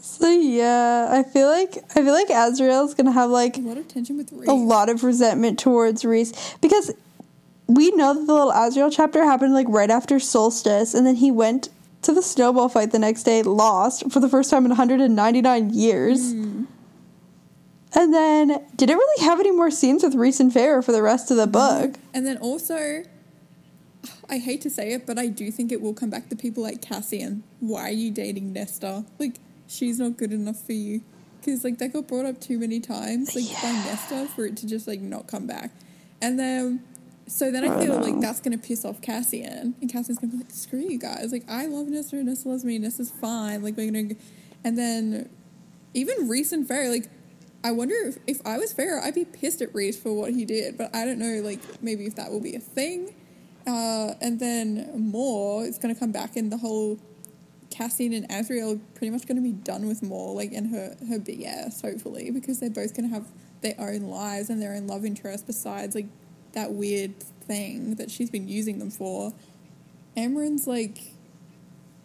So 0.00 0.28
yeah, 0.28 1.08
I 1.10 1.22
feel 1.22 1.48
like 1.48 1.76
I 1.90 2.02
feel 2.02 2.12
like 2.12 2.28
Azriel's 2.28 2.94
gonna 2.94 3.12
have 3.12 3.30
like 3.30 3.56
A 3.58 3.60
lot 3.60 3.76
of 3.78 3.88
tension 3.88 4.16
with 4.16 4.30
Rhys. 4.32 4.48
a 4.48 4.52
lot 4.52 4.88
of 4.88 5.02
resentment 5.04 5.58
towards 5.58 6.04
Rhys 6.04 6.32
because 6.60 6.90
we 7.66 7.90
know 7.92 8.14
that 8.14 8.26
the 8.26 8.32
little 8.32 8.52
Azriel 8.52 8.90
chapter 8.90 9.24
happened 9.24 9.52
like 9.54 9.66
right 9.68 9.90
after 9.90 10.18
Solstice, 10.18 10.94
and 10.94 11.06
then 11.06 11.16
he 11.16 11.30
went 11.30 11.68
to 12.02 12.12
the 12.12 12.22
snowball 12.22 12.68
fight 12.68 12.90
the 12.92 12.98
next 12.98 13.22
day, 13.22 13.42
lost 13.42 14.10
for 14.10 14.20
the 14.20 14.28
first 14.28 14.50
time 14.50 14.64
in 14.64 14.70
199 14.70 15.70
years, 15.70 16.32
Hmm. 16.32 16.64
and 17.94 18.12
then 18.12 18.60
didn't 18.76 18.96
really 18.96 19.24
have 19.24 19.38
any 19.40 19.50
more 19.52 19.70
scenes 19.70 20.02
with 20.02 20.14
Rhys 20.14 20.40
and 20.40 20.52
Feyre 20.52 20.84
for 20.84 20.92
the 20.92 21.02
rest 21.02 21.30
of 21.30 21.36
the 21.36 21.46
book. 21.46 21.94
And 22.12 22.26
then 22.26 22.38
also, 22.38 23.04
I 24.28 24.38
hate 24.38 24.60
to 24.62 24.70
say 24.70 24.92
it, 24.92 25.06
but 25.06 25.18
I 25.18 25.26
do 25.26 25.50
think 25.50 25.70
it 25.70 25.80
will 25.80 25.94
come 25.94 26.10
back 26.10 26.28
to 26.30 26.36
people 26.36 26.62
like 26.62 26.80
Cassian. 26.82 27.42
Why 27.60 27.88
are 27.88 27.92
you 27.92 28.10
dating 28.10 28.52
Nesta? 28.52 29.04
Like, 29.18 29.36
she's 29.66 29.98
not 29.98 30.16
good 30.16 30.32
enough 30.32 30.60
for 30.64 30.72
you. 30.72 31.02
Because, 31.40 31.64
like, 31.64 31.78
that 31.78 31.92
got 31.92 32.06
brought 32.06 32.24
up 32.24 32.40
too 32.40 32.58
many 32.58 32.78
times, 32.80 33.34
like, 33.34 33.44
by 33.62 33.72
Nesta 33.72 34.28
for 34.34 34.46
it 34.46 34.56
to 34.58 34.66
just, 34.66 34.86
like, 34.86 35.00
not 35.00 35.26
come 35.26 35.46
back. 35.46 35.70
And 36.20 36.38
then, 36.38 36.82
so 37.32 37.50
then 37.50 37.64
I 37.64 37.74
I 37.74 37.84
feel 37.84 37.98
like 37.98 38.20
that's 38.20 38.40
going 38.40 38.58
to 38.58 38.62
piss 38.62 38.84
off 38.84 39.00
Cassian. 39.00 39.74
And 39.80 39.90
Cassian's 39.90 40.18
going 40.18 40.32
to 40.32 40.36
be 40.36 40.42
like, 40.44 40.52
screw 40.52 40.80
you 40.80 40.98
guys. 40.98 41.32
Like, 41.32 41.44
I 41.48 41.64
love 41.64 41.86
and 41.86 41.94
Nesta 41.94 42.48
loves 42.48 42.62
me, 42.62 42.76
and 42.76 42.84
Nesta's 42.84 43.10
fine. 43.10 43.62
Like, 43.62 43.74
we're 43.76 43.90
to. 43.90 44.16
And 44.64 44.78
then, 44.78 45.30
even 45.94 46.28
Rhys 46.28 46.52
and 46.52 46.68
Feyre, 46.68 46.90
like, 46.90 47.08
I 47.64 47.72
wonder 47.72 47.94
if, 47.94 48.18
if 48.26 48.46
I 48.46 48.58
was 48.58 48.74
Feyre, 48.74 49.02
I'd 49.02 49.14
be 49.14 49.24
pissed 49.24 49.62
at 49.62 49.74
Rhys 49.74 49.98
for 49.98 50.12
what 50.12 50.32
he 50.32 50.44
did, 50.44 50.76
but 50.76 50.94
I 50.94 51.06
don't 51.06 51.18
know, 51.18 51.40
like, 51.42 51.60
maybe 51.82 52.04
if 52.04 52.16
that 52.16 52.30
will 52.30 52.40
be 52.40 52.54
a 52.54 52.60
thing. 52.60 53.14
Uh, 53.66 54.12
and 54.20 54.38
then 54.38 54.90
Mor, 54.94 55.64
is 55.64 55.78
going 55.78 55.94
to 55.94 55.98
come 55.98 56.12
back 56.12 56.36
in 56.36 56.50
the 56.50 56.58
whole 56.58 56.98
Cassian 57.70 58.12
and 58.12 58.28
Azriel 58.28 58.76
are 58.76 58.80
pretty 58.94 59.10
much 59.10 59.26
going 59.26 59.36
to 59.36 59.42
be 59.42 59.52
done 59.52 59.88
with 59.88 60.02
Mor, 60.02 60.34
like, 60.34 60.52
in 60.52 60.66
her, 60.66 60.96
her 61.08 61.18
BS, 61.18 61.80
hopefully, 61.80 62.30
because 62.30 62.60
they're 62.60 62.68
both 62.68 62.94
going 62.94 63.08
to 63.08 63.14
have 63.14 63.26
their 63.62 63.76
own 63.78 64.02
lives 64.02 64.50
and 64.50 64.60
their 64.60 64.74
own 64.74 64.86
love 64.86 65.06
interest 65.06 65.46
besides, 65.46 65.94
like, 65.94 66.08
that 66.52 66.72
weird 66.72 67.18
thing 67.46 67.96
that 67.96 68.10
she's 68.10 68.30
been 68.30 68.48
using 68.48 68.78
them 68.78 68.90
for. 68.90 69.32
Amren's, 70.16 70.66
like, 70.66 70.98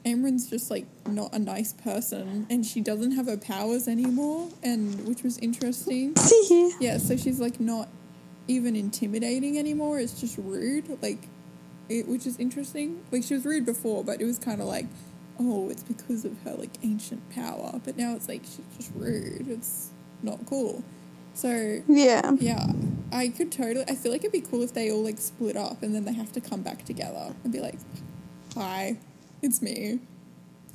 Amren's 0.07 0.49
just 0.49 0.71
like 0.71 0.85
not 1.05 1.33
a 1.33 1.39
nice 1.39 1.73
person 1.73 2.47
and 2.49 2.65
she 2.65 2.79
doesn't 2.79 3.11
have 3.11 3.27
her 3.27 3.35
powers 3.35 3.89
anymore 3.89 4.49
and 4.63 5.05
which 5.05 5.21
was 5.21 5.37
interesting. 5.39 6.15
Yeah, 6.79 6.97
so 6.97 7.17
she's 7.17 7.41
like 7.41 7.59
not 7.59 7.89
even 8.47 8.75
intimidating 8.75 9.59
anymore. 9.59 9.99
It's 9.99 10.19
just 10.19 10.37
rude, 10.37 10.97
like 11.01 11.27
it, 11.89 12.07
which 12.07 12.25
is 12.25 12.37
interesting. 12.39 13.03
Like 13.11 13.23
she 13.23 13.33
was 13.33 13.45
rude 13.45 13.65
before, 13.65 14.03
but 14.03 14.21
it 14.21 14.25
was 14.25 14.39
kind 14.39 14.61
of 14.61 14.67
like, 14.67 14.85
oh, 15.39 15.69
it's 15.69 15.83
because 15.83 16.23
of 16.23 16.41
her 16.43 16.53
like 16.53 16.71
ancient 16.83 17.29
power. 17.31 17.81
But 17.83 17.97
now 17.97 18.15
it's 18.15 18.29
like 18.29 18.43
she's 18.43 18.61
just 18.77 18.91
rude. 18.95 19.47
It's 19.49 19.89
not 20.23 20.39
cool. 20.45 20.83
So 21.37 21.83
yeah. 21.87 22.31
yeah, 22.39 22.65
I 23.11 23.27
could 23.27 23.51
totally. 23.51 23.85
I 23.87 23.93
feel 23.93 24.11
like 24.11 24.21
it'd 24.21 24.31
be 24.31 24.41
cool 24.41 24.63
if 24.63 24.73
they 24.73 24.91
all 24.91 25.03
like 25.03 25.19
split 25.19 25.55
up 25.55 25.83
and 25.83 25.93
then 25.93 26.03
they 26.03 26.13
have 26.13 26.31
to 26.31 26.41
come 26.41 26.63
back 26.63 26.83
together 26.83 27.35
and 27.43 27.53
be 27.53 27.59
like, 27.59 27.77
"Hi, 28.55 28.97
it's 29.43 29.61
me. 29.61 29.99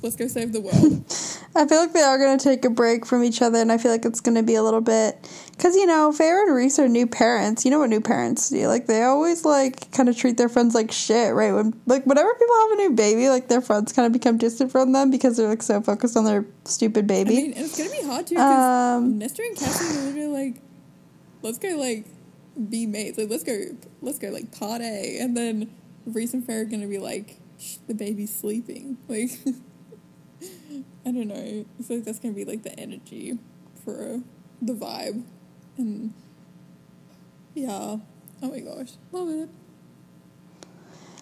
Let's 0.01 0.15
go 0.15 0.27
save 0.27 0.53
the 0.53 0.61
world." 0.61 1.03
I 1.55 1.67
feel 1.67 1.79
like 1.79 1.93
they 1.93 2.01
are 2.01 2.17
going 2.17 2.35
to 2.37 2.43
take 2.43 2.65
a 2.65 2.69
break 2.71 3.05
from 3.05 3.23
each 3.23 3.39
other, 3.41 3.59
and 3.59 3.71
I 3.71 3.77
feel 3.77 3.91
like 3.91 4.05
it's 4.05 4.21
going 4.21 4.33
to 4.35 4.41
be 4.43 4.55
a 4.55 4.63
little 4.63 4.81
bit 4.81 5.29
because 5.51 5.75
you 5.75 5.85
know 5.85 6.11
Feyre 6.11 6.41
and 6.47 6.55
Rhys 6.55 6.79
are 6.79 6.87
new 6.87 7.05
parents. 7.05 7.63
You 7.63 7.69
know 7.69 7.77
what 7.79 7.89
new 7.89 8.01
parents 8.01 8.49
do? 8.49 8.67
Like 8.67 8.87
they 8.87 9.03
always 9.03 9.45
like 9.45 9.91
kind 9.91 10.09
of 10.09 10.17
treat 10.17 10.37
their 10.37 10.49
friends 10.49 10.73
like 10.73 10.91
shit, 10.91 11.33
right? 11.35 11.51
When 11.53 11.79
like 11.85 12.05
whenever 12.05 12.33
people 12.33 12.55
have 12.61 12.71
a 12.71 12.75
new 12.77 12.91
baby, 12.95 13.29
like 13.29 13.49
their 13.49 13.61
friends 13.61 13.93
kind 13.93 14.07
of 14.07 14.13
become 14.13 14.37
distant 14.39 14.71
from 14.71 14.93
them 14.93 15.11
because 15.11 15.37
they're 15.37 15.47
like 15.47 15.61
so 15.61 15.79
focused 15.81 16.17
on 16.17 16.25
their 16.25 16.43
stupid 16.65 17.05
I 17.05 17.07
baby. 17.07 17.35
mean, 17.35 17.53
and 17.53 17.65
it's 17.65 17.77
gonna 17.77 17.91
be 17.91 18.01
hard 18.03 18.25
too 18.25 18.33
because 18.35 18.97
Um, 18.97 19.19
Nesta 19.19 19.43
and 19.43 19.55
Cassie 19.55 19.99
are 19.99 20.03
literally 20.05 20.27
like, 20.53 20.61
"Let's 21.43 21.59
go 21.59 21.69
like 21.77 22.05
be 22.69 22.87
mates. 22.87 23.17
Like 23.19 23.29
let's 23.29 23.43
go, 23.43 23.59
let's 24.01 24.17
go 24.17 24.29
like 24.29 24.51
party." 24.57 25.19
And 25.19 25.37
then 25.37 25.69
Rhys 26.07 26.33
and 26.33 26.43
Feyre 26.43 26.61
are 26.61 26.65
gonna 26.65 26.87
be 26.87 26.97
like, 26.97 27.37
Shh, 27.59 27.75
"The 27.87 27.93
baby's 27.93 28.33
sleeping." 28.35 28.97
Like, 29.07 29.29
I 31.05 31.11
don't 31.11 31.27
know. 31.27 31.35
I 31.35 31.83
feel 31.83 31.97
like 31.97 32.05
that's 32.05 32.19
gonna 32.19 32.33
be 32.33 32.45
like 32.45 32.63
the 32.63 32.77
energy 32.79 33.37
for 33.83 34.21
the 34.61 34.73
vibe, 34.73 35.23
and 35.77 36.13
yeah. 37.53 37.97
Oh 38.41 38.49
my 38.49 38.59
gosh, 38.59 38.91
love 39.11 39.29
it. 39.29 39.49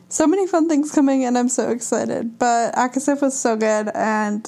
so 0.09 0.27
many 0.27 0.47
fun 0.47 0.67
things 0.67 0.91
coming, 0.91 1.23
and 1.25 1.37
I'm 1.37 1.49
so 1.49 1.69
excited. 1.69 2.37
But 2.39 2.73
ACOSF 2.75 3.21
was 3.21 3.39
so 3.39 3.55
good, 3.55 3.89
and 3.93 4.47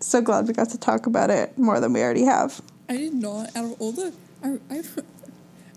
so 0.00 0.20
glad 0.20 0.46
we 0.48 0.54
got 0.54 0.70
to 0.70 0.78
talk 0.78 1.06
about 1.06 1.30
it 1.30 1.56
more 1.58 1.80
than 1.80 1.92
we 1.92 2.00
already 2.02 2.24
have. 2.24 2.60
I 2.88 2.96
did 2.96 3.14
not. 3.14 3.54
Out 3.56 3.64
of 3.64 3.80
all 3.80 3.92
the, 3.92 4.12
I, 4.42 4.58
I, 4.70 4.82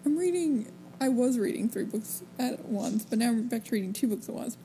I'm 0.05 0.17
reading. 0.17 0.71
I 1.01 1.09
was 1.09 1.37
reading 1.37 1.67
three 1.67 1.83
books 1.83 2.23
at 2.39 2.63
once, 2.65 3.05
but 3.05 3.19
now 3.19 3.29
I'm 3.29 3.47
back 3.47 3.65
to 3.65 3.71
reading 3.71 3.91
two 3.91 4.07
books 4.07 4.29
at 4.29 4.35
once. 4.35 4.57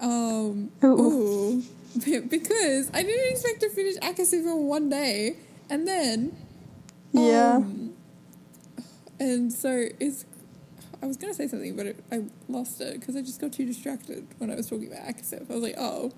Um, 0.00 0.70
Ooh. 0.82 0.86
ooh, 0.86 1.62
because 1.96 2.90
I 2.94 3.02
didn't 3.02 3.30
expect 3.32 3.60
to 3.60 3.70
finish 3.70 3.96
ACOSF 3.96 4.32
in 4.44 4.64
one 4.66 4.88
day, 4.88 5.36
and 5.70 5.86
then, 5.86 6.36
Yeah. 7.12 7.56
um, 7.56 7.94
and 9.18 9.52
so 9.52 9.86
it's. 10.00 10.24
I 11.00 11.06
was 11.06 11.16
gonna 11.16 11.34
say 11.34 11.46
something, 11.46 11.76
but 11.76 11.86
it, 11.86 12.04
I 12.10 12.24
lost 12.48 12.80
it 12.80 12.98
because 12.98 13.14
I 13.14 13.20
just 13.22 13.40
got 13.40 13.52
too 13.52 13.64
distracted 13.64 14.26
when 14.38 14.50
I 14.50 14.56
was 14.56 14.68
talking 14.68 14.88
about 14.88 15.06
ACOSF. 15.06 15.48
I 15.50 15.54
was 15.54 15.62
like, 15.62 15.76
oh, 15.78 16.10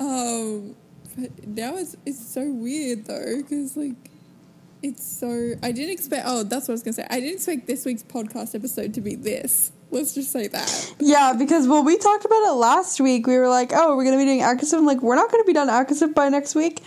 um, 0.00 0.74
but 1.16 1.46
now 1.46 1.76
it's 1.76 1.96
it's 2.06 2.26
so 2.26 2.50
weird 2.50 3.04
though 3.06 3.36
because 3.36 3.76
like 3.76 3.94
it's 4.86 5.04
so 5.06 5.52
I 5.62 5.72
didn't 5.72 5.92
expect. 5.92 6.24
Oh, 6.26 6.42
that's 6.42 6.68
what 6.68 6.72
I 6.72 6.74
was 6.74 6.82
gonna 6.82 6.94
say. 6.94 7.06
I 7.10 7.20
didn't 7.20 7.36
expect 7.36 7.66
this 7.66 7.84
week's 7.84 8.02
podcast 8.02 8.54
episode 8.54 8.94
to 8.94 9.00
be 9.00 9.14
this. 9.14 9.72
Let's 9.90 10.14
just 10.14 10.32
say 10.32 10.48
that. 10.48 10.94
Yeah, 10.98 11.34
because 11.38 11.68
when 11.68 11.84
we 11.84 11.96
talked 11.96 12.24
about 12.24 12.42
it 12.48 12.52
last 12.52 13.00
week, 13.00 13.26
we 13.26 13.38
were 13.38 13.48
like, 13.48 13.72
"Oh, 13.74 13.96
we're 13.96 14.04
gonna 14.04 14.16
be 14.16 14.24
doing 14.24 14.40
ACOSF." 14.40 14.78
I'm 14.78 14.86
like, 14.86 15.02
we're 15.02 15.14
not 15.16 15.30
gonna 15.30 15.44
be 15.44 15.52
done 15.52 15.68
ACOSF 15.68 16.14
by 16.14 16.28
next 16.28 16.54
week. 16.54 16.82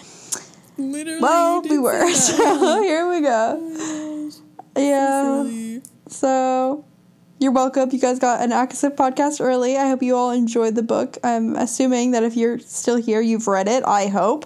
Literally. 0.78 1.22
Well, 1.22 1.62
we 1.62 1.78
were. 1.78 2.10
So 2.14 2.82
here 2.84 3.10
we 3.10 3.22
go. 3.22 3.60
Oh 3.62 4.32
Yeah. 4.76 5.80
So 6.08 6.86
you're 7.40 7.52
welcome. 7.52 7.90
You 7.92 8.00
guys 8.00 8.20
got 8.20 8.42
an 8.42 8.52
ACOSF 8.52 8.96
podcast 8.96 9.42
early. 9.42 9.78
I 9.78 9.88
hope 9.88 10.04
you 10.04 10.16
all 10.16 10.32
enjoyed 10.32 10.76
the 10.76 10.84
book. 10.84 11.18
I'm 11.24 11.56
assuming 11.56 12.12
that 12.12 12.24
if 12.24 12.36
you're 12.36 12.60
still 12.60 12.98
here, 12.98 13.22
you've 13.22 13.48
read 13.48 13.68
it. 13.68 13.84
I 13.86 14.08
hope. 14.08 14.46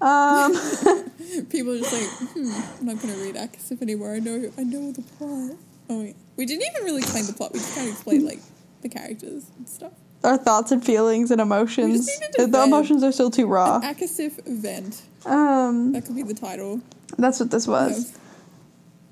Um, 0.00 0.52
People 1.50 1.74
are 1.74 1.78
just 1.78 1.92
like, 1.92 2.30
hmm, 2.30 2.50
I'm 2.80 2.86
not 2.86 3.02
going 3.02 3.14
to 3.14 3.20
read 3.20 3.34
ACOSF 3.36 3.82
anymore. 3.82 4.14
I 4.14 4.18
know, 4.20 4.50
I 4.58 4.62
know 4.64 4.92
the 4.92 5.02
plot. 5.02 5.56
Oh. 5.90 6.12
We 6.36 6.46
didn't 6.46 6.64
even 6.70 6.84
really 6.84 6.98
explain 7.00 7.26
the 7.26 7.32
plot. 7.32 7.52
We 7.52 7.58
just 7.60 7.74
kind 7.74 7.88
of 7.88 7.94
explained 7.94 8.24
like 8.24 8.40
the 8.82 8.88
characters 8.88 9.46
and 9.56 9.68
stuff. 9.68 9.92
our 10.24 10.36
thoughts 10.36 10.70
and 10.72 10.84
feelings 10.84 11.30
and 11.30 11.40
emotions. 11.40 11.86
We 11.86 11.96
just 11.96 12.20
needed 12.20 12.34
to 12.36 12.46
The 12.46 12.62
emotions 12.64 13.02
are 13.02 13.12
still 13.12 13.30
too 13.30 13.46
raw. 13.46 13.80
ACOSF 13.80 14.44
vent. 14.46 15.02
Um, 15.26 15.92
That 15.92 16.04
could 16.06 16.14
be 16.16 16.22
the 16.22 16.34
title. 16.34 16.80
that's 17.18 17.40
what 17.40 17.50
this 17.50 17.66
was. 17.66 18.12
Yeah. 18.12 18.18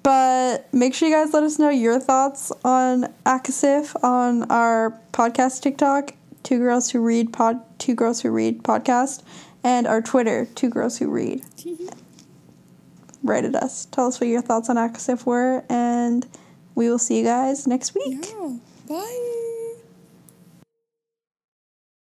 But 0.02 0.72
make 0.72 0.94
sure 0.94 1.08
you 1.08 1.14
guys 1.16 1.34
let 1.34 1.42
us 1.42 1.58
know 1.58 1.68
your 1.68 1.98
thoughts 1.98 2.52
on 2.64 3.12
ACOSF 3.24 4.04
on 4.04 4.44
our 4.52 4.96
podcast 5.12 5.62
TikTok, 5.62 6.14
Two 6.44 6.58
Girls 6.58 6.90
Who 6.90 7.00
Read 7.00 7.32
Pod, 7.32 7.60
Two 7.80 7.94
Girls 7.96 8.20
Who 8.22 8.30
Read 8.30 8.62
podcast, 8.62 9.24
and 9.64 9.84
our 9.88 10.00
Twitter, 10.00 10.46
Two 10.54 10.68
Girls 10.68 10.98
Who 10.98 11.08
Read. 11.10 11.42
Write 13.26 13.44
at 13.44 13.54
us. 13.56 13.86
Tell 13.86 14.06
us 14.06 14.20
what 14.20 14.28
your 14.28 14.42
thoughts 14.42 14.70
on 14.70 14.76
ACOSF 14.76 15.26
were, 15.26 15.64
and 15.68 16.26
we 16.74 16.88
will 16.88 16.98
see 16.98 17.18
you 17.18 17.24
guys 17.24 17.66
next 17.66 17.94
week. 17.94 18.26
Yeah. 18.30 18.56
Bye. 18.88 19.52